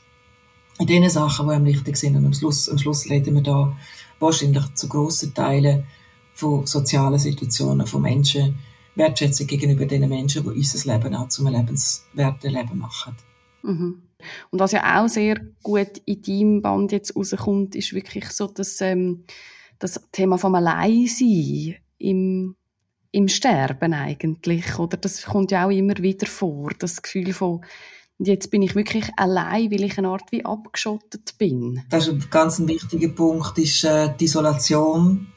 In 0.80 0.88
den 0.88 1.10
Sachen, 1.10 1.48
die 1.48 1.54
einem 1.54 1.66
wichtig 1.66 1.98
sind 1.98 2.16
und 2.16 2.26
am 2.26 2.34
Schluss, 2.34 2.70
am 2.70 2.78
Schluss 2.78 3.10
reden 3.10 3.36
wir 3.36 3.44
da 3.44 3.78
wahrscheinlich 4.20 4.74
zu 4.76 4.88
grossen 4.88 5.34
Teilen 5.34 5.86
von 6.34 6.66
sozialen 6.66 7.20
Situationen, 7.20 7.88
von 7.88 8.02
Menschen, 8.02 8.60
Wertschätzung 8.96 9.48
gegenüber 9.48 9.86
den 9.86 10.08
Menschen, 10.08 10.44
die 10.44 10.50
unser 10.50 10.94
Leben 10.94 11.16
auch 11.16 11.28
zum 11.30 11.48
lebenswerten 11.48 12.52
Leben 12.52 12.78
machen. 12.78 13.16
Mhm. 13.64 14.02
Und 14.50 14.60
was 14.60 14.74
ja 14.74 15.02
auch 15.02 15.08
sehr 15.08 15.40
gut 15.64 16.02
in 16.06 16.22
deinem 16.22 16.62
Band 16.62 16.92
jetzt 16.92 17.16
rauskommt, 17.16 17.76
ist 17.76 17.94
wirklich 17.94 18.30
so 18.32 18.48
das, 18.48 18.82
ähm, 18.82 19.24
das 19.80 20.02
Thema 20.12 20.38
vom 20.38 20.56
Alleinsein 20.56 21.76
im, 21.98 22.56
im 23.12 23.28
Sterben 23.28 23.94
eigentlich. 23.94 24.78
Oder 24.78 24.98
das 24.98 25.24
kommt 25.24 25.52
ja 25.52 25.66
auch 25.66 25.72
immer 25.72 25.98
wieder 25.98 26.28
vor, 26.28 26.72
das 26.78 27.02
Gefühl 27.02 27.34
von 27.34 27.64
und 28.20 28.28
jetzt 28.28 28.52
bin 28.52 28.62
ich 28.62 28.76
wirklich 28.76 29.10
allein, 29.16 29.72
weil 29.72 29.86
ich 29.86 29.98
eine 29.98 30.10
Art 30.10 30.30
wie 30.32 30.44
abgeschottet 30.44 31.36
bin. 31.38 31.84
Das 31.90 32.08
ist 32.08 32.14
ein 32.14 32.26
ganz 32.30 32.60
wichtiger 32.60 33.08
Punkt, 33.08 33.58
ist 33.58 33.86
äh, 33.86 34.14
die 34.20 34.26
Isolation. 34.26 35.28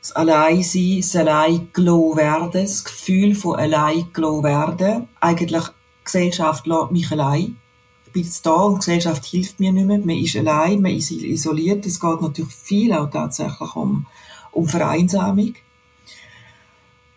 Das 0.00 0.12
Alleinsein, 0.12 1.00
das 1.02 1.14
Alleingelassen 1.14 2.16
werden, 2.16 2.50
das 2.52 2.84
Gefühl 2.84 3.34
von 3.34 3.56
Alleingelassen 3.56 4.44
werden. 4.44 5.08
Eigentlich, 5.20 5.64
die 5.64 6.04
Gesellschaft 6.04 6.66
lässt 6.66 6.90
mich 6.90 7.12
allein. 7.12 7.58
Ich 8.06 8.12
bin 8.12 8.22
jetzt 8.22 8.46
da 8.46 8.54
und 8.54 8.76
die 8.76 8.78
Gesellschaft 8.78 9.26
hilft 9.26 9.60
mir 9.60 9.70
nicht 9.70 9.86
mehr. 9.86 9.98
Man 9.98 10.16
ist 10.16 10.36
allein, 10.36 10.80
man 10.80 10.92
ist 10.92 11.10
isoliert. 11.10 11.84
Es 11.84 12.00
geht 12.00 12.22
natürlich 12.22 12.54
viel 12.54 12.94
auch 12.94 13.10
tatsächlich 13.10 13.76
um, 13.76 14.06
um 14.52 14.66
Vereinsamung. 14.66 15.52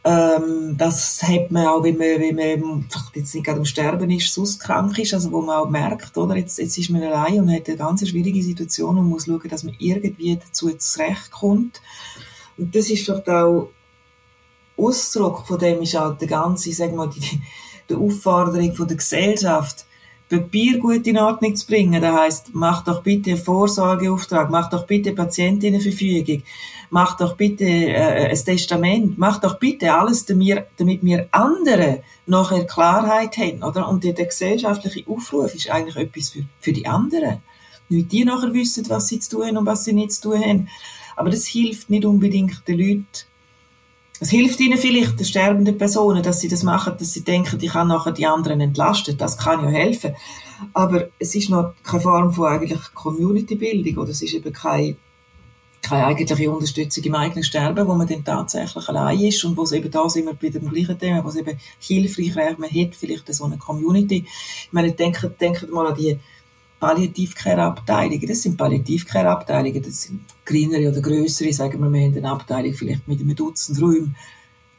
Ähm, 0.06 0.76
das 0.78 1.24
hat 1.24 1.50
man 1.50 1.68
auch, 1.68 1.84
wenn 1.84 1.98
man, 1.98 2.20
wenn 2.20 2.60
man 2.60 2.86
vielleicht 2.89 3.16
jetzt 3.16 3.36
nicht 3.36 3.46
gerade 3.46 3.60
am 3.60 3.66
Sterben 3.66 4.10
ist, 4.12 4.34
sonst 4.34 4.60
krank 4.60 4.98
ist, 5.00 5.13
also 5.13 5.32
wo 5.32 5.42
man 5.42 5.58
auch 5.58 5.70
merkt, 5.70 6.18
oder, 6.18 6.36
jetzt, 6.36 6.60
jetzt 6.60 6.78
ist 6.78 6.89
man 6.89 7.04
allein 7.04 7.39
und 7.39 7.52
hat 7.52 7.70
eine 7.70 7.78
ganz 7.78 8.08
schwierige 8.08 8.44
Situation 8.44 8.98
und 8.98 9.08
muss 9.08 9.26
schauen, 9.26 9.48
dass 9.50 9.63
man 9.63 9.76
irgendwie 9.80 10.36
dazu 10.36 10.70
zurechtkommt. 10.76 11.82
Und 12.58 12.76
das 12.76 12.89
ist 12.89 13.06
vielleicht 13.06 13.30
auch 13.30 13.70
Ausdruck 14.76 15.48
von 15.48 15.60
dem 15.60 15.82
ist 15.82 15.96
auch 15.96 16.18
der 16.18 16.28
ganze, 16.28 16.74
sag 16.74 16.94
mal, 16.94 17.10
die, 17.10 17.42
die 17.89 17.96
Aufforderung 17.96 18.74
von 18.76 18.88
der 18.88 18.98
Gesellschaft, 18.98 19.86
Papier 20.34 20.80
gut 20.80 21.06
in 21.06 21.17
Ordnung 21.19 21.56
zu 21.56 21.67
bringen. 21.67 22.02
Das 22.02 22.15
heisst, 22.15 22.50
mach 22.54 22.84
doch 22.84 23.04
bitte 23.04 23.32
einen 23.32 23.39
Vorsorgeauftrag, 23.39 24.50
mach 24.50 24.69
doch 24.69 24.88
bitte 24.88 25.12
Patientinnenverfügung, 25.12 26.41
mach 26.89 27.17
doch 27.17 27.36
bitte 27.36 27.65
äh, 27.65 28.30
ein 28.30 28.36
Testament, 28.36 29.17
mach 29.17 29.39
doch 29.39 29.60
bitte 29.60 29.93
alles, 29.93 30.26
damit, 30.26 30.65
damit 30.78 31.04
wir 31.04 31.28
andere 31.32 32.02
nachher 32.26 32.65
Klarheit 32.65 33.38
haben, 33.38 33.62
oder? 33.62 33.88
Und 33.88 34.04
der, 34.04 34.13
der 34.13 34.26
gesellschaftliche 34.26 35.08
Aufruf 35.08 35.54
ist 35.54 35.69
eigentlich 35.69 35.98
etwas 35.98 36.30
für, 36.30 36.43
für 36.60 36.74
die 36.74 36.88
anderen. 36.88 37.43
Nicht 37.89 38.12
die 38.12 38.26
nachher 38.26 38.54
wissen, 38.54 38.89
was 38.89 39.10
sie 39.10 39.19
zu 39.19 39.38
tun 39.38 39.48
haben 39.48 39.58
und 39.58 39.65
was 39.67 39.84
sie 39.84 39.93
nicht 39.93 40.13
zu 40.13 40.30
tun 40.30 40.41
haben. 40.43 40.69
Aber 41.15 41.30
das 41.30 41.46
hilft 41.46 41.91
nicht 41.91 42.06
unbedingt 42.06 42.67
den 42.67 42.80
Leuten, 42.80 43.06
es 44.24 44.30
hilft 44.30 44.62
ihnen 44.62 44.78
vielleicht, 44.78 45.20
den 45.20 45.26
sterbenden 45.26 45.78
Personen, 45.78 46.24
dass 46.24 46.40
sie 46.40 46.48
das 46.48 46.64
machen, 46.64 46.94
dass 46.98 47.12
sie 47.12 47.26
denken, 47.26 47.60
ich 47.62 47.72
kann 47.72 47.90
nachher 47.90 48.14
die 48.14 48.26
anderen 48.26 48.62
entlasten. 48.62 49.18
Das 49.18 49.38
kann 49.38 49.62
ja 49.66 49.70
helfen. 49.70 50.16
Aber 50.74 51.10
es 51.20 51.36
ist 51.36 51.50
noch 51.50 51.74
keine 51.84 52.02
Form 52.02 52.32
von 52.32 52.48
eigentlich 52.48 52.80
Community-Bildung 52.94 53.98
oder 53.98 54.12
es 54.12 54.22
ist 54.22 54.34
eben 54.34 54.54
keine, 54.54 54.96
keine 55.82 56.06
eigentliche 56.06 56.50
Unterstützung 56.50 57.04
im 57.04 57.16
eigenen 57.16 57.44
Sterben, 57.44 57.86
wo 57.86 57.96
man 57.96 58.08
dann 58.08 58.24
tatsächlich 58.24 58.88
allein 58.88 59.20
ist 59.20 59.44
und 59.44 59.58
wo 59.58 59.64
es 59.64 59.74
eben 59.74 59.92
da 59.92 60.08
sind 60.08 60.26
wir 60.26 60.34
bei 60.36 60.58
dem 60.58 60.70
gleichen 60.70 60.98
Thema, 60.98 61.22
wo 61.22 61.28
es 61.28 61.36
eben 61.36 61.60
hilfreich 61.80 62.34
wäre, 62.34 62.56
man 62.58 62.70
hätte 62.70 62.98
vielleicht 62.98 63.34
so 63.34 63.44
eine 63.44 63.58
Community. 63.58 64.24
Ich 64.26 64.72
meine, 64.72 64.94
denkt, 64.94 65.30
denkt 65.42 65.70
mal 65.70 65.88
an 65.88 65.96
die 65.96 66.18
Palliativcare-Abteilungen. 66.84 68.28
Das 68.28 68.41
sind 68.41 68.58
Palliativcare-Abteilungen, 68.58 69.82
das 69.82 70.02
sind 70.02 70.19
kleinere 70.43 70.89
oder 70.89 71.00
größere, 71.00 71.54
sagen 71.54 71.82
wir, 71.82 71.93
wir 71.93 72.02
haben 72.02 72.17
eine 72.17 72.30
Abteilung 72.30 72.74
vielleicht 72.74 73.08
mit 73.08 73.22
einem 73.22 73.36
Dutzend 73.36 73.82
Räumen. 73.82 74.15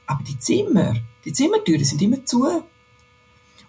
Aber 0.06 0.22
die 0.22 0.38
Zimmer, 0.38 0.94
die 1.24 1.32
Zimmertüren 1.32 1.82
sind 1.82 2.02
immer 2.02 2.22
zu. 2.26 2.46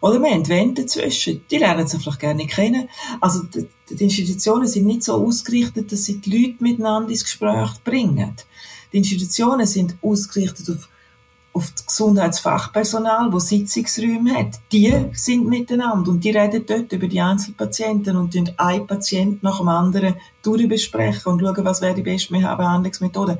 Oder 0.01 0.19
wir 0.19 0.31
haben 0.31 0.47
Wände 0.49 0.81
dazwischen. 0.81 1.45
Die 1.49 1.57
lernen 1.57 1.87
sich 1.87 2.01
vielleicht 2.01 2.19
gerne 2.19 2.45
kennen. 2.45 2.89
Also, 3.21 3.43
die, 3.43 3.67
die, 3.89 4.03
Institutionen 4.03 4.67
sind 4.67 4.85
nicht 4.85 5.03
so 5.03 5.13
ausgerichtet, 5.13 5.89
dass 5.93 6.03
sie 6.03 6.17
die 6.17 6.29
Leute 6.29 6.61
miteinander 6.61 7.11
ins 7.11 7.23
Gespräch 7.23 7.71
bringen. 7.85 8.35
Die 8.91 8.97
Institutionen 8.97 9.65
sind 9.65 9.95
ausgerichtet 10.01 10.69
auf 10.69 10.89
auf 11.55 11.71
das 11.71 11.85
Gesundheitsfachpersonal, 11.85 13.31
wo 13.31 13.39
Sitzungsräume 13.39 14.35
hat, 14.35 14.59
die 14.73 14.93
sind 15.13 15.47
miteinander 15.47 16.11
und 16.11 16.21
die 16.21 16.31
reden 16.31 16.65
dort 16.67 16.91
über 16.91 17.07
die 17.07 17.21
Einzelpatienten 17.21 18.17
und 18.17 18.33
tun 18.33 18.51
ein 18.57 18.85
Patient 18.85 19.41
nach 19.41 19.59
dem 19.59 19.69
anderen 19.69 20.15
durchbesprechen 20.43 21.31
und 21.31 21.39
schauen, 21.39 21.63
was 21.63 21.81
wäre 21.81 21.95
die 21.95 22.01
beste 22.01 22.33
Behandlungsmethode. 22.33 23.39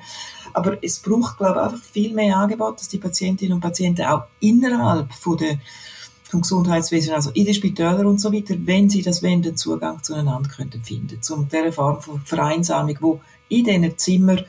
Aber 0.54 0.78
es 0.82 0.99
braucht, 0.99 1.38
glaube 1.38 1.60
ich, 1.60 1.65
einfach 1.65 1.84
viel 1.84 2.13
mehr 2.13 2.38
Angebot, 2.38 2.80
dass 2.80 2.88
die 2.88 2.99
Patientinnen 2.99 3.56
und 3.56 3.60
Patienten 3.60 4.06
auch 4.06 4.23
innerhalb 4.39 5.13
von 5.13 5.38
der, 5.38 5.58
vom 6.23 6.39
Gesundheitswesen, 6.39 7.13
also 7.13 7.32
in 7.32 7.43
den 7.43 7.54
Spitälern 7.54 8.06
und 8.06 8.21
so 8.21 8.32
weiter, 8.32 8.56
wenn 8.60 8.89
sie 8.89 9.01
das 9.01 9.23
wollen, 9.23 9.58
Zugang 9.58 10.01
zueinander 10.01 10.49
könnten 10.49 10.82
finden, 10.82 11.21
zu 11.21 11.45
dieser 11.51 11.73
Form 11.73 12.01
von 12.01 12.21
Vereinsamung, 12.21 12.95
wo 13.01 13.19
in 13.49 13.65
diesen 13.65 13.97
Zimmern 13.97 14.45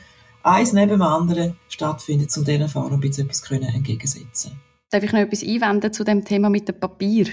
eins 0.47 0.73
neben 0.73 0.89
dem 0.89 1.01
anderen 1.01 1.57
stattfindet, 1.67 2.35
um 2.37 2.45
diesen 2.45 2.67
Fahrern 2.67 2.93
ein 2.93 2.99
bisschen 2.99 3.29
etwas 3.29 3.75
entgegensetzen 3.75 4.51
Darf 4.89 5.03
ich 5.03 5.11
noch 5.11 5.19
etwas 5.19 5.43
einwenden 5.43 5.91
zu 5.91 6.03
dem 6.03 6.23
Thema 6.23 6.49
mit 6.49 6.67
dem 6.67 6.79
Papier? 6.79 7.27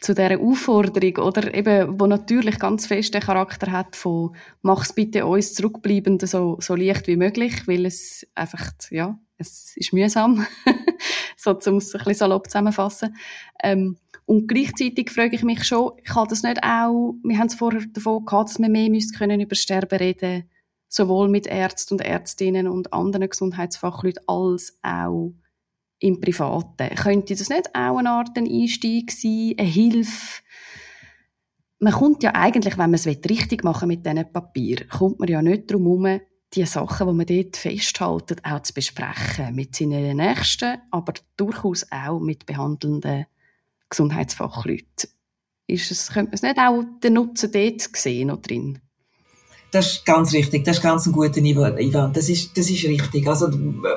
Zu 0.00 0.14
dieser 0.14 0.40
Aufforderung, 0.40 1.24
oder 1.24 1.54
eben, 1.54 2.00
wo 2.00 2.06
natürlich 2.06 2.58
ganz 2.58 2.86
fest 2.86 3.14
den 3.14 3.20
Charakter 3.20 3.70
hat 3.70 3.94
von, 3.94 4.34
mach's 4.62 4.92
bitte 4.92 5.26
uns 5.26 5.54
zurückbleibend 5.54 6.26
so, 6.26 6.56
so 6.60 6.74
leicht 6.74 7.06
wie 7.06 7.16
möglich, 7.16 7.68
weil 7.68 7.86
es 7.86 8.26
einfach, 8.34 8.72
ja, 8.90 9.18
es 9.36 9.76
ist 9.76 9.92
mühsam, 9.92 10.44
so 11.36 11.54
zum 11.54 11.76
es 11.76 11.94
ein 11.94 11.98
bisschen 11.98 12.14
salopp 12.14 12.48
zusammenfassen. 12.48 13.14
Ähm, 13.62 13.98
und 14.24 14.48
gleichzeitig 14.48 15.10
frage 15.10 15.36
ich 15.36 15.42
mich 15.42 15.64
schon, 15.64 15.92
kann 16.04 16.26
das 16.28 16.42
nicht 16.42 16.62
auch, 16.64 17.14
wir 17.22 17.38
haben 17.38 17.48
es 17.48 17.54
vorher 17.54 17.82
davon 17.92 18.24
gehabt, 18.24 18.50
dass 18.50 18.58
wir 18.58 18.68
mehr 18.70 18.88
müssen 18.88 19.16
können 19.16 19.40
über 19.40 19.54
Sterben 19.54 19.98
reden 19.98 20.44
sowohl 20.92 21.28
mit 21.28 21.46
Ärzten 21.46 21.94
und 21.94 22.00
Ärztinnen 22.02 22.68
und 22.68 22.92
anderen 22.92 23.28
Gesundheitsfachleuten 23.28 24.22
als 24.26 24.78
auch 24.82 25.32
im 26.00 26.20
Privaten. 26.20 26.94
Könnte 26.96 27.34
das 27.34 27.48
nicht 27.48 27.74
auch 27.74 27.96
eine 27.96 28.10
Art 28.10 28.36
Einstieg 28.36 29.10
sein, 29.10 29.54
eine 29.56 29.68
Hilfe? 29.68 30.42
Man 31.78 31.94
kommt 31.94 32.22
ja 32.22 32.34
eigentlich, 32.34 32.74
wenn 32.76 32.90
man 32.90 32.94
es 32.94 33.06
richtig 33.06 33.64
machen 33.64 33.88
mit 33.88 34.04
diesen 34.04 34.32
Papier, 34.32 34.86
kommt 34.86 35.18
man 35.18 35.28
ja 35.28 35.40
nicht 35.40 35.70
darum 35.70 36.04
herum, 36.04 36.20
die 36.52 36.66
Sachen, 36.66 37.08
die 37.08 37.14
man 37.14 37.26
dort 37.26 37.56
festhaltet, 37.56 38.44
auch 38.44 38.60
zu 38.60 38.74
besprechen. 38.74 39.54
Mit 39.54 39.74
seinen 39.74 40.18
Nächsten, 40.18 40.78
aber 40.90 41.14
durchaus 41.38 41.86
auch 41.90 42.20
mit 42.20 42.44
behandelnden 42.44 43.24
Gesundheitsfachleuten. 43.88 45.10
Ist 45.66 45.90
es, 45.90 46.12
könnte 46.12 46.30
man 46.30 46.34
es 46.34 46.42
nicht 46.42 46.58
auch 46.58 46.84
den 47.02 47.14
Nutzen 47.14 47.50
dort 47.50 47.80
sehen 47.96 48.28
noch 48.28 48.42
drin? 48.42 48.78
Das 49.72 49.86
ist 49.86 50.04
ganz 50.04 50.32
richtig. 50.34 50.64
Das 50.64 50.76
ist 50.76 50.82
ganz 50.82 51.06
ein 51.06 51.12
guter 51.12 51.38
Ivan. 51.38 52.12
Das 52.12 52.28
ist, 52.28 52.56
das 52.56 52.70
ist 52.70 52.84
richtig. 52.84 53.26
Also, 53.26 53.48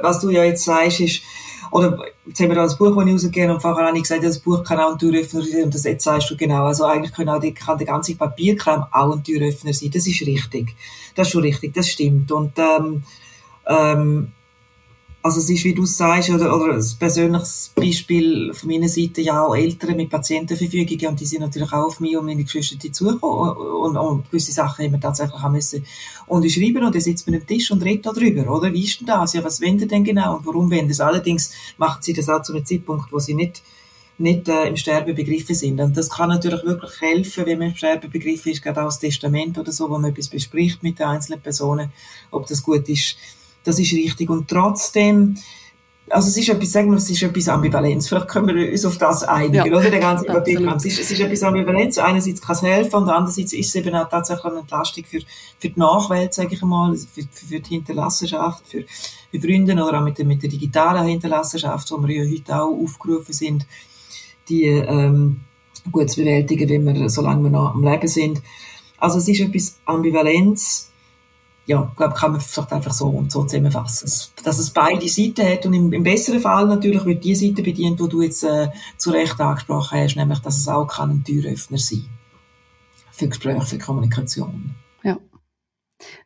was 0.01 0.19
du 0.21 0.29
ja 0.29 0.43
jetzt 0.43 0.63
sagst, 0.63 1.01
ist, 1.01 1.21
oder, 1.69 1.99
jetzt 2.25 2.39
haben 2.39 2.47
wir 2.47 2.55
da 2.55 2.63
das 2.63 2.77
Buch, 2.77 2.95
das 2.95 3.05
ich 3.05 3.13
rausgegeben 3.13 3.51
und 3.51 3.61
vorher 3.61 3.85
habe 3.85 3.97
ich 3.97 4.03
gesagt, 4.03 4.23
das 4.23 4.39
Buch 4.39 4.63
kann 4.63 4.79
auch 4.79 4.93
ein 4.93 4.97
Türöffner 4.97 5.43
sein, 5.43 5.65
und 5.65 5.75
das 5.75 5.83
jetzt 5.83 6.05
sagst 6.05 6.31
du 6.31 6.37
genau. 6.37 6.65
Also, 6.65 6.85
eigentlich 6.85 7.11
kann 7.11 7.27
auch 7.27 7.39
die, 7.39 7.53
kann 7.53 7.77
der 7.77 7.87
ganze 7.87 8.15
Papierkram 8.15 8.85
auch 8.91 9.15
ein 9.15 9.23
Türöffner 9.23 9.73
sein. 9.73 9.91
Das 9.91 10.07
ist 10.07 10.21
richtig. 10.25 10.73
Das 11.13 11.27
ist 11.27 11.33
schon 11.33 11.43
richtig. 11.43 11.73
Das 11.73 11.89
stimmt. 11.89 12.31
Und, 12.31 12.53
ähm, 12.57 13.03
ähm, 13.67 14.31
also 15.25 15.39
es 15.39 15.49
ist, 15.49 15.63
wie 15.63 15.73
du 15.73 15.87
sagst, 15.87 16.29
oder, 16.29 16.55
oder 16.55 16.75
ein 16.75 16.85
persönliches 16.99 17.71
Beispiel 17.73 18.53
von 18.53 18.69
meiner 18.69 18.87
Seite, 18.87 19.21
ja 19.21 19.43
auch 19.43 19.55
Eltern 19.55 19.97
mit 19.97 20.11
Patientenverfügungen 20.11 21.07
und 21.07 21.19
die 21.19 21.25
sind 21.25 21.41
natürlich 21.41 21.73
auch 21.73 21.87
auf 21.87 21.99
mich 21.99 22.15
und 22.15 22.27
meine 22.27 22.43
Geschwister 22.43 22.77
zugekommen 22.93 23.57
und, 23.57 23.97
und, 23.97 23.97
und 23.97 24.29
gewisse 24.29 24.51
Sachen 24.51 24.85
haben 24.85 24.91
wir 24.91 24.99
tatsächlich 24.99 25.43
auch 25.43 25.49
müssen 25.49 25.83
unterschreiben 26.27 26.83
und 26.83 26.93
dann 26.93 27.01
sitzt 27.01 27.25
man 27.25 27.39
am 27.39 27.47
Tisch 27.47 27.71
und 27.71 27.83
redet 27.83 28.05
darüber, 28.05 28.55
oder? 28.55 28.71
Wie 28.71 28.83
ist 28.83 28.99
denn 28.99 29.07
das? 29.07 29.33
Ja, 29.33 29.43
was 29.43 29.59
wollen 29.63 29.79
denn 29.79 30.03
genau 30.03 30.37
und 30.37 30.45
warum 30.45 30.69
wollen 30.69 30.87
das? 30.87 30.99
Allerdings 30.99 31.51
macht 31.79 32.03
sie 32.03 32.13
das 32.13 32.29
auch 32.29 32.43
zu 32.43 32.53
einem 32.53 32.63
Zeitpunkt, 32.63 33.11
wo 33.11 33.17
sie 33.17 33.33
nicht 33.33 33.63
nicht 34.17 34.47
äh, 34.47 34.67
im 34.69 34.77
Sterben 34.77 35.13
begriffen 35.13 35.55
sind. 35.55 35.81
Und 35.81 35.97
das 35.97 36.09
kann 36.09 36.29
natürlich 36.29 36.63
wirklich 36.63 37.01
helfen, 37.01 37.45
wenn 37.47 37.59
man 37.59 37.69
im 37.69 37.75
Sterben 37.75 38.09
begriffen 38.09 38.51
ist, 38.51 38.61
gerade 38.61 38.81
auch 38.81 38.85
das 38.85 38.99
Testament 38.99 39.57
oder 39.57 39.73
so, 39.73 39.89
wo 39.89 39.97
man 39.97 40.11
etwas 40.11 40.29
bespricht 40.29 40.83
mit 40.83 40.99
den 40.99 41.07
einzelnen 41.07 41.41
Personen, 41.41 41.91
ob 42.31 42.47
das 42.47 42.63
gut 42.63 42.87
ist, 42.87 43.17
das 43.65 43.79
ist 43.79 43.91
richtig. 43.91 44.29
Und 44.29 44.47
trotzdem, 44.47 45.35
also 46.09 46.29
es 46.29 46.37
ist 46.37 46.47
etwas, 46.49 46.71
sagen 46.71 46.91
wir, 46.91 46.97
es 46.97 47.09
ist 47.09 47.21
etwas 47.23 47.49
Ambivalenz. 47.49 48.07
Vielleicht 48.07 48.27
können 48.27 48.55
wir 48.55 48.71
uns 48.71 48.85
auf 48.85 48.97
das 48.97 49.23
einigen, 49.23 49.65
ja. 49.65 49.77
oder? 49.77 49.89
Der 49.89 49.99
ganze 49.99 50.27
es 50.75 50.85
ist, 50.85 50.99
es 50.99 51.11
ist 51.11 51.19
etwas 51.19 51.43
Ambivalenz. 51.43 51.97
Einerseits 51.97 52.41
kann 52.41 52.55
es 52.55 52.61
helfen 52.61 52.95
und 52.95 53.09
andererseits 53.09 53.53
ist 53.53 53.69
es 53.69 53.75
eben 53.75 53.93
auch 53.95 54.07
tatsächlich 54.07 54.45
eine 54.45 54.59
Entlastung 54.59 55.03
für, 55.03 55.19
für 55.59 55.69
die 55.69 55.79
Nachwelt, 55.79 56.33
sage 56.33 56.53
ich 56.53 56.61
mal, 56.61 56.95
für, 56.95 57.23
für 57.31 57.59
die 57.59 57.75
Hinterlassenschaft, 57.75 58.67
für, 58.67 58.85
für 59.31 59.41
Freunde 59.41 59.73
oder 59.73 59.99
auch 59.99 60.03
mit 60.03 60.17
der, 60.17 60.25
mit 60.25 60.43
der 60.43 60.49
digitalen 60.49 61.07
Hinterlassenschaft, 61.07 61.91
wo 61.91 62.07
wir 62.07 62.23
ja 62.23 62.31
heute 62.31 62.61
auch 62.61 62.83
aufgerufen 62.83 63.33
sind, 63.33 63.65
die 64.47 64.65
ähm, 64.65 65.41
gut 65.91 66.11
zu 66.11 66.21
bewältigen, 66.21 66.69
wenn 66.69 66.85
wir, 66.85 67.09
solange 67.09 67.43
wir 67.43 67.49
noch 67.49 67.73
am 67.73 67.83
Leben 67.83 68.07
sind. 68.07 68.41
Also 68.99 69.17
es 69.17 69.27
ist 69.27 69.41
etwas 69.41 69.79
Ambivalenz, 69.85 70.91
ja, 71.65 71.91
glaube 71.95 72.13
kann 72.13 72.33
man 72.33 72.41
vielleicht 72.41 72.71
einfach 72.71 72.93
so 72.93 73.07
und 73.07 73.31
so 73.31 73.43
zusammenfassen. 73.43 74.31
Dass 74.43 74.59
es 74.59 74.69
beide 74.69 75.09
Seiten 75.09 75.47
hat 75.47 75.65
und 75.65 75.73
im, 75.73 75.91
im 75.93 76.03
besseren 76.03 76.39
Fall 76.39 76.67
natürlich 76.67 77.05
wird 77.05 77.23
die 77.23 77.35
Seite 77.35 77.63
bedient, 77.63 77.99
die 77.99 78.07
du 78.07 78.21
jetzt 78.21 78.43
äh, 78.43 78.69
zu 78.97 79.11
Recht 79.11 79.39
angesprochen 79.39 79.99
hast, 79.99 80.15
nämlich, 80.15 80.39
dass 80.39 80.57
es 80.57 80.67
auch 80.67 80.85
kann 80.85 81.09
ein 81.09 81.23
Türöffner 81.23 81.77
sein 81.77 82.05
für 83.11 83.27
Gespräche, 83.29 83.65
für 83.65 83.77
Kommunikation. 83.77 84.75
Ja. 85.03 85.17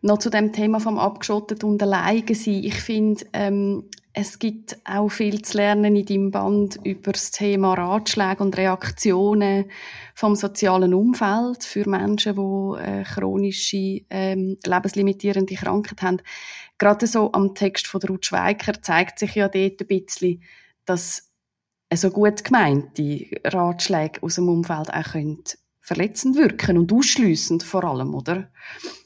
Noch 0.01 0.17
zu 0.17 0.29
dem 0.29 0.51
Thema 0.51 0.79
vom 0.79 0.97
abgeschottet 0.97 1.63
und 1.63 1.81
alleine 1.83 2.35
sein. 2.35 2.63
Ich 2.63 2.81
finde, 2.81 3.25
ähm, 3.33 3.83
es 4.13 4.39
gibt 4.39 4.77
auch 4.85 5.09
viel 5.09 5.41
zu 5.43 5.57
lernen 5.57 5.95
in 5.95 6.05
deinem 6.05 6.31
Band 6.31 6.79
über 6.83 7.11
das 7.11 7.31
Thema 7.31 7.75
Ratschläge 7.75 8.43
und 8.43 8.57
Reaktionen 8.57 9.69
vom 10.15 10.35
sozialen 10.35 10.93
Umfeld 10.93 11.63
für 11.63 11.87
Menschen, 11.87 12.35
die 12.35 12.81
äh, 12.81 13.03
chronische, 13.03 14.01
ähm, 14.09 14.57
lebenslimitierende 14.65 15.55
Krankheit 15.55 16.01
haben. 16.01 16.21
Gerade 16.77 17.05
so 17.07 17.31
am 17.33 17.53
Text 17.53 17.87
von 17.87 18.01
Ruth 18.01 18.25
Schweiker 18.25 18.81
zeigt 18.81 19.19
sich 19.19 19.35
ja 19.35 19.47
dort 19.47 19.81
ein 19.81 19.87
bisschen, 19.87 20.41
dass 20.85 21.29
so 21.93 22.09
gut 22.09 22.43
gemeinte 22.43 23.25
Ratschläge 23.45 24.23
aus 24.23 24.35
dem 24.35 24.49
Umfeld 24.49 24.93
auch 24.93 25.11
können 25.11 25.43
verletzend 25.89 26.35
wirken 26.35 26.77
und 26.77 26.93
ausschliessend 26.93 27.63
vor 27.63 27.83
allem, 27.83 28.13
oder? 28.13 28.51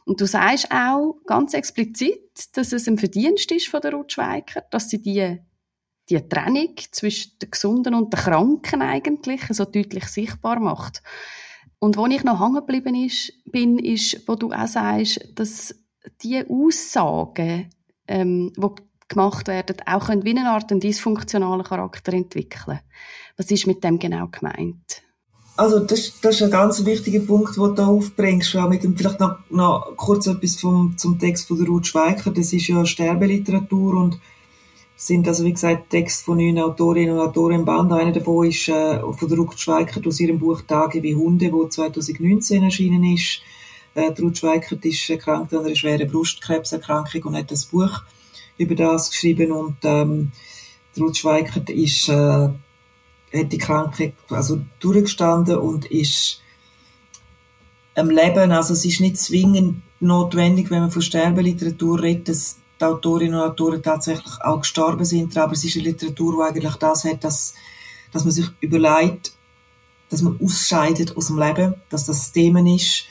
Und 0.06 0.20
du 0.20 0.26
sagst 0.26 0.70
auch 0.70 1.16
ganz 1.26 1.54
explizit, 1.54 2.50
dass 2.58 2.74
es 2.74 2.90
ein 2.90 2.98
Verdienst 2.98 3.50
ist 3.54 3.70
von 3.70 3.80
der 3.80 3.94
Ruth 3.94 4.12
Schweiker, 4.12 4.66
dass 4.70 4.90
sie 4.90 5.02
die, 5.02 5.40
die 6.10 6.28
Trennung 6.28 6.76
zwischen 6.92 7.40
den 7.40 7.52
Gesunden 7.52 7.94
und 7.94 8.12
den 8.12 8.20
Kranken 8.20 8.82
eigentlich 8.82 9.44
so 9.52 9.64
deutlich 9.64 10.08
sichtbar 10.08 10.60
macht. 10.60 11.02
Und 11.80 11.96
wo 11.96 12.06
ich 12.08 12.26
noch 12.26 12.42
hängen 12.42 12.56
geblieben 12.56 13.10
bin, 13.46 13.80
ist, 13.80 14.28
wo 14.28 14.36
du 14.36 14.52
auch 14.52 14.68
sagst, 14.68 15.22
dass 15.36 15.74
die 16.22 16.44
Aussagen, 16.46 17.70
ähm, 18.10 18.52
die 18.58 18.84
gemacht 19.08 19.48
werden, 19.48 19.78
auch 19.86 20.08
können 20.08 20.26
wie 20.26 20.32
eine 20.32 20.50
Art 20.50 20.70
einen 20.70 20.82
dysfunktionalen 20.82 21.64
Charakter 21.64 22.12
entwickeln. 22.12 22.82
Was 23.38 23.52
ist 23.52 23.68
mit 23.68 23.86
dem 23.86 24.00
genau 24.00 24.28
gemeint? 24.28 25.03
Also 25.56 25.80
das, 25.80 26.20
das 26.20 26.36
ist 26.36 26.42
ein 26.42 26.52
ganz 26.52 26.84
wichtiger 26.84 27.20
Punkt, 27.20 27.56
den 27.56 27.76
du 27.76 27.82
aufbringst. 27.84 28.56
Auch 28.56 28.70
mit 28.70 28.84
dem, 28.84 28.98
vielleicht 28.98 29.20
noch, 29.20 29.38
noch 29.50 29.96
kurz 29.96 30.26
etwas 30.26 30.56
vom, 30.56 30.98
zum 30.98 31.20
Text 31.20 31.48
von 31.48 31.58
der 31.58 31.68
Ruth 31.68 31.88
Schweiker. 31.88 32.32
Das 32.32 32.52
ist 32.54 32.68
ja 32.68 32.86
Sterbeliteratur 32.86 33.96
und 33.96 34.20
sind 34.96 35.28
also 35.28 35.44
wie 35.44 35.54
gesagt 35.54 35.90
Texte 35.90 36.24
von 36.24 36.38
neun 36.38 36.60
Autorinnen 36.60 37.16
und 37.16 37.20
Autoren 37.20 37.60
im 37.60 37.66
Band. 37.66 37.92
Einer 37.92 38.12
davon 38.12 38.48
ist 38.48 38.68
äh, 38.68 39.00
von 39.00 39.28
der 39.28 39.38
Ruth 39.38 39.60
Schweiker 39.60 40.02
aus 40.08 40.20
ihrem 40.20 40.40
Buch 40.40 40.62
Tage 40.62 41.04
wie 41.04 41.16
Hunde, 41.16 41.52
wo 41.52 41.68
2019 41.68 42.64
erschienen 42.64 43.04
ist. 43.04 43.42
Äh, 43.96 44.12
Ruth 44.20 44.40
Schweiker 44.40 44.78
ist 44.82 45.10
erkrankt 45.10 45.54
an 45.54 45.66
einer 45.66 45.76
schweren 45.76 46.10
Brustkrebserkrankung 46.10 47.24
und 47.24 47.38
hat 47.38 47.52
das 47.52 47.66
Buch 47.66 48.02
über 48.58 48.76
das 48.76 49.12
geschrieben 49.12 49.52
und 49.52 49.78
ähm, 49.84 50.32
Ruth 51.00 51.18
Schweiker 51.18 51.68
ist 51.70 52.10
äh, 52.10 52.50
hat 53.34 53.52
die 53.52 53.58
Krankheit 53.58 54.14
also 54.30 54.62
durchgestanden 54.80 55.58
und 55.58 55.86
ist 55.86 56.42
am 57.96 58.10
Leben, 58.10 58.52
also 58.52 58.74
es 58.74 58.86
ist 58.86 59.02
nicht 59.02 59.18
zwingend 59.18 59.82
notwendig, 60.00 60.70
wenn 60.70 60.82
man 60.82 60.92
von 60.92 61.02
Sterbeliteratur 61.02 62.02
redet, 62.02 62.30
dass 62.30 62.58
die 62.80 62.86
Autorinnen 62.86 63.36
und 63.36 63.42
Autoren 63.42 63.82
tatsächlich 63.82 64.42
auch 64.42 64.62
gestorben 64.62 65.06
sind, 65.06 65.38
aber 65.38 65.54
es 65.54 65.64
ist 65.64 65.76
eine 65.76 65.86
Literatur, 65.86 66.36
die 66.36 66.50
eigentlich 66.50 66.76
das 66.76 67.04
hat, 67.06 67.24
dass, 67.24 67.54
dass 68.12 68.24
man 68.24 68.32
sich 68.32 68.48
überlegt, 68.60 69.34
dass 70.10 70.22
man 70.22 70.40
ausscheidet 70.44 71.16
aus 71.16 71.28
dem 71.28 71.40
Leben, 71.40 71.76
dass 71.90 72.06
das 72.06 72.32
Themen 72.32 72.68
ist, 72.68 73.06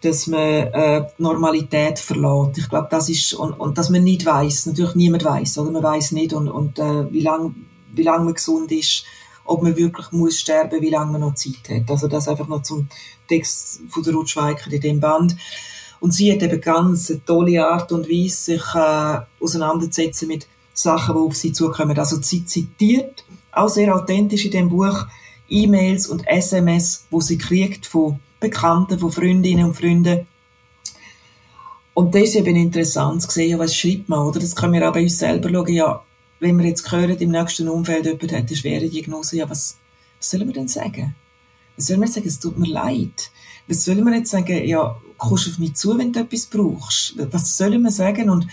dass 0.00 0.26
man 0.26 0.40
äh, 0.40 1.06
Normalität 1.18 1.98
verlässt. 1.98 2.58
Ich 2.58 2.68
glaube, 2.68 2.88
das 2.90 3.08
ist 3.08 3.34
und, 3.34 3.52
und 3.52 3.76
dass 3.76 3.90
man 3.90 4.02
nicht 4.02 4.24
weiß, 4.24 4.66
natürlich 4.66 4.94
niemand 4.94 5.24
weiß, 5.24 5.58
oder? 5.58 5.70
Man 5.70 5.82
weiß 5.82 6.12
nicht 6.12 6.32
und, 6.32 6.48
und 6.48 6.78
äh, 6.78 7.12
wie 7.12 7.20
lang 7.20 7.54
wie 7.92 8.04
lange 8.04 8.24
man 8.24 8.34
gesund 8.34 8.70
ist 8.72 9.04
ob 9.50 9.64
man 9.64 9.76
wirklich 9.76 10.12
muss 10.12 10.38
sterben, 10.38 10.80
wie 10.80 10.90
lange 10.90 11.10
man 11.10 11.22
noch 11.22 11.34
Zeit 11.34 11.68
hat. 11.68 11.90
Also 11.90 12.06
das 12.06 12.28
einfach 12.28 12.46
noch 12.46 12.62
zum 12.62 12.88
Text 13.28 13.80
von 13.88 14.02
der 14.04 14.14
Ruth 14.14 14.30
Schweiker 14.30 14.72
in 14.72 14.80
dem 14.80 15.00
Band. 15.00 15.36
Und 15.98 16.12
sie 16.12 16.32
hat 16.32 16.42
eben 16.42 16.60
ganz 16.60 17.10
eine 17.10 17.24
tolle 17.24 17.66
Art 17.66 17.90
und 17.90 18.08
Weise, 18.08 18.36
sich 18.36 18.62
äh, 18.74 19.18
auseinanderzusetzen 19.42 20.28
mit 20.28 20.46
Sachen, 20.72 21.16
die 21.16 21.20
auf 21.20 21.34
sie 21.34 21.52
zukommen. 21.52 21.98
Also 21.98 22.22
sie 22.22 22.44
zitiert, 22.44 23.24
auch 23.50 23.68
sehr 23.68 23.94
authentisch 23.94 24.44
in 24.44 24.52
dem 24.52 24.68
Buch, 24.68 25.06
E-Mails 25.48 26.06
und 26.06 26.26
SMS, 26.28 27.06
wo 27.10 27.20
sie 27.20 27.36
kriegt 27.36 27.86
von 27.86 28.20
Bekannten, 28.38 29.00
von 29.00 29.10
Freundinnen 29.10 29.66
und 29.66 29.74
Freunden. 29.74 30.28
Und 31.92 32.14
das 32.14 32.22
ist 32.22 32.36
eben 32.36 32.54
interessant 32.54 33.22
zu 33.22 33.30
sehen, 33.30 33.58
was 33.58 33.74
schreibt 33.74 34.08
man, 34.08 34.20
oder? 34.20 34.38
Das 34.38 34.54
können 34.54 34.74
wir 34.74 34.88
auch 34.88 34.92
bei 34.92 35.02
uns 35.02 35.18
selber 35.18 35.50
schauen, 35.50 35.74
ja, 35.74 36.02
wenn 36.40 36.58
wir 36.58 36.66
jetzt 36.66 36.90
hören, 36.90 37.18
im 37.18 37.30
nächsten 37.30 37.68
Umfeld 37.68 38.06
jemand 38.06 38.32
hat 38.32 38.48
eine 38.48 38.56
schwere 38.56 38.88
Diagnose, 38.88 39.36
ja, 39.36 39.48
was, 39.48 39.76
was 40.18 40.30
sollen 40.30 40.46
wir 40.46 40.54
denn 40.54 40.68
sagen? 40.68 41.14
Was 41.76 41.86
sollen 41.86 42.00
wir 42.00 42.08
sagen? 42.08 42.26
Es 42.26 42.40
tut 42.40 42.58
mir 42.58 42.68
leid. 42.68 43.30
Was 43.68 43.84
sollen 43.84 44.04
wir 44.04 44.14
jetzt 44.16 44.30
sagen? 44.30 44.64
Ja, 44.66 45.00
kommst 45.18 45.48
auf 45.48 45.58
mich 45.58 45.74
zu, 45.74 45.96
wenn 45.96 46.12
du 46.12 46.20
etwas 46.20 46.46
brauchst? 46.46 47.14
Was 47.30 47.56
sollen 47.56 47.82
wir 47.82 47.90
sagen? 47.90 48.30
Und 48.30 48.46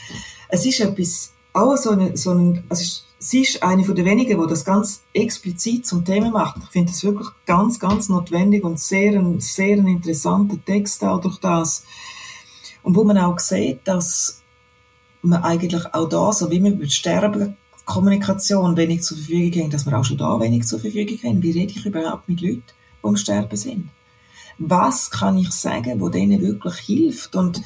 es 0.49 0.65
ist 0.65 0.79
etwas, 0.81 1.33
auch 1.53 1.75
so 1.77 1.91
ein, 1.91 2.15
so 2.15 2.31
ein, 2.31 2.63
also 2.69 3.03
sie 3.19 3.41
ist 3.41 3.63
eine 3.63 3.83
von 3.83 3.95
den 3.95 4.05
wenigen, 4.05 4.39
die 4.39 4.47
das 4.47 4.65
ganz 4.65 5.01
explizit 5.13 5.87
zum 5.87 6.05
Thema 6.05 6.29
macht. 6.29 6.61
Ich 6.63 6.69
finde 6.69 6.91
das 6.91 7.03
wirklich 7.03 7.29
ganz, 7.45 7.79
ganz 7.79 8.09
notwendig 8.09 8.63
und 8.63 8.79
sehr 8.79 9.13
ein, 9.13 9.39
sehr 9.39 9.77
ein 9.77 9.87
interessanter 9.87 10.57
Text 10.63 11.03
auch 11.03 11.21
durch 11.21 11.37
das. 11.39 11.83
Und 12.83 12.95
wo 12.95 13.03
man 13.03 13.17
auch 13.17 13.39
sieht, 13.39 13.79
dass 13.85 14.41
man 15.21 15.41
eigentlich 15.41 15.93
auch 15.93 16.07
da, 16.07 16.31
so 16.31 16.51
wie 16.51 16.59
man 16.59 16.73
über 16.73 16.87
Sterben 16.87 17.57
Kommunikation 17.87 18.75
wenig 18.75 19.01
zur 19.01 19.17
Verfügung 19.17 19.63
haben, 19.63 19.69
dass 19.71 19.85
wir 19.85 19.97
auch 19.97 20.03
schon 20.03 20.17
da 20.17 20.39
wenig 20.39 20.67
zur 20.67 20.79
Verfügung 20.79 21.17
haben. 21.23 21.41
Wie 21.41 21.51
rede 21.51 21.73
ich 21.73 21.85
überhaupt 21.85 22.27
mit 22.27 22.41
Leuten, 22.41 22.63
die 23.01 23.07
am 23.07 23.15
Sterben 23.15 23.55
sind? 23.55 23.89
Was 24.59 25.09
kann 25.09 25.37
ich 25.37 25.51
sagen, 25.51 26.01
wo 26.01 26.09
denen 26.09 26.41
wirklich 26.41 26.75
hilft? 26.75 27.35
Und 27.35 27.61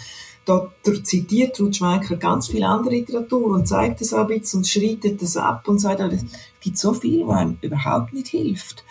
da 0.45 0.71
zitiert 1.03 1.59
Ruth 1.59 1.77
Schweiker 1.77 2.17
ganz 2.17 2.47
viel 2.47 2.63
andere 2.63 2.95
Literatur 2.95 3.47
und 3.47 3.67
zeigt 3.67 4.01
es 4.01 4.13
auch 4.13 4.27
ein 4.29 4.39
bisschen 4.39 4.59
und 4.59 4.67
schreitet 4.67 5.21
das 5.21 5.37
ab 5.37 5.67
und 5.67 5.79
sagt, 5.79 5.99
es 6.01 6.23
gibt 6.59 6.77
so 6.77 6.93
viel, 6.93 7.25
was 7.27 7.37
einem 7.37 7.57
überhaupt 7.61 8.13
nicht 8.13 8.27
hilft. 8.27 8.83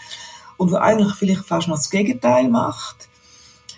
Und 0.56 0.72
wo 0.72 0.76
eigentlich 0.76 1.14
vielleicht 1.14 1.44
fast 1.44 1.68
noch 1.68 1.76
das 1.76 1.90
Gegenteil 1.90 2.48
macht, 2.48 3.08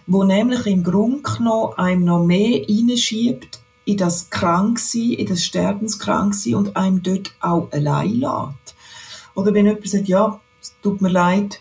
wo 0.07 0.25
nämlich 0.25 0.67
im 0.67 0.83
Grunde 0.83 1.23
genommen 1.23 1.75
einem 1.77 2.05
noch 2.05 2.25
mehr 2.25 2.63
reinschiebt, 2.67 3.62
in 3.85 3.97
das 3.97 4.31
Kranksein, 4.31 5.13
in 5.13 5.27
das 5.27 5.45
Sterbenskranksein 5.45 6.55
und 6.55 6.77
einem 6.77 7.03
dort 7.03 7.35
auch 7.41 7.71
allein 7.73 8.21
lässt. 8.21 8.75
Oder 9.35 9.55
wenn 9.55 9.67
jemand 9.67 9.89
sagt, 9.89 10.09
ja, 10.09 10.41
es 10.61 10.75
tut 10.83 11.01
mir 11.01 11.09
leid, 11.09 11.61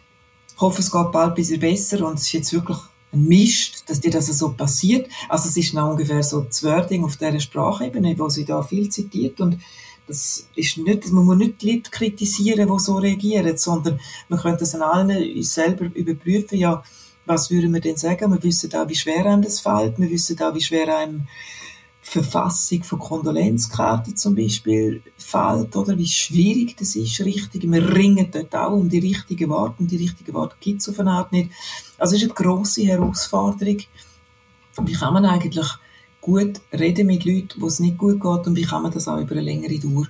ich 0.53 0.61
hoffe, 0.61 0.81
es 0.81 0.91
geht 0.91 1.11
bald 1.11 1.35
bisschen 1.35 1.59
besser 1.59 2.05
und 2.05 2.15
es 2.19 2.25
ist 2.25 2.33
jetzt 2.33 2.53
wirklich 2.53 2.77
ein 3.13 3.23
Mist, 3.23 3.83
dass 3.89 3.99
dir 3.99 4.11
das 4.11 4.27
so 4.27 4.53
passiert. 4.53 5.09
Also 5.27 5.49
es 5.49 5.57
ist 5.57 5.73
noch 5.73 5.89
ungefähr 5.89 6.21
so 6.23 6.41
das 6.41 6.63
Wording 6.63 7.03
auf 7.03 7.17
dieser 7.17 7.39
Sprachebene, 7.39 8.17
wo 8.17 8.29
sie 8.29 8.45
da 8.45 8.61
viel 8.61 8.89
zitiert 8.89 9.41
und 9.41 9.57
das 10.07 10.47
ist 10.55 10.77
nicht, 10.77 11.11
man 11.11 11.25
muss 11.25 11.37
nicht 11.37 11.61
die 11.61 11.71
Leute 11.71 11.89
kritisieren, 11.89 12.69
die 12.71 12.79
so 12.79 12.95
reagieren, 12.95 13.57
sondern 13.57 13.99
man 14.29 14.39
könnte 14.39 14.59
das 14.59 14.75
an 14.75 14.81
allen 14.81 15.41
selber 15.43 15.85
überprüfen, 15.93 16.57
ja, 16.57 16.83
was 17.25 17.49
würden 17.49 17.73
wir 17.73 17.81
denn 17.81 17.97
sagen? 17.97 18.31
Wir 18.31 18.43
wissen 18.43 18.69
da, 18.69 18.87
wie 18.89 18.95
schwer 18.95 19.25
einem 19.25 19.41
das 19.41 19.59
fällt, 19.59 19.99
wir 19.99 20.09
wissen 20.09 20.35
da, 20.35 20.53
wie 20.53 20.61
schwer 20.61 20.97
einem 20.97 21.27
Verfassung 22.11 22.83
von 22.83 22.99
Kondolenzkarten 22.99 24.17
zum 24.17 24.35
Beispiel 24.35 25.01
fällt, 25.17 25.73
oder 25.77 25.97
wie 25.97 26.05
schwierig 26.07 26.75
das 26.75 26.97
ist, 26.97 27.21
richtig. 27.21 27.63
Wir 27.71 27.95
ringen 27.95 28.27
dort 28.29 28.53
auch 28.53 28.73
um 28.73 28.89
die 28.89 28.99
richtigen 28.99 29.49
Worte, 29.49 29.75
und 29.79 29.91
die 29.91 29.95
richtigen 29.95 30.33
Worte 30.33 30.57
gibt 30.59 30.81
es 30.81 30.89
auf 30.89 30.99
eine 30.99 31.11
Art 31.11 31.31
nicht. 31.31 31.51
Also 31.97 32.15
es 32.15 32.21
ist 32.21 32.27
eine 32.27 32.33
grosse 32.33 32.83
Herausforderung. 32.83 33.77
Wie 34.83 34.91
kann 34.91 35.13
man 35.13 35.23
eigentlich 35.23 35.67
gut 36.19 36.59
reden 36.73 37.07
mit 37.07 37.23
Leuten, 37.23 37.61
wo 37.61 37.67
es 37.67 37.79
nicht 37.79 37.97
gut 37.97 38.19
geht, 38.19 38.45
und 38.45 38.57
wie 38.57 38.63
kann 38.63 38.83
man 38.83 38.91
das 38.91 39.07
auch 39.07 39.17
über 39.17 39.31
eine 39.31 39.41
längere 39.41 39.79
Dauer 39.79 40.07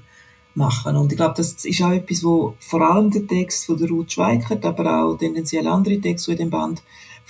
machen. 0.55 0.97
Und 0.97 1.11
ich 1.11 1.17
glaube, 1.17 1.35
das 1.37 1.63
ist 1.63 1.81
auch 1.83 1.91
etwas, 1.91 2.23
wo 2.23 2.55
vor 2.59 2.81
allem 2.81 3.11
der 3.11 3.27
Text 3.27 3.67
von 3.67 3.77
der 3.77 3.89
Ruth 3.89 4.13
Schweikert, 4.13 4.65
aber 4.65 5.03
auch 5.03 5.17
tendenziell 5.17 5.67
andere 5.67 6.01
Texte, 6.01 6.31
die 6.31 6.41
in 6.41 6.49
dem 6.49 6.49
Band 6.49 6.81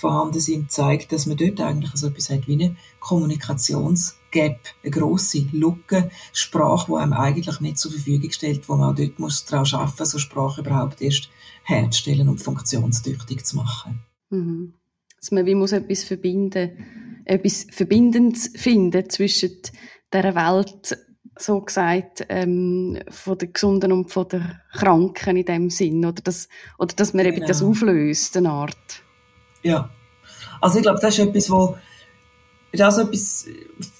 vorhanden 0.02 0.40
sind, 0.40 0.70
zeigt, 0.70 1.12
dass 1.12 1.26
man 1.26 1.36
dort 1.36 1.60
eigentlich 1.60 1.92
so 1.94 2.08
etwas 2.08 2.28
hat 2.28 2.46
wie 2.48 2.54
eine 2.54 2.76
Kommunikationsgap, 2.98 4.58
eine 4.82 4.90
grosse 4.90 5.46
Lücke, 5.52 6.10
Sprache, 6.32 6.92
die 6.92 6.98
einem 6.98 7.12
eigentlich 7.12 7.60
nicht 7.60 7.78
zur 7.78 7.92
Verfügung 7.92 8.30
stellt, 8.32 8.68
wo 8.68 8.74
man 8.74 8.90
auch 8.90 8.94
dort 8.96 9.18
muss 9.18 9.44
daran 9.44 9.66
arbeiten, 9.72 10.04
so 10.04 10.18
Sprache 10.18 10.60
überhaupt 10.60 11.00
erst 11.00 11.30
herzustellen 11.62 12.28
und 12.28 12.42
funktionstüchtig 12.42 13.44
zu 13.44 13.56
machen. 13.56 14.00
Mhm. 14.30 14.74
Dass 15.20 15.30
man 15.30 15.46
wie 15.46 15.54
muss 15.54 15.70
etwas 15.70 16.02
verbinden, 16.02 17.22
etwas 17.24 17.66
Verbindendes 17.70 18.50
finden 18.56 19.08
zwischen 19.08 19.52
der 20.12 20.34
Welt, 20.34 20.98
so 21.38 21.60
gesagt, 21.60 22.26
ähm, 22.28 22.98
von 23.08 23.38
der 23.38 23.48
Gesunden 23.48 23.92
und 23.92 24.10
von 24.10 24.28
der 24.28 24.60
Kranken 24.72 25.36
in 25.36 25.46
dem 25.46 25.70
Sinn, 25.70 26.04
oder 26.04 26.20
dass, 26.22 26.48
oder 26.78 26.94
dass 26.94 27.14
man 27.14 27.24
genau. 27.24 27.36
eben 27.36 27.46
das 27.46 27.60
genau. 27.60 27.70
auflöst, 27.70 28.36
eine 28.36 28.50
Art. 28.50 29.01
Ja. 29.62 29.90
Also 30.60 30.78
ich 30.78 30.82
glaube, 30.82 31.00
das 31.00 31.18
ist 31.18 31.26
etwas, 31.26 31.50
wo 31.50 31.76
das 32.72 32.96
ist 32.96 33.04
etwas 33.04 33.46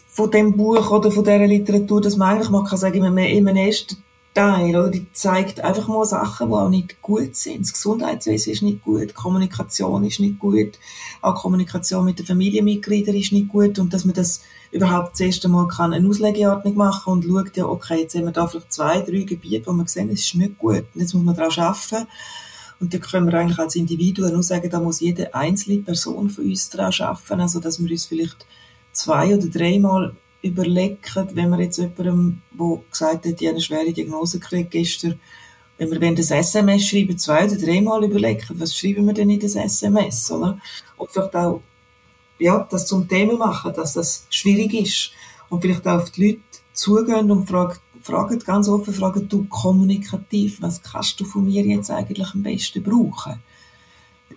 von 0.08 0.30
dem 0.30 0.56
Buch 0.56 0.90
oder 0.90 1.10
von 1.10 1.24
dieser 1.24 1.46
Literatur, 1.46 2.00
dass 2.00 2.16
man 2.16 2.34
eigentlich 2.34 2.50
mal 2.50 2.64
kann 2.64 2.78
sagen, 2.78 3.04
in 3.04 3.06
einem 3.06 3.56
ersten 3.56 4.02
Teil, 4.34 4.74
oder? 4.76 4.90
Die 4.90 5.10
zeigt 5.12 5.60
einfach 5.60 5.88
mal 5.88 6.04
Sachen, 6.04 6.48
die 6.48 6.54
auch 6.54 6.68
nicht 6.68 7.02
gut 7.02 7.36
sind. 7.36 7.60
Das 7.60 7.72
Gesundheitswesen 7.72 8.52
ist 8.52 8.62
nicht 8.62 8.82
gut, 8.82 9.10
die 9.10 9.14
Kommunikation 9.14 10.04
ist 10.04 10.20
nicht 10.20 10.38
gut, 10.38 10.78
auch 11.20 11.34
Kommunikation 11.34 12.04
mit 12.04 12.18
den 12.18 12.26
Familienmitgliedern 12.26 13.14
ist 13.14 13.32
nicht 13.32 13.48
gut 13.48 13.78
und 13.78 13.92
dass 13.92 14.04
man 14.04 14.14
das 14.14 14.42
überhaupt 14.70 15.12
das 15.12 15.20
erste 15.20 15.48
Mal 15.48 15.68
kann 15.68 15.92
eine 15.92 16.08
Auslegeordnung 16.08 16.76
machen 16.76 17.12
und 17.12 17.24
schaut 17.24 17.56
ja, 17.56 17.66
okay, 17.66 18.00
jetzt 18.00 18.14
haben 18.14 18.24
wir 18.24 18.32
da 18.32 18.46
vielleicht 18.46 18.72
zwei, 18.72 19.00
drei 19.00 19.24
Gebiete, 19.24 19.66
wo 19.66 19.72
wir 19.72 19.86
sehen, 19.86 20.08
es 20.10 20.20
ist 20.20 20.34
nicht 20.34 20.58
gut. 20.58 20.84
Jetzt 20.94 21.14
muss 21.14 21.24
man 21.24 21.36
daran 21.36 21.52
arbeiten 21.58 22.06
und 22.82 22.92
da 22.92 22.98
können 22.98 23.30
wir 23.30 23.38
eigentlich 23.38 23.60
als 23.60 23.76
Individuen 23.76 24.32
nur 24.32 24.42
sagen, 24.42 24.68
da 24.68 24.80
muss 24.80 24.98
jede 24.98 25.32
einzelne 25.32 25.78
Person 25.78 26.28
von 26.28 26.44
uns 26.44 26.68
daran 26.68 26.92
arbeiten. 26.98 27.40
Also, 27.40 27.60
dass 27.60 27.80
wir 27.80 27.88
uns 27.88 28.06
vielleicht 28.06 28.44
zwei 28.90 29.36
oder 29.36 29.46
dreimal 29.46 30.16
überlegen, 30.42 30.98
wenn 31.34 31.50
wir 31.50 31.60
jetzt 31.60 31.78
jemandem, 31.78 32.42
der 32.50 32.80
gesagt 32.90 33.24
hat, 33.24 33.38
die 33.38 33.48
eine 33.48 33.60
schwere 33.60 33.92
Diagnose 33.92 34.40
kriegt 34.40 34.72
gestern, 34.72 35.20
wenn 35.78 35.92
wir 35.92 36.14
das 36.16 36.32
SMS 36.32 36.84
schreiben, 36.88 37.16
zwei 37.16 37.46
oder 37.46 37.56
dreimal 37.56 38.02
überlegen, 38.02 38.42
was 38.54 38.76
schreiben 38.76 39.06
wir 39.06 39.14
denn 39.14 39.30
in 39.30 39.38
das 39.38 39.54
SMS, 39.54 40.32
oder? 40.32 40.58
Und 40.96 41.08
vielleicht 41.08 41.36
auch, 41.36 41.62
ja, 42.40 42.66
das 42.68 42.86
zum 42.86 43.06
Thema 43.06 43.36
machen, 43.36 43.72
dass 43.74 43.92
das 43.92 44.26
schwierig 44.28 44.74
ist. 44.74 45.12
Und 45.50 45.60
vielleicht 45.60 45.86
auch 45.86 46.02
auf 46.02 46.10
die 46.10 46.26
Leute 46.26 46.40
zugehen 46.72 47.30
und 47.30 47.48
fragen, 47.48 47.78
fragen 48.02 48.38
ganz 48.40 48.68
offen, 48.68 48.92
fragen 48.92 49.28
du 49.28 49.44
kommunikativ, 49.44 50.60
was 50.60 50.82
kannst 50.82 51.18
du 51.20 51.24
von 51.24 51.44
mir 51.44 51.64
jetzt 51.64 51.90
eigentlich 51.90 52.34
am 52.34 52.42
besten 52.42 52.82
brauchen? 52.82 53.40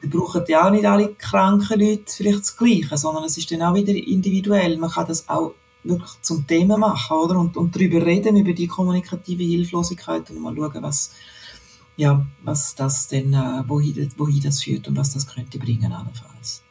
Da 0.01 0.07
brauchen 0.09 0.43
ja 0.47 0.67
auch 0.67 0.71
nicht 0.71 0.85
alle 0.85 1.13
kranken 1.15 1.79
Leute 1.79 2.03
vielleicht 2.07 2.39
das 2.39 2.57
Gleiche, 2.57 2.97
sondern 2.97 3.23
es 3.23 3.37
ist 3.37 3.51
dann 3.51 3.61
auch 3.61 3.73
wieder 3.73 3.93
individuell. 3.93 4.77
Man 4.77 4.89
kann 4.89 5.07
das 5.07 5.27
auch 5.29 5.53
wirklich 5.83 6.21
zum 6.21 6.45
Thema 6.45 6.77
machen, 6.77 7.17
oder? 7.17 7.39
Und, 7.39 7.55
und 7.57 7.75
darüber 7.75 8.05
reden, 8.05 8.35
über 8.35 8.53
die 8.53 8.67
kommunikative 8.67 9.43
Hilflosigkeit 9.43 10.29
und 10.29 10.41
mal 10.41 10.55
schauen, 10.55 10.83
was, 10.83 11.11
ja, 11.95 12.25
was 12.43 12.75
das 12.75 13.07
denn, 13.07 13.33
äh, 13.33 13.63
wohin, 13.67 14.11
wohin 14.17 14.41
das 14.41 14.63
führt 14.63 14.87
und 14.87 14.97
was 14.97 15.13
das 15.13 15.27
könnte 15.27 15.59
bringen 15.59 15.91
allenfalls. 15.91 16.63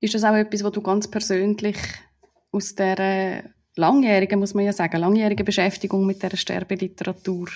Ist 0.00 0.14
das 0.14 0.24
auch 0.24 0.34
etwas, 0.34 0.64
was 0.64 0.72
du 0.72 0.82
ganz 0.82 1.08
persönlich 1.08 1.76
aus 2.52 2.74
der 2.74 3.53
langjährigen, 3.76 4.38
muss 4.38 4.54
man 4.54 4.64
ja 4.64 4.72
sagen, 4.72 4.98
langjährigen 4.98 5.44
Beschäftigung 5.44 6.06
mit 6.06 6.22
der 6.22 6.36
Sterbeliteratur 6.36 7.48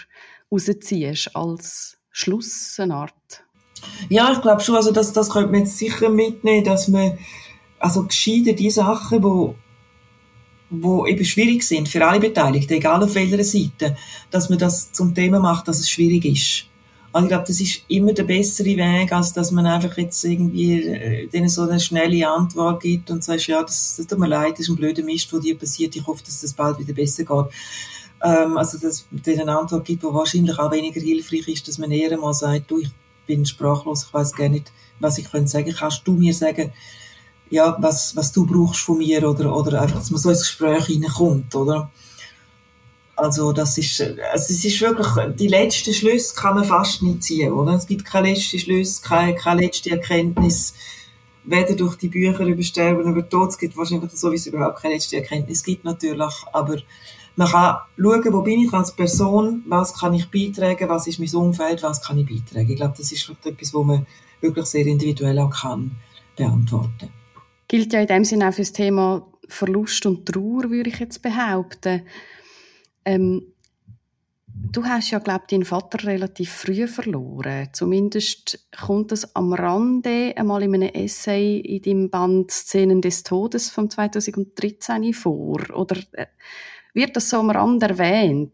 rausziehst 0.50 1.34
als 1.34 1.98
Schluss, 2.10 2.76
eine 2.78 2.94
Art? 2.94 3.44
Ja, 4.08 4.32
ich 4.32 4.40
glaube 4.40 4.60
schon, 4.60 4.76
also 4.76 4.90
das, 4.90 5.12
das 5.12 5.30
könnte 5.30 5.52
man 5.52 5.60
jetzt 5.60 5.78
sicher 5.78 6.08
mitnehmen, 6.08 6.64
dass 6.64 6.88
man 6.88 7.18
also 7.78 8.04
gescheiter 8.04 8.52
die 8.52 8.70
Sachen, 8.70 9.22
wo 9.22 9.54
wo 10.70 11.06
eben 11.06 11.24
schwierig 11.24 11.62
sind 11.62 11.88
für 11.88 12.06
alle 12.06 12.20
Beteiligten, 12.20 12.74
egal 12.74 13.02
auf 13.02 13.14
welcher 13.14 13.42
Seite, 13.42 13.96
dass 14.30 14.50
man 14.50 14.58
das 14.58 14.92
zum 14.92 15.14
Thema 15.14 15.40
macht, 15.40 15.68
dass 15.68 15.78
es 15.78 15.88
schwierig 15.90 16.24
ist. 16.24 16.66
Also 17.12 17.24
ich 17.24 17.28
glaube, 17.30 17.44
das 17.46 17.60
ist 17.60 17.82
immer 17.88 18.12
der 18.12 18.24
bessere 18.24 18.76
Weg, 18.76 19.12
als 19.12 19.32
dass 19.32 19.50
man 19.50 19.66
einfach 19.66 19.96
jetzt 19.96 20.22
irgendwie 20.24 20.82
äh, 20.82 21.26
denen 21.28 21.48
so 21.48 21.62
eine 21.62 21.80
schnelle 21.80 22.28
Antwort 22.28 22.82
gibt 22.82 23.10
und 23.10 23.24
sagt, 23.24 23.46
ja, 23.46 23.62
das, 23.62 23.96
das 23.96 24.06
tut 24.06 24.18
mir 24.18 24.28
leid, 24.28 24.52
das 24.52 24.60
ist 24.60 24.68
ein 24.68 24.76
blöder 24.76 25.02
Mist, 25.02 25.32
der 25.32 25.40
dir 25.40 25.58
passiert, 25.58 25.96
ich 25.96 26.06
hoffe, 26.06 26.22
dass 26.24 26.42
das 26.42 26.52
bald 26.52 26.78
wieder 26.78 26.92
besser 26.92 27.24
geht. 27.24 27.46
Ähm, 28.22 28.58
also 28.58 28.78
dass 28.78 29.06
denen 29.10 29.42
eine 29.42 29.58
Antwort 29.58 29.84
gibt, 29.84 30.02
die 30.02 30.06
wahrscheinlich 30.06 30.58
auch 30.58 30.70
weniger 30.70 31.00
hilfreich 31.00 31.48
ist, 31.48 31.66
dass 31.66 31.78
man 31.78 31.90
eher 31.90 32.16
mal 32.18 32.34
sagt, 32.34 32.70
du, 32.70 32.78
ich 32.78 32.90
bin 33.26 33.46
sprachlos, 33.46 34.04
ich 34.04 34.14
weiß 34.14 34.34
gar 34.34 34.48
nicht, 34.48 34.72
was 35.00 35.18
ich 35.18 35.30
könnte 35.30 35.48
sagen. 35.48 35.74
Kannst 35.76 36.02
du 36.04 36.12
mir 36.12 36.34
sagen, 36.34 36.72
ja, 37.50 37.76
was, 37.80 38.14
was 38.16 38.32
du 38.32 38.44
brauchst 38.44 38.80
von 38.80 38.98
mir 38.98 39.26
oder, 39.28 39.54
oder 39.54 39.80
einfach, 39.80 39.98
dass 39.98 40.10
man 40.10 40.20
so 40.20 40.30
ins 40.30 40.40
Gespräch 40.40 40.88
reinkommt, 40.88 41.54
oder? 41.54 41.90
Also 43.18 43.52
das 43.52 43.76
ist, 43.76 44.00
also 44.00 44.14
es 44.32 44.64
ist 44.64 44.80
wirklich, 44.80 45.08
die 45.34 45.48
letzten 45.48 45.92
Schlüsse 45.92 46.36
kann 46.36 46.54
man 46.54 46.64
fast 46.64 47.02
nicht 47.02 47.24
ziehen, 47.24 47.52
oder? 47.52 47.72
Es 47.72 47.88
gibt 47.88 48.04
keine 48.04 48.28
letzten 48.28 48.60
Schlüsse, 48.60 49.02
keine, 49.02 49.34
keine 49.34 49.62
letzte 49.62 49.90
Erkenntnis, 49.90 50.72
weder 51.42 51.74
durch 51.74 51.96
die 51.96 52.06
Bücher 52.06 52.44
über 52.44 52.62
Sterben, 52.62 53.10
über 53.10 53.28
Tod, 53.28 53.48
es 53.48 53.58
gibt 53.58 53.76
wahrscheinlich 53.76 54.12
sowieso 54.12 54.50
überhaupt 54.50 54.80
keine 54.80 54.94
letzte 54.94 55.16
Erkenntnis 55.16 55.64
gibt 55.64 55.84
natürlich, 55.84 56.32
aber 56.52 56.76
man 57.34 57.48
kann 57.48 57.78
schauen, 57.96 58.32
wo 58.32 58.42
bin 58.42 58.60
ich 58.60 58.72
als 58.72 58.92
Person, 58.92 59.64
was 59.66 59.94
kann 59.94 60.14
ich 60.14 60.30
beitragen, 60.30 60.88
was 60.88 61.08
ist 61.08 61.18
mein 61.18 61.34
Umfeld, 61.34 61.82
was 61.82 62.00
kann 62.00 62.18
ich 62.18 62.26
beitragen. 62.26 62.70
Ich 62.70 62.76
glaube, 62.76 62.94
das 62.96 63.10
ist 63.10 63.28
etwas, 63.44 63.74
wo 63.74 63.82
man 63.82 64.06
wirklich 64.40 64.66
sehr 64.66 64.86
individuell 64.86 65.40
auch 65.40 65.50
kann 65.50 65.90
beantworten. 66.36 67.08
Gilt 67.66 67.92
ja 67.92 68.00
in 68.00 68.06
dem 68.06 68.24
Sinne 68.24 68.48
auch 68.48 68.54
für 68.54 68.62
das 68.62 68.72
Thema 68.72 69.26
Verlust 69.48 70.06
und 70.06 70.24
Trauer, 70.24 70.70
würde 70.70 70.90
ich 70.90 71.00
jetzt 71.00 71.20
behaupten. 71.20 72.02
Ähm, 73.08 73.54
du 74.46 74.84
hast 74.84 75.10
ja, 75.10 75.18
glaube 75.18 75.44
ich, 75.46 75.50
deinen 75.50 75.64
Vater 75.64 76.06
relativ 76.06 76.52
früh 76.52 76.86
verloren. 76.86 77.68
Zumindest 77.72 78.68
kommt 78.78 79.12
das 79.12 79.34
am 79.34 79.54
Rande 79.54 80.34
einmal 80.36 80.62
in 80.62 80.74
einem 80.74 80.90
Essay 80.90 81.58
in 81.58 81.80
deinem 81.80 82.10
Band 82.10 82.50
Szenen 82.50 83.00
des 83.00 83.22
Todes 83.22 83.70
von 83.70 83.88
2013 83.88 85.14
vor. 85.14 85.58
Oder 85.74 85.96
äh, 86.12 86.26
wird 86.92 87.16
das 87.16 87.30
so 87.30 87.38
am 87.38 87.48
Rande 87.48 87.86
erwähnt? 87.88 88.52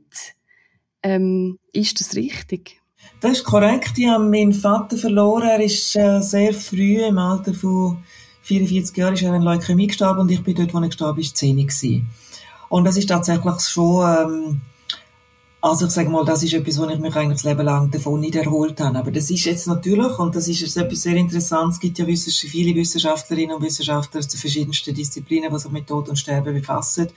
Ähm, 1.03 1.59
ist 1.73 1.99
das 1.99 2.15
richtig? 2.15 2.81
Das 3.21 3.39
ist 3.39 3.45
korrekt. 3.45 3.95
Ich 3.97 4.07
habe 4.07 4.23
meinen 4.23 4.53
Vater 4.53 4.97
verloren. 4.97 5.49
Er 5.49 5.61
ist 5.61 5.97
äh, 5.97 6.21
sehr 6.21 6.55
früh, 6.55 7.05
im 7.05 7.19
Alter 7.19 7.55
von 7.55 8.05
44 8.43 8.97
Jahren, 8.97 9.15
ist 9.15 9.23
er 9.23 9.33
an 9.33 9.43
Leukämie 9.43 9.89
gestorben 9.89 10.21
und 10.21 10.31
ich 10.31 10.45
bin 10.45 10.55
dort, 10.55 10.73
wo 10.73 10.79
er 10.79 10.87
gestorben 10.87 11.21
ist, 11.21 11.37
10 11.37 11.57
gewesen. 11.57 12.09
Und 12.75 12.83
das 12.83 12.97
ist 12.97 13.09
tatsächlich 13.09 13.61
schon, 13.61 14.05
ähm, 14.05 14.61
also 15.61 15.87
ich 15.87 15.93
sage 15.93 16.09
mal, 16.09 16.25
das 16.25 16.43
ist 16.43 16.55
etwas, 16.55 16.77
wo 16.81 16.89
ich 16.89 16.99
mich 16.99 17.15
eigentlich 17.15 17.41
das 17.41 17.45
Leben 17.45 17.65
lang 17.65 17.89
davon 17.89 18.19
nicht 18.19 18.35
erholt 18.35 18.81
habe. 18.81 18.99
Aber 18.99 19.13
das 19.13 19.31
ist 19.31 19.45
jetzt 19.45 19.69
natürlich, 19.69 20.19
und 20.19 20.35
das 20.35 20.49
ist 20.49 20.61
jetzt 20.61 20.77
etwas 20.77 21.03
sehr 21.03 21.15
Interessantes, 21.15 21.77
es 21.77 21.81
gibt 21.81 22.01
ja 22.01 22.05
viele 22.05 22.75
Wissenschaftlerinnen 22.75 23.55
und 23.55 23.63
Wissenschaftler 23.63 24.19
aus 24.19 24.27
den 24.27 24.41
verschiedensten 24.41 24.93
Disziplinen, 24.93 25.53
die 25.53 25.59
sich 25.61 25.71
mit 25.71 25.87
Tod 25.87 26.09
und 26.09 26.19
Sterben 26.19 26.53
befassen. 26.53 27.11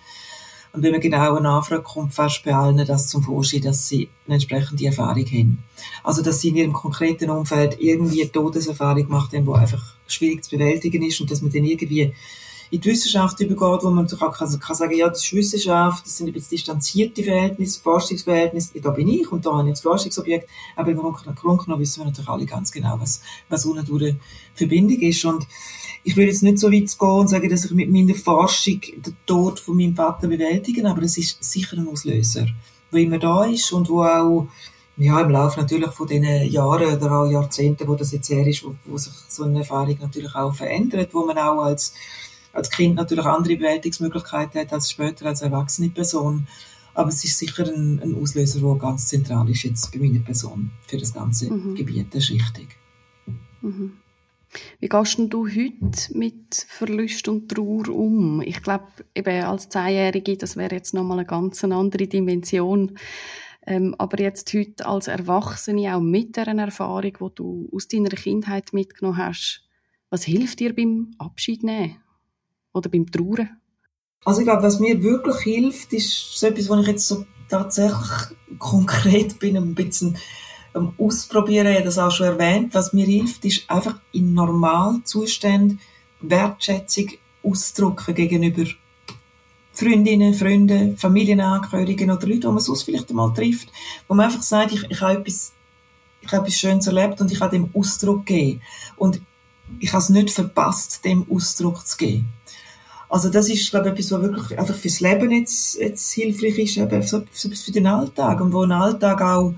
Und 0.73 0.83
wenn 0.83 0.91
man 0.91 1.01
genau 1.01 1.39
nachfragt, 1.39 1.85
kommt 1.85 2.13
fast 2.13 2.43
bei 2.43 2.53
allen 2.53 2.85
das 2.85 3.07
zum 3.07 3.23
Vorschein, 3.23 3.63
dass 3.63 3.87
sie 3.87 4.09
eine 4.27 4.35
entsprechende 4.35 4.85
Erfahrung 4.85 5.25
haben. 5.25 5.63
Also, 6.03 6.21
dass 6.21 6.39
sie 6.39 6.49
in 6.49 6.57
ihrem 6.57 6.73
konkreten 6.73 7.31
Umfeld 7.31 7.77
irgendwie 7.79 8.21
eine 8.21 8.31
Todeserfahrung 8.31 9.07
gemacht 9.07 9.33
haben, 9.33 9.45
die 9.47 9.53
einfach 9.53 9.95
schwierig 10.05 10.43
zu 10.43 10.51
bewältigen 10.51 11.01
ist 11.01 11.19
und 11.19 11.31
dass 11.31 11.41
man 11.41 11.51
dann 11.51 11.63
irgendwie 11.63 12.13
in 12.69 12.81
die 12.81 12.89
Wissenschaft 12.89 13.39
übergeht, 13.39 13.83
wo 13.83 13.89
man 13.89 14.07
kann, 14.07 14.31
kann, 14.31 14.59
kann 14.59 14.91
ja, 14.91 15.07
das 15.07 15.23
ist 15.23 15.33
Wissenschaft, 15.33 16.05
das 16.05 16.17
sind 16.17 16.27
ein 16.27 16.33
bisschen 16.33 16.51
distanzierte 16.51 17.23
Verhältnisse, 17.23 17.81
Forschungsverhältnisse, 17.81 18.79
da 18.81 18.91
bin 18.91 19.07
ich 19.07 19.31
und 19.31 19.45
da 19.45 19.53
habe 19.53 19.67
ich 19.67 19.73
das 19.73 19.81
Forschungsobjekt, 19.81 20.49
aber 20.75 20.91
im 20.91 20.97
Grunde 20.97 21.33
genommen 21.63 21.79
wissen 21.79 22.01
wir 22.01 22.05
natürlich 22.05 22.29
alle 22.29 22.45
ganz 22.45 22.71
genau, 22.71 22.97
was, 22.99 23.21
was 23.49 23.65
unten 23.65 23.85
durch 23.85 24.03
eine 24.03 24.19
Verbindung 24.53 24.99
ist. 24.99 25.23
Und 25.25 25.47
ich 26.03 26.15
will 26.15 26.27
jetzt 26.27 26.43
nicht 26.43 26.59
so 26.59 26.67
weit 26.67 26.97
gehen 26.99 27.09
und 27.09 27.27
sagen, 27.29 27.49
dass 27.49 27.65
ich 27.65 27.71
mit 27.71 27.91
meiner 27.91 28.15
Forschung 28.15 28.81
den 28.81 29.15
Tod 29.25 29.59
von 29.59 29.77
meinem 29.77 29.95
Vater 29.95 30.27
bewältige, 30.27 30.87
aber 30.89 31.03
es 31.03 31.17
ist 31.17 31.43
sicher 31.43 31.77
ein 31.77 31.87
Auslöser, 31.87 32.47
der 32.91 32.99
immer 32.99 33.19
da 33.19 33.45
ist 33.45 33.71
und 33.71 33.89
wo 33.89 34.03
auch 34.03 34.47
ja, 34.97 35.21
im 35.21 35.29
Laufe 35.29 35.59
natürlich 35.59 35.91
von 35.91 36.07
den 36.07 36.23
Jahren 36.49 36.95
oder 36.95 37.11
auch 37.11 37.29
Jahrzehnten, 37.29 37.87
wo 37.87 37.93
das 37.93 38.11
jetzt 38.11 38.29
her 38.29 38.45
ist, 38.47 38.65
wo, 38.65 38.73
wo 38.85 38.97
sich 38.97 39.13
so 39.27 39.43
eine 39.43 39.59
Erfahrung 39.59 39.97
natürlich 40.01 40.33
auch 40.33 40.55
verändert, 40.55 41.13
wo 41.13 41.23
man 41.23 41.37
auch 41.37 41.61
als 41.61 41.93
als 42.57 42.71
Kind 42.71 42.95
natürlich 42.95 43.25
andere 43.25 43.55
Bewältigungsmöglichkeiten 43.55 44.61
hat 44.61 44.73
als 44.73 44.89
später 44.89 45.27
als 45.27 45.43
erwachsene 45.43 45.89
Person. 45.89 46.47
Aber 46.95 47.09
es 47.09 47.23
ist 47.23 47.37
sicher 47.37 47.67
ein, 47.67 48.01
ein 48.01 48.15
Auslöser, 48.19 48.59
der 48.59 48.75
ganz 48.75 49.05
zentral 49.07 49.47
ist 49.49 49.61
jetzt 49.61 49.91
bei 49.91 49.99
meiner 49.99 50.19
Person 50.19 50.71
für 50.87 50.97
das 50.97 51.13
ganze 51.13 51.53
mhm. 51.53 51.75
Gebiet. 51.75 52.15
Ist 52.15 52.31
richtig. 52.31 52.75
Mhm. 53.61 53.97
Wie 54.79 54.89
gehst 54.89 55.19
du 55.19 55.47
heute 55.47 56.17
mit 56.17 56.65
Verlust 56.67 57.27
und 57.27 57.49
Trauer 57.49 57.89
um? 57.89 58.41
Ich 58.41 58.63
glaube, 58.63 58.87
eben 59.13 59.43
als 59.43 59.69
Zehnjährige, 59.69 60.37
das 60.37 60.57
wäre 60.57 60.73
jetzt 60.73 60.95
nochmal 60.95 61.19
eine 61.19 61.27
ganz 61.27 61.63
andere 61.63 62.07
Dimension. 62.07 62.97
Ähm, 63.67 63.93
aber 63.99 64.19
jetzt 64.19 64.51
heute 64.55 64.87
als 64.87 65.07
Erwachsene, 65.07 65.95
auch 65.95 66.01
mit 66.01 66.35
dieser 66.35 66.57
Erfahrung, 66.57 67.03
die 67.03 67.35
du 67.35 67.69
aus 67.71 67.87
deiner 67.87 68.09
Kindheit 68.09 68.73
mitgenommen 68.73 69.17
hast, 69.17 69.67
was 70.09 70.23
hilft 70.23 70.59
dir 70.59 70.73
beim 70.73 71.11
Abschied 71.19 71.61
nehmen? 71.63 71.97
Oder 72.77 72.89
beim 72.89 73.09
Trauern? 73.09 73.49
Also 74.25 74.41
ich 74.41 74.45
glaube, 74.45 74.63
was 74.63 74.79
mir 74.79 75.01
wirklich 75.03 75.37
hilft, 75.37 75.93
ist 75.93 76.39
so 76.39 76.47
etwas, 76.47 76.69
was 76.69 76.81
ich 76.81 76.87
jetzt 76.87 77.07
so 77.07 77.25
tatsächlich 77.49 78.37
konkret 78.59 79.39
bin, 79.39 79.57
ein 79.57 79.75
bisschen 79.75 80.17
am 80.73 80.93
Ausprobieren, 80.97 81.67
ich 81.67 81.75
habe 81.75 81.85
das 81.85 81.97
auch 81.97 82.11
schon 82.11 82.27
erwähnt. 82.27 82.73
Was 82.73 82.93
mir 82.93 83.05
hilft, 83.05 83.45
ist 83.45 83.69
einfach 83.69 83.99
in 84.11 84.33
Normalzuständen 84.33 85.79
Wertschätzung 86.21 87.11
ausdrücken 87.43 88.15
gegenüber 88.15 88.65
Freundinnen, 89.71 90.33
Freunden, 90.33 90.97
Familienangehörigen 90.97 92.09
oder 92.09 92.25
Leute, 92.25 92.39
die 92.41 92.47
man 92.47 92.59
sonst 92.59 92.83
vielleicht 92.83 93.09
einmal 93.09 93.31
trifft, 93.33 93.71
wo 94.07 94.15
man 94.15 94.25
einfach 94.25 94.41
sagt, 94.41 94.73
ich, 94.73 94.83
ich 94.89 95.01
habe 95.01 95.19
etwas, 95.19 95.53
ich 96.21 96.31
habe 96.31 96.47
etwas 96.47 96.59
Schönes 96.59 96.87
erlebt 96.87 97.21
und 97.21 97.31
ich 97.31 97.39
habe 97.39 97.55
dem 97.55 97.69
Ausdruck 97.75 98.25
gegeben. 98.25 98.61
Und 98.95 99.21
ich 99.79 99.93
habe 99.93 100.01
es 100.01 100.09
nicht 100.09 100.31
verpasst, 100.31 101.05
dem 101.05 101.27
Ausdruck 101.29 101.85
zu 101.85 101.97
geben. 101.97 102.27
Also 103.09 103.29
das 103.29 103.49
ist, 103.49 103.69
glaube 103.69 103.87
ich, 103.87 103.93
etwas, 103.93 104.11
was 104.11 104.21
wirklich 104.21 104.59
einfach 104.59 104.75
fürs 104.75 104.99
Leben 104.99 105.31
jetzt, 105.31 105.79
jetzt 105.79 106.11
hilfreich 106.11 106.57
ist, 106.57 106.77
eben 106.77 107.01
so, 107.01 107.23
so 107.31 107.49
für 107.49 107.71
den 107.71 107.87
Alltag 107.87 108.41
und 108.41 108.51
wo 108.53 108.63
den 108.63 108.73
Alltag 108.73 109.21
auch, 109.21 109.53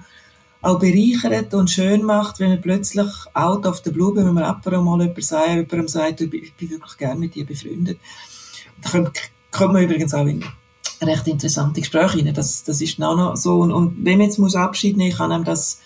auch 0.61 0.79
bereichert 0.79 1.53
und 1.53 1.69
schön 1.69 2.03
macht, 2.03 2.39
wenn 2.39 2.49
man 2.49 2.61
plötzlich 2.61 3.07
out 3.33 3.65
of 3.65 3.81
the 3.83 3.91
blue, 3.91 4.15
wenn 4.15 4.33
man 4.33 4.43
jemandem 4.43 4.83
mal 4.83 5.01
jemand 5.01 5.23
sagt, 5.23 5.47
jemandem 5.49 5.87
sagt, 5.87 6.21
ich 6.21 6.29
bin 6.29 6.69
wirklich 6.69 6.97
gerne 6.97 7.19
mit 7.19 7.33
dir 7.33 7.45
befreundet. 7.45 7.99
Da 8.81 8.89
kommt, 9.51 9.73
man 9.73 9.83
übrigens 9.83 10.13
auch 10.13 10.27
in 10.27 10.43
recht 11.01 11.27
interessante 11.27 11.81
Gespräche 11.81 12.19
rein. 12.19 12.33
Das, 12.33 12.63
das 12.63 12.81
ist 12.81 13.01
auch 13.01 13.15
noch 13.15 13.35
so. 13.35 13.61
Und, 13.61 13.71
und 13.71 14.05
wenn 14.05 14.17
man 14.17 14.27
jetzt 14.27 14.37
muss 14.37 14.55
Abschied 14.55 14.97
nehmen, 14.97 15.15
kann 15.15 15.31
einem 15.31 15.43
das 15.43 15.79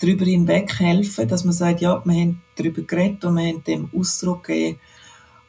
darüber 0.00 0.24
hinweg 0.24 0.78
helfen, 0.78 1.26
dass 1.28 1.44
man 1.44 1.54
sagt, 1.54 1.80
ja, 1.80 2.02
wir 2.04 2.20
haben 2.20 2.42
darüber 2.56 2.82
geredet 2.82 3.24
und 3.24 3.36
wir 3.36 3.48
haben 3.48 3.64
dem 3.64 3.88
Ausdruck 3.96 4.44
gegeben, 4.44 4.78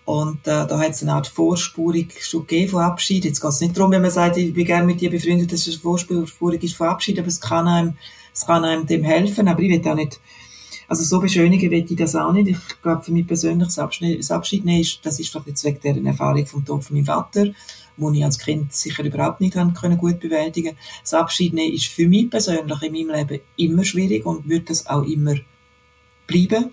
und 0.09 0.47
äh, 0.47 0.65
da 0.65 0.79
hat 0.79 0.89
es 0.89 1.03
eine 1.03 1.13
Art 1.13 1.27
Vorspurung 1.27 2.07
schon 2.19 2.47
gegeben 2.47 2.71
von 2.71 2.81
Abschied. 2.81 3.25
Jetzt 3.25 3.41
geht 3.41 3.51
es 3.51 3.61
nicht 3.61 3.77
darum, 3.77 3.91
wenn 3.91 4.01
man 4.01 4.09
sagt, 4.09 4.37
ich 4.37 4.51
bin 4.51 4.65
gerne 4.65 4.87
mit 4.87 4.99
dir 4.99 5.11
befreundet, 5.11 5.53
dass 5.53 5.67
es 5.67 5.75
eine 5.75 5.81
Vorspurung 5.81 6.59
ist 6.59 6.75
von 6.75 6.87
Abschied, 6.87 7.19
aber 7.19 7.27
es 7.27 7.39
kann 7.39 7.67
einem, 7.67 7.95
es 8.33 8.43
kann 8.43 8.65
einem 8.65 8.87
dem 8.87 9.03
helfen. 9.03 9.47
Aber 9.47 9.61
ich 9.61 9.69
will 9.69 9.87
auch 9.87 9.93
nicht, 9.93 10.19
also 10.87 11.03
so 11.03 11.19
beschönigen 11.19 11.69
will 11.69 11.85
ich 11.87 11.95
das 11.95 12.15
auch 12.15 12.33
nicht. 12.33 12.47
Ich 12.47 12.81
glaube, 12.81 13.03
für 13.03 13.11
mich 13.11 13.27
persönlich 13.27 13.67
das 13.67 13.77
Abschied, 13.77 14.17
das 14.17 14.31
Abschied 14.31 14.65
nehmen 14.65 14.81
ist, 14.81 14.99
das 15.03 15.19
ist 15.19 15.31
jetzt 15.45 15.63
wegen 15.63 15.79
der 15.79 16.03
Erfahrung 16.03 16.47
vom 16.47 16.65
Tod 16.65 16.83
von 16.83 16.95
meinem 16.95 17.05
Vater, 17.05 17.45
wo 17.95 18.09
ich 18.09 18.25
als 18.25 18.39
Kind 18.39 18.73
sicher 18.73 19.03
überhaupt 19.03 19.41
nicht 19.41 19.55
haben 19.57 19.75
können 19.75 19.99
gut 19.99 20.19
bewältigen. 20.19 20.75
Das 21.03 21.13
Abschied 21.13 21.53
nehmen 21.53 21.75
ist 21.75 21.85
für 21.85 22.07
mich 22.07 22.31
persönlich 22.31 22.81
in 22.81 22.93
meinem 22.93 23.15
Leben 23.15 23.41
immer 23.57 23.85
schwierig 23.85 24.25
und 24.25 24.49
wird 24.49 24.71
das 24.71 24.87
auch 24.87 25.03
immer 25.03 25.35
bleiben. 26.25 26.71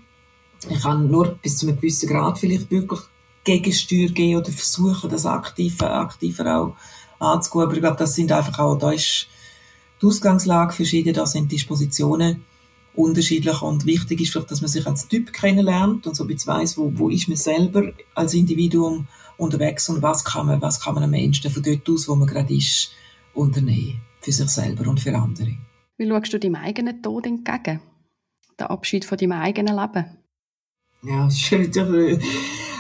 Ich 0.70 0.80
kann 0.80 1.10
nur 1.10 1.34
bis 1.42 1.58
zu 1.58 1.66
einem 1.66 1.76
gewissen 1.76 2.08
Grad 2.08 2.38
vielleicht 2.38 2.70
wirklich 2.70 3.00
Gegensteuer 3.46 4.08
geben 4.08 4.40
oder 4.40 4.52
versuchen, 4.52 5.08
das 5.08 5.24
aktiver, 5.24 5.94
aktiver 5.94 6.60
auch 6.60 6.76
anzugehen. 7.18 7.62
Aber 7.62 7.74
ich 7.74 7.80
glaube, 7.80 7.96
das 7.96 8.14
sind 8.14 8.30
einfach 8.32 8.58
auch, 8.58 8.76
da 8.76 8.92
ist 8.92 9.28
die 10.02 10.06
Ausgangslage 10.06 10.74
verschieden, 10.74 11.14
da 11.14 11.24
sind 11.24 11.50
Dispositionen 11.50 12.44
unterschiedlich 12.94 13.62
und 13.62 13.86
wichtig 13.86 14.20
ist 14.20 14.32
vielleicht, 14.32 14.50
dass 14.50 14.60
man 14.60 14.68
sich 14.68 14.86
als 14.86 15.08
Typ 15.08 15.32
kennenlernt 15.32 16.06
und 16.06 16.16
so 16.16 16.24
ein 16.24 16.28
bisschen 16.28 16.54
weiss, 16.54 16.76
wo, 16.76 16.92
wo 16.94 17.08
ist 17.08 17.28
man 17.28 17.36
selber 17.36 17.92
als 18.14 18.34
Individuum 18.34 19.06
unterwegs 19.36 19.88
und 19.88 20.02
was 20.02 20.24
kann 20.24 20.46
man, 20.46 20.60
was 20.60 20.80
kann 20.80 20.94
man 20.94 21.04
am 21.04 21.10
Menschen 21.10 21.50
von 21.50 21.62
dort 21.62 21.88
aus, 21.88 22.08
wo 22.08 22.14
man 22.14 22.26
gerade 22.26 22.54
ist, 22.54 22.90
unternehmen. 23.34 24.00
Für 24.20 24.32
sich 24.32 24.48
selber 24.48 24.88
und 24.88 24.98
für 24.98 25.14
andere. 25.14 25.56
Wie 25.98 26.08
schaust 26.08 26.32
du 26.32 26.40
deinem 26.40 26.56
eigenen 26.56 27.00
Tod 27.00 27.26
entgegen? 27.26 27.80
Der 28.58 28.70
Abschied 28.70 29.04
von 29.04 29.18
deinem 29.18 29.32
eigenen 29.32 29.76
Leben? 29.76 30.04
Ja, 31.02 31.28
wieder, 31.50 32.18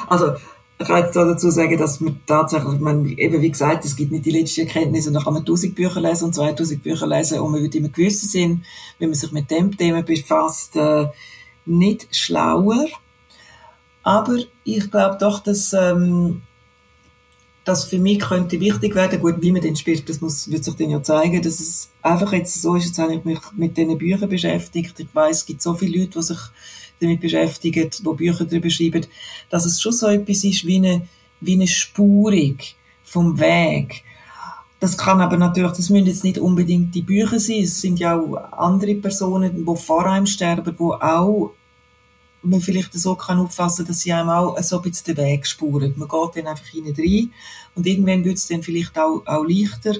also, 0.08 0.32
ich 0.78 0.86
kann 0.86 1.04
jetzt 1.04 1.16
dazu 1.16 1.50
sagen, 1.50 1.78
dass 1.78 2.00
man 2.00 2.20
tatsächlich, 2.26 2.74
ich 2.74 3.18
eben 3.18 3.40
wie 3.40 3.50
gesagt, 3.50 3.84
es 3.84 3.96
gibt 3.96 4.12
nicht 4.12 4.26
die 4.26 4.30
letzte 4.30 4.62
Erkenntnis 4.62 5.06
und 5.06 5.14
dann 5.14 5.24
kann 5.24 5.32
man 5.32 5.42
1000 5.42 5.74
Bücher 5.74 6.00
lesen 6.00 6.26
und 6.26 6.34
2000 6.34 6.82
Bücher 6.82 7.06
lesen 7.06 7.40
und 7.40 7.52
man 7.52 7.62
wird 7.62 7.74
immer 7.74 7.88
gewissen 7.88 8.28
sein, 8.28 8.64
wenn 8.98 9.08
man 9.08 9.14
sich 9.14 9.32
mit 9.32 9.50
dem 9.50 9.74
Thema 9.74 10.02
befasst, 10.02 10.76
äh, 10.76 11.06
nicht 11.64 12.14
schlauer. 12.14 12.86
Aber 14.02 14.36
ich 14.64 14.90
glaube 14.90 15.16
doch, 15.18 15.40
dass 15.40 15.72
ähm, 15.72 16.42
das 17.64 17.84
für 17.84 17.98
mich 17.98 18.20
könnte 18.20 18.60
wichtig 18.60 18.94
werden. 18.94 19.20
Gut, 19.20 19.36
wie 19.40 19.52
man 19.52 19.62
den 19.62 19.76
spielt, 19.76 20.08
das 20.08 20.20
muss, 20.20 20.50
wird 20.50 20.62
sich 20.62 20.76
dann 20.76 20.90
ja 20.90 21.02
zeigen, 21.02 21.42
dass 21.42 21.58
es 21.58 21.90
einfach 22.02 22.32
jetzt 22.32 22.62
so 22.62 22.76
ist, 22.76 22.86
jetzt 22.86 22.98
habe 22.98 23.14
ich 23.14 23.24
mich 23.24 23.40
mit 23.56 23.76
diesen 23.76 23.98
Büchern 23.98 24.28
beschäftigt. 24.28 25.00
Ich 25.00 25.08
weiß, 25.12 25.38
es 25.38 25.46
gibt 25.46 25.62
so 25.62 25.74
viele 25.74 25.98
Leute, 26.00 26.18
die 26.18 26.22
sich 26.22 26.38
damit 27.00 27.20
beschäftigen, 27.20 27.90
die 27.90 28.14
Bücher 28.14 28.44
darüber 28.44 28.70
schreiben, 28.70 29.06
dass 29.50 29.64
es 29.64 29.80
schon 29.80 29.92
so 29.92 30.06
etwas 30.06 30.44
ist 30.44 30.66
wie 30.66 30.76
eine, 30.76 31.08
wie 31.40 31.54
eine 31.54 31.66
Spurung 31.66 32.58
vom 33.04 33.38
Weg. 33.38 34.02
Das 34.80 34.96
kann 34.96 35.20
aber 35.20 35.36
natürlich, 35.36 35.72
das 35.72 35.90
müssen 35.90 36.06
jetzt 36.06 36.24
nicht 36.24 36.38
unbedingt 36.38 36.94
die 36.94 37.02
Bücher 37.02 37.40
sein, 37.40 37.62
es 37.62 37.80
sind 37.80 37.98
ja 37.98 38.18
auch 38.18 38.36
andere 38.52 38.94
Personen, 38.94 39.64
die 39.64 39.76
vor 39.76 40.06
einem 40.06 40.26
sterben, 40.26 40.76
die 40.76 40.82
auch 40.82 41.52
man 42.46 42.60
vielleicht 42.60 42.92
so 42.94 43.14
kann 43.14 43.38
auffassen, 43.38 43.86
dass 43.86 44.00
sie 44.00 44.12
einem 44.12 44.28
auch 44.28 44.60
so 44.62 44.76
ein 44.76 44.82
bisschen 44.82 45.14
den 45.14 45.24
Weg 45.24 45.46
spuren. 45.46 45.94
Man 45.96 46.08
geht 46.08 46.36
dann 46.36 46.46
einfach 46.46 46.66
hinein 46.66 46.94
rein 46.96 47.32
und 47.74 47.86
irgendwann 47.86 48.24
wird 48.24 48.36
es 48.36 48.46
dann 48.46 48.62
vielleicht 48.62 48.98
auch, 48.98 49.22
auch 49.26 49.44
leichter. 49.44 49.96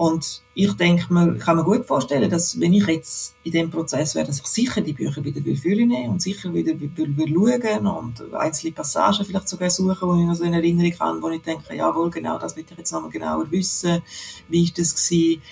Und 0.00 0.40
ich 0.54 0.72
denke, 0.72 1.12
man 1.12 1.38
kann 1.38 1.58
mir 1.58 1.62
gut 1.62 1.84
vorstellen, 1.84 2.30
dass 2.30 2.58
wenn 2.58 2.72
ich 2.72 2.86
jetzt 2.86 3.34
in 3.44 3.52
dem 3.52 3.70
Prozess 3.70 4.14
wäre, 4.14 4.26
dass 4.26 4.40
ich 4.40 4.46
sicher 4.46 4.80
die 4.80 4.94
Bücher 4.94 5.22
wieder 5.22 5.44
will 5.44 5.86
nehmen 5.86 6.08
und 6.08 6.22
sicher 6.22 6.54
wieder 6.54 6.72
will, 6.80 6.90
will 6.96 7.60
schauen 7.60 7.86
und 7.86 8.34
einzelne 8.34 8.72
Passagen 8.72 9.26
vielleicht 9.26 9.50
sogar 9.50 9.68
suchen, 9.68 10.08
wo 10.08 10.18
ich 10.18 10.24
noch 10.24 10.34
so 10.36 10.44
in 10.44 10.54
Erinnerung 10.54 10.98
habe, 10.98 11.20
wo 11.20 11.28
ich 11.28 11.42
denke, 11.42 11.76
jawohl, 11.76 12.08
genau, 12.08 12.38
das 12.38 12.56
will 12.56 12.64
ich 12.66 12.78
jetzt 12.78 12.90
nochmal 12.92 13.10
genauer 13.10 13.50
wissen. 13.50 14.00
Wie 14.48 14.64
ist 14.64 14.78
das 14.78 14.94
gewesen? 14.94 15.42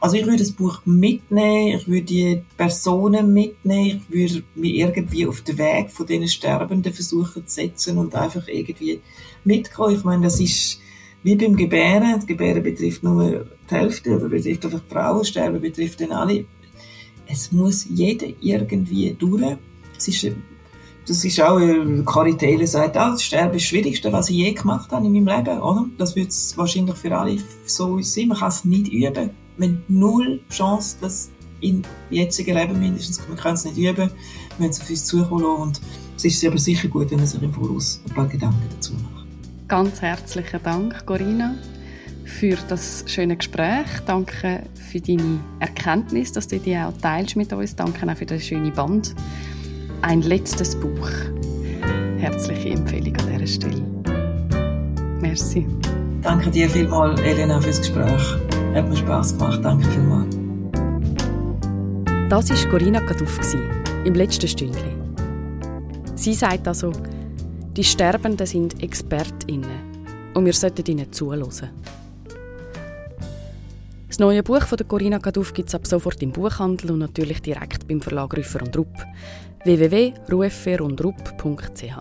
Also 0.00 0.16
ich 0.16 0.26
würde 0.26 0.40
das 0.40 0.52
Buch 0.52 0.82
mitnehmen, 0.84 1.78
ich 1.78 1.88
würde 1.88 2.02
die 2.02 2.42
Personen 2.58 3.32
mitnehmen, 3.32 4.02
ich 4.04 4.14
würde 4.14 4.44
mich 4.54 4.74
irgendwie 4.74 5.26
auf 5.26 5.40
den 5.40 5.56
Weg 5.56 5.90
von 5.90 6.04
diesen 6.04 6.28
Sterbenden 6.28 6.92
versuchen 6.92 7.46
zu 7.46 7.54
setzen 7.54 7.96
und 7.96 8.14
einfach 8.14 8.46
irgendwie 8.48 9.00
mitgehen. 9.44 9.96
Ich 9.96 10.04
meine, 10.04 10.24
das 10.24 10.38
ist 10.40 10.78
wie 11.22 11.36
beim 11.36 11.56
Gebären, 11.56 12.14
das 12.16 12.26
Gebären 12.26 12.62
betrifft 12.62 13.02
nur 13.02 13.46
die 13.70 13.74
Hälfte 13.74 14.16
oder 14.16 14.28
betrifft 14.28 14.64
einfach 14.64 14.80
die 14.80 14.92
Frauen, 14.92 15.24
Sterben 15.24 15.60
betrifft 15.60 16.00
dann 16.00 16.12
alle. 16.12 16.44
Es 17.26 17.52
muss 17.52 17.86
jeder 17.88 18.26
irgendwie 18.40 19.14
durch. 19.18 19.56
Es 19.96 20.08
ist, 20.08 20.32
das 21.06 21.24
ist 21.24 21.40
auch, 21.40 21.60
Carrie 22.04 22.36
Taylor 22.36 22.66
sagt, 22.66 22.96
ah, 22.96 23.10
das 23.10 23.22
Sterben 23.22 23.56
ist 23.56 23.62
das 23.62 23.68
Schwierigste, 23.68 24.12
was 24.12 24.30
ich 24.30 24.36
je 24.36 24.52
gemacht 24.52 24.90
habe 24.90 25.06
in 25.06 25.12
meinem 25.12 25.26
Leben, 25.26 25.60
oder? 25.60 25.86
Das 25.96 26.16
wird 26.16 26.30
es 26.30 26.56
wahrscheinlich 26.56 26.96
für 26.96 27.16
alle 27.16 27.36
so 27.64 28.00
sein. 28.00 28.28
Man 28.28 28.38
kann 28.38 28.48
es 28.48 28.64
nicht 28.64 28.88
üben. 28.88 29.30
Man 29.56 29.82
null 29.88 30.40
Chance, 30.50 30.96
das 31.00 31.30
im 31.60 31.82
jetzigen 32.10 32.56
Leben 32.56 32.78
mindestens, 32.78 33.22
man 33.28 33.36
kann 33.36 33.54
es 33.54 33.64
nicht 33.64 33.78
üben, 33.78 34.10
wenn 34.58 34.70
es 34.70 34.80
auf 34.80 34.90
uns 34.90 35.04
zukommen 35.04 35.44
und 35.44 35.80
es 36.16 36.24
ist 36.24 36.44
aber 36.44 36.58
sicher 36.58 36.88
gut, 36.88 37.10
wenn 37.10 37.18
man 37.18 37.26
sich 37.26 37.42
im 37.42 37.52
Voraus 37.52 38.00
ein 38.06 38.14
paar 38.14 38.26
Gedanken 38.26 38.62
dazu 38.70 38.92
macht. 38.94 39.21
Ganz 39.72 40.02
herzlichen 40.02 40.62
Dank, 40.62 41.06
Corinna, 41.06 41.54
für 42.26 42.58
das 42.68 43.04
schöne 43.06 43.38
Gespräch. 43.38 43.86
Danke 44.04 44.64
für 44.74 45.00
deine 45.00 45.40
Erkenntnis, 45.60 46.30
dass 46.30 46.46
du 46.46 46.58
die 46.58 46.76
auch 46.76 46.92
teilst 47.00 47.36
mit 47.36 47.54
uns. 47.54 47.74
Danke 47.74 48.06
auch 48.06 48.14
für 48.14 48.26
das 48.26 48.44
schöne 48.44 48.70
Band. 48.70 49.14
Ein 50.02 50.20
letztes 50.20 50.78
Buch. 50.78 51.08
Herzliche 52.18 52.68
Empfehlung 52.68 53.16
an 53.16 53.32
dieser 53.32 53.46
Stelle. 53.46 53.82
Merci. 55.22 55.66
Danke 56.20 56.50
dir 56.50 56.68
vielmals, 56.68 57.18
Elena, 57.22 57.58
fürs 57.58 57.78
Gespräch. 57.78 58.36
Hat 58.74 58.86
mir 58.86 58.96
Spass 58.96 59.38
gemacht. 59.38 59.64
Danke 59.64 59.88
vielmals. 59.88 60.36
Das 62.28 62.50
war 62.50 62.70
Corinna 62.70 63.00
Kaduff 63.00 63.40
im 64.04 64.12
letzten 64.12 64.48
Stündchen. 64.48 65.16
Sie 66.14 66.34
sagt 66.34 66.68
also, 66.68 66.92
die 67.76 67.84
Sterbenden 67.84 68.46
sind 68.46 68.82
ExpertInnen 68.82 70.32
und 70.34 70.44
wir 70.44 70.52
sollten 70.52 70.84
ihnen 70.90 71.10
zuhören. 71.12 71.70
Das 74.08 74.18
neue 74.18 74.42
Buch 74.42 74.66
von 74.66 74.78
Corinna 74.86 75.18
Kaduff 75.18 75.54
gibt 75.54 75.70
es 75.70 75.74
ab 75.74 75.86
sofort 75.86 76.22
im 76.22 76.32
Buchhandel 76.32 76.90
und 76.90 76.98
natürlich 76.98 77.40
direkt 77.40 77.88
beim 77.88 78.02
Verlag 78.02 78.36
Rüffer 78.36 78.60
und 78.60 78.76
Rupp. 78.76 78.94
www.ruefferundrupp.ch 79.64 81.96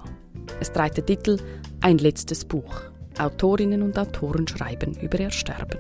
Es 0.60 0.74
trägt 0.74 0.98
den 0.98 1.06
Titel 1.06 1.40
«Ein 1.80 2.00
letztes 2.00 2.44
Buch». 2.44 2.82
Autorinnen 3.18 3.82
und 3.82 3.98
Autoren 3.98 4.46
schreiben 4.48 4.98
über 5.02 5.22
ihr 5.22 5.32
Sterben. 5.32 5.80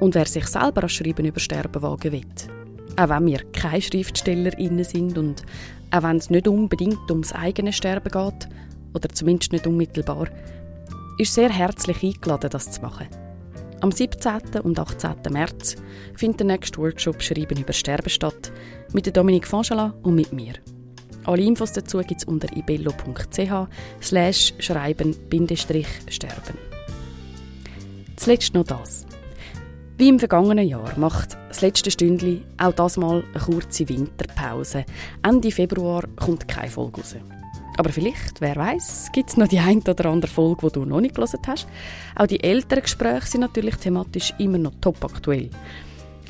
Und 0.00 0.14
wer 0.14 0.26
sich 0.26 0.46
selber 0.48 0.82
an 0.82 0.90
Schreiben 0.90 1.24
über 1.24 1.40
Sterben 1.40 1.80
wagen 1.80 2.12
will, 2.12 2.26
auch 2.96 3.08
wenn 3.08 3.26
wir 3.26 3.38
keine 3.52 3.80
SchriftstellerInnen 3.80 4.84
sind 4.84 5.16
und 5.16 5.44
auch 5.90 6.02
wenn 6.02 6.16
es 6.16 6.28
nicht 6.28 6.46
unbedingt 6.46 7.10
ums 7.10 7.32
eigene 7.32 7.72
Sterben 7.72 8.10
geht, 8.10 8.48
oder 8.96 9.08
zumindest 9.10 9.52
nicht 9.52 9.66
unmittelbar, 9.66 10.28
ist 11.18 11.34
sehr 11.34 11.50
herzlich 11.50 12.02
eingeladen, 12.02 12.50
das 12.50 12.72
zu 12.72 12.80
machen. 12.80 13.06
Am 13.80 13.92
17. 13.92 14.60
und 14.62 14.78
18. 14.78 15.14
März 15.30 15.76
findet 16.14 16.40
der 16.40 16.46
nächste 16.46 16.78
Workshop 16.78 17.22
Schreiben 17.22 17.60
über 17.60 17.72
Sterben 17.72 18.08
statt, 18.08 18.52
mit 18.92 19.14
Dominique 19.16 19.46
Fangela 19.46 19.94
und 20.02 20.14
mit 20.14 20.32
mir. 20.32 20.54
Alle 21.24 21.42
Infos 21.42 21.72
dazu 21.72 21.98
gibt 21.98 22.22
es 22.22 22.24
unter 22.24 22.48
ibello.ch 22.56 23.68
slash 24.00 24.54
schreiben-sterben. 24.58 26.58
Zuletzt 28.16 28.54
noch 28.54 28.64
das. 28.64 29.06
Wie 29.98 30.08
im 30.08 30.18
vergangenen 30.18 30.68
Jahr 30.68 30.98
macht 30.98 31.36
das 31.48 31.62
letzte 31.62 31.90
Stündli 31.90 32.42
auch 32.58 32.72
das 32.72 32.96
mal 32.96 33.24
eine 33.32 33.42
kurze 33.42 33.88
Winterpause. 33.88 34.84
Ende 35.22 35.50
Februar 35.50 36.04
kommt 36.16 36.48
keine 36.48 36.70
Folge 36.70 37.00
raus. 37.00 37.16
Aber 37.76 37.90
vielleicht, 37.90 38.40
wer 38.40 38.56
weiß, 38.56 39.10
gibt 39.12 39.30
es 39.30 39.36
noch 39.36 39.48
die 39.48 39.58
ein 39.58 39.82
oder 39.82 40.06
andere 40.06 40.30
Folge, 40.30 40.66
die 40.66 40.72
du 40.72 40.84
noch 40.84 41.00
nicht 41.00 41.14
gelesen 41.14 41.40
hast. 41.46 41.66
Auch 42.14 42.26
die 42.26 42.42
älteren 42.42 42.82
Gespräche 42.82 43.26
sind 43.26 43.42
natürlich 43.42 43.76
thematisch 43.76 44.32
immer 44.38 44.58
noch 44.58 44.72
top 44.80 45.04
aktuell. 45.04 45.50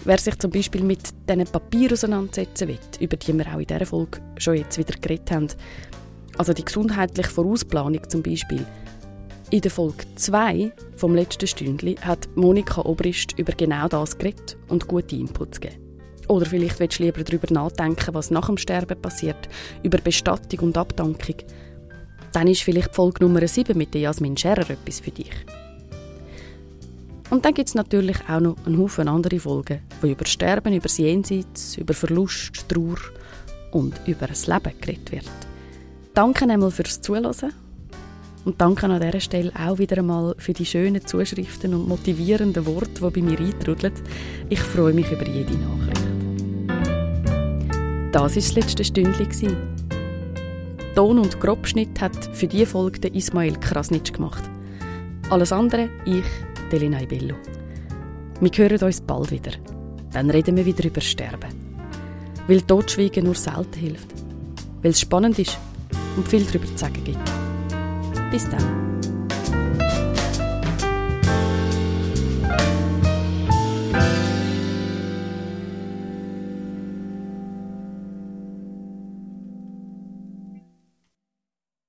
Wer 0.04 0.18
sich 0.18 0.38
zum 0.38 0.50
Beispiel 0.50 0.82
mit 0.82 1.00
diesen 1.28 1.44
Papieren 1.44 1.94
auseinandersetzen 1.94 2.68
will, 2.68 2.78
über 3.00 3.16
die 3.16 3.36
wir 3.36 3.46
auch 3.54 3.58
in 3.58 3.66
dieser 3.66 3.86
Folge 3.86 4.20
schon 4.38 4.56
jetzt 4.56 4.78
wieder 4.78 4.94
geredet 4.98 5.30
haben, 5.30 5.48
also 6.38 6.52
die 6.52 6.64
gesundheitliche 6.64 7.30
Vorausplanung 7.30 8.08
zum 8.08 8.22
Beispiel, 8.22 8.64
in 9.50 9.60
der 9.60 9.70
Folge 9.70 10.04
2 10.16 10.72
vom 10.96 11.14
letzten 11.14 11.46
Stündli 11.46 11.94
hat 12.00 12.28
Monika 12.34 12.82
Obrist 12.82 13.38
über 13.38 13.52
genau 13.52 13.86
das 13.86 14.18
geredet 14.18 14.56
und 14.68 14.88
gute 14.88 15.14
Inputs 15.14 15.60
gegeben. 15.60 15.85
Oder 16.28 16.46
vielleicht 16.46 16.80
willst 16.80 16.98
du 16.98 17.04
lieber 17.04 17.22
darüber 17.22 17.52
nachdenken, 17.52 18.14
was 18.14 18.30
nach 18.30 18.46
dem 18.46 18.58
Sterben 18.58 19.00
passiert, 19.00 19.48
über 19.82 19.98
Bestattung 19.98 20.60
und 20.60 20.78
Abdankung. 20.78 21.36
Dann 22.32 22.48
ist 22.48 22.62
vielleicht 22.62 22.94
Folge 22.94 23.24
Nummer 23.24 23.46
7 23.46 23.76
mit 23.76 23.94
Jasmin 23.94 24.36
Scherer 24.36 24.70
etwas 24.70 25.00
für 25.00 25.10
dich. 25.10 25.30
Und 27.30 27.44
dann 27.44 27.54
gibt 27.54 27.68
es 27.68 27.74
natürlich 27.74 28.18
auch 28.28 28.40
noch 28.40 28.56
einen 28.66 28.78
Haufen 28.78 29.08
andere 29.08 29.40
Folgen, 29.40 29.80
die 30.02 30.12
über 30.12 30.26
Sterben, 30.26 30.74
über 30.74 30.84
das 30.84 30.98
Jenseits, 30.98 31.76
über 31.76 31.94
Verlust, 31.94 32.68
Trauer 32.68 32.98
und 33.72 33.94
über 34.06 34.26
das 34.26 34.46
Leben 34.46 34.72
geredet 34.80 35.12
wird. 35.12 35.30
Danke 36.14 36.48
einmal 36.48 36.70
fürs 36.70 37.00
Zuhören 37.00 37.34
und 38.46 38.60
danke 38.60 38.86
an 38.86 39.00
dieser 39.00 39.20
Stelle 39.20 39.52
auch 39.58 39.78
wieder 39.78 39.98
einmal 39.98 40.36
für 40.38 40.52
die 40.52 40.64
schönen 40.64 41.04
Zuschriften 41.04 41.74
und 41.74 41.88
motivierenden 41.88 42.64
Worte, 42.64 42.92
die 42.94 43.20
bei 43.20 43.22
mir 43.22 43.40
eintrudeln. 43.40 43.92
Ich 44.48 44.60
freue 44.60 44.92
mich 44.94 45.10
über 45.10 45.26
jede 45.26 45.54
Nachricht. 45.54 46.05
Das 48.16 48.22
war 48.22 48.30
das 48.30 48.54
letzte 48.54 48.82
Stündchen. 48.82 49.58
Ton 50.94 51.18
und 51.18 51.38
Grobschnitt 51.38 52.00
hat 52.00 52.16
für 52.34 52.46
diese 52.46 52.64
Folge 52.64 52.98
der 53.00 53.14
Ismail 53.14 53.58
Krasnitsch 53.60 54.14
gemacht. 54.14 54.42
Alles 55.28 55.52
andere, 55.52 55.90
ich, 56.06 56.24
Delina 56.72 57.02
Ibello. 57.02 57.34
Wir 58.40 58.50
hören 58.56 58.82
uns 58.82 59.02
bald 59.02 59.30
wieder. 59.30 59.52
Dann 60.14 60.30
reden 60.30 60.56
wir 60.56 60.64
wieder 60.64 60.86
über 60.86 61.02
Sterben. 61.02 61.50
Weil 62.48 62.62
Totschweigen 62.62 63.26
nur 63.26 63.34
selten 63.34 63.78
hilft. 63.78 64.08
Weil 64.80 64.92
es 64.92 65.00
spannend 65.00 65.38
ist 65.38 65.58
und 66.16 66.26
viel 66.26 66.46
darüber 66.46 66.64
zu 66.68 66.78
sagen 66.78 67.04
gibt. 67.04 67.30
Bis 68.30 68.48
dann. 68.48 68.96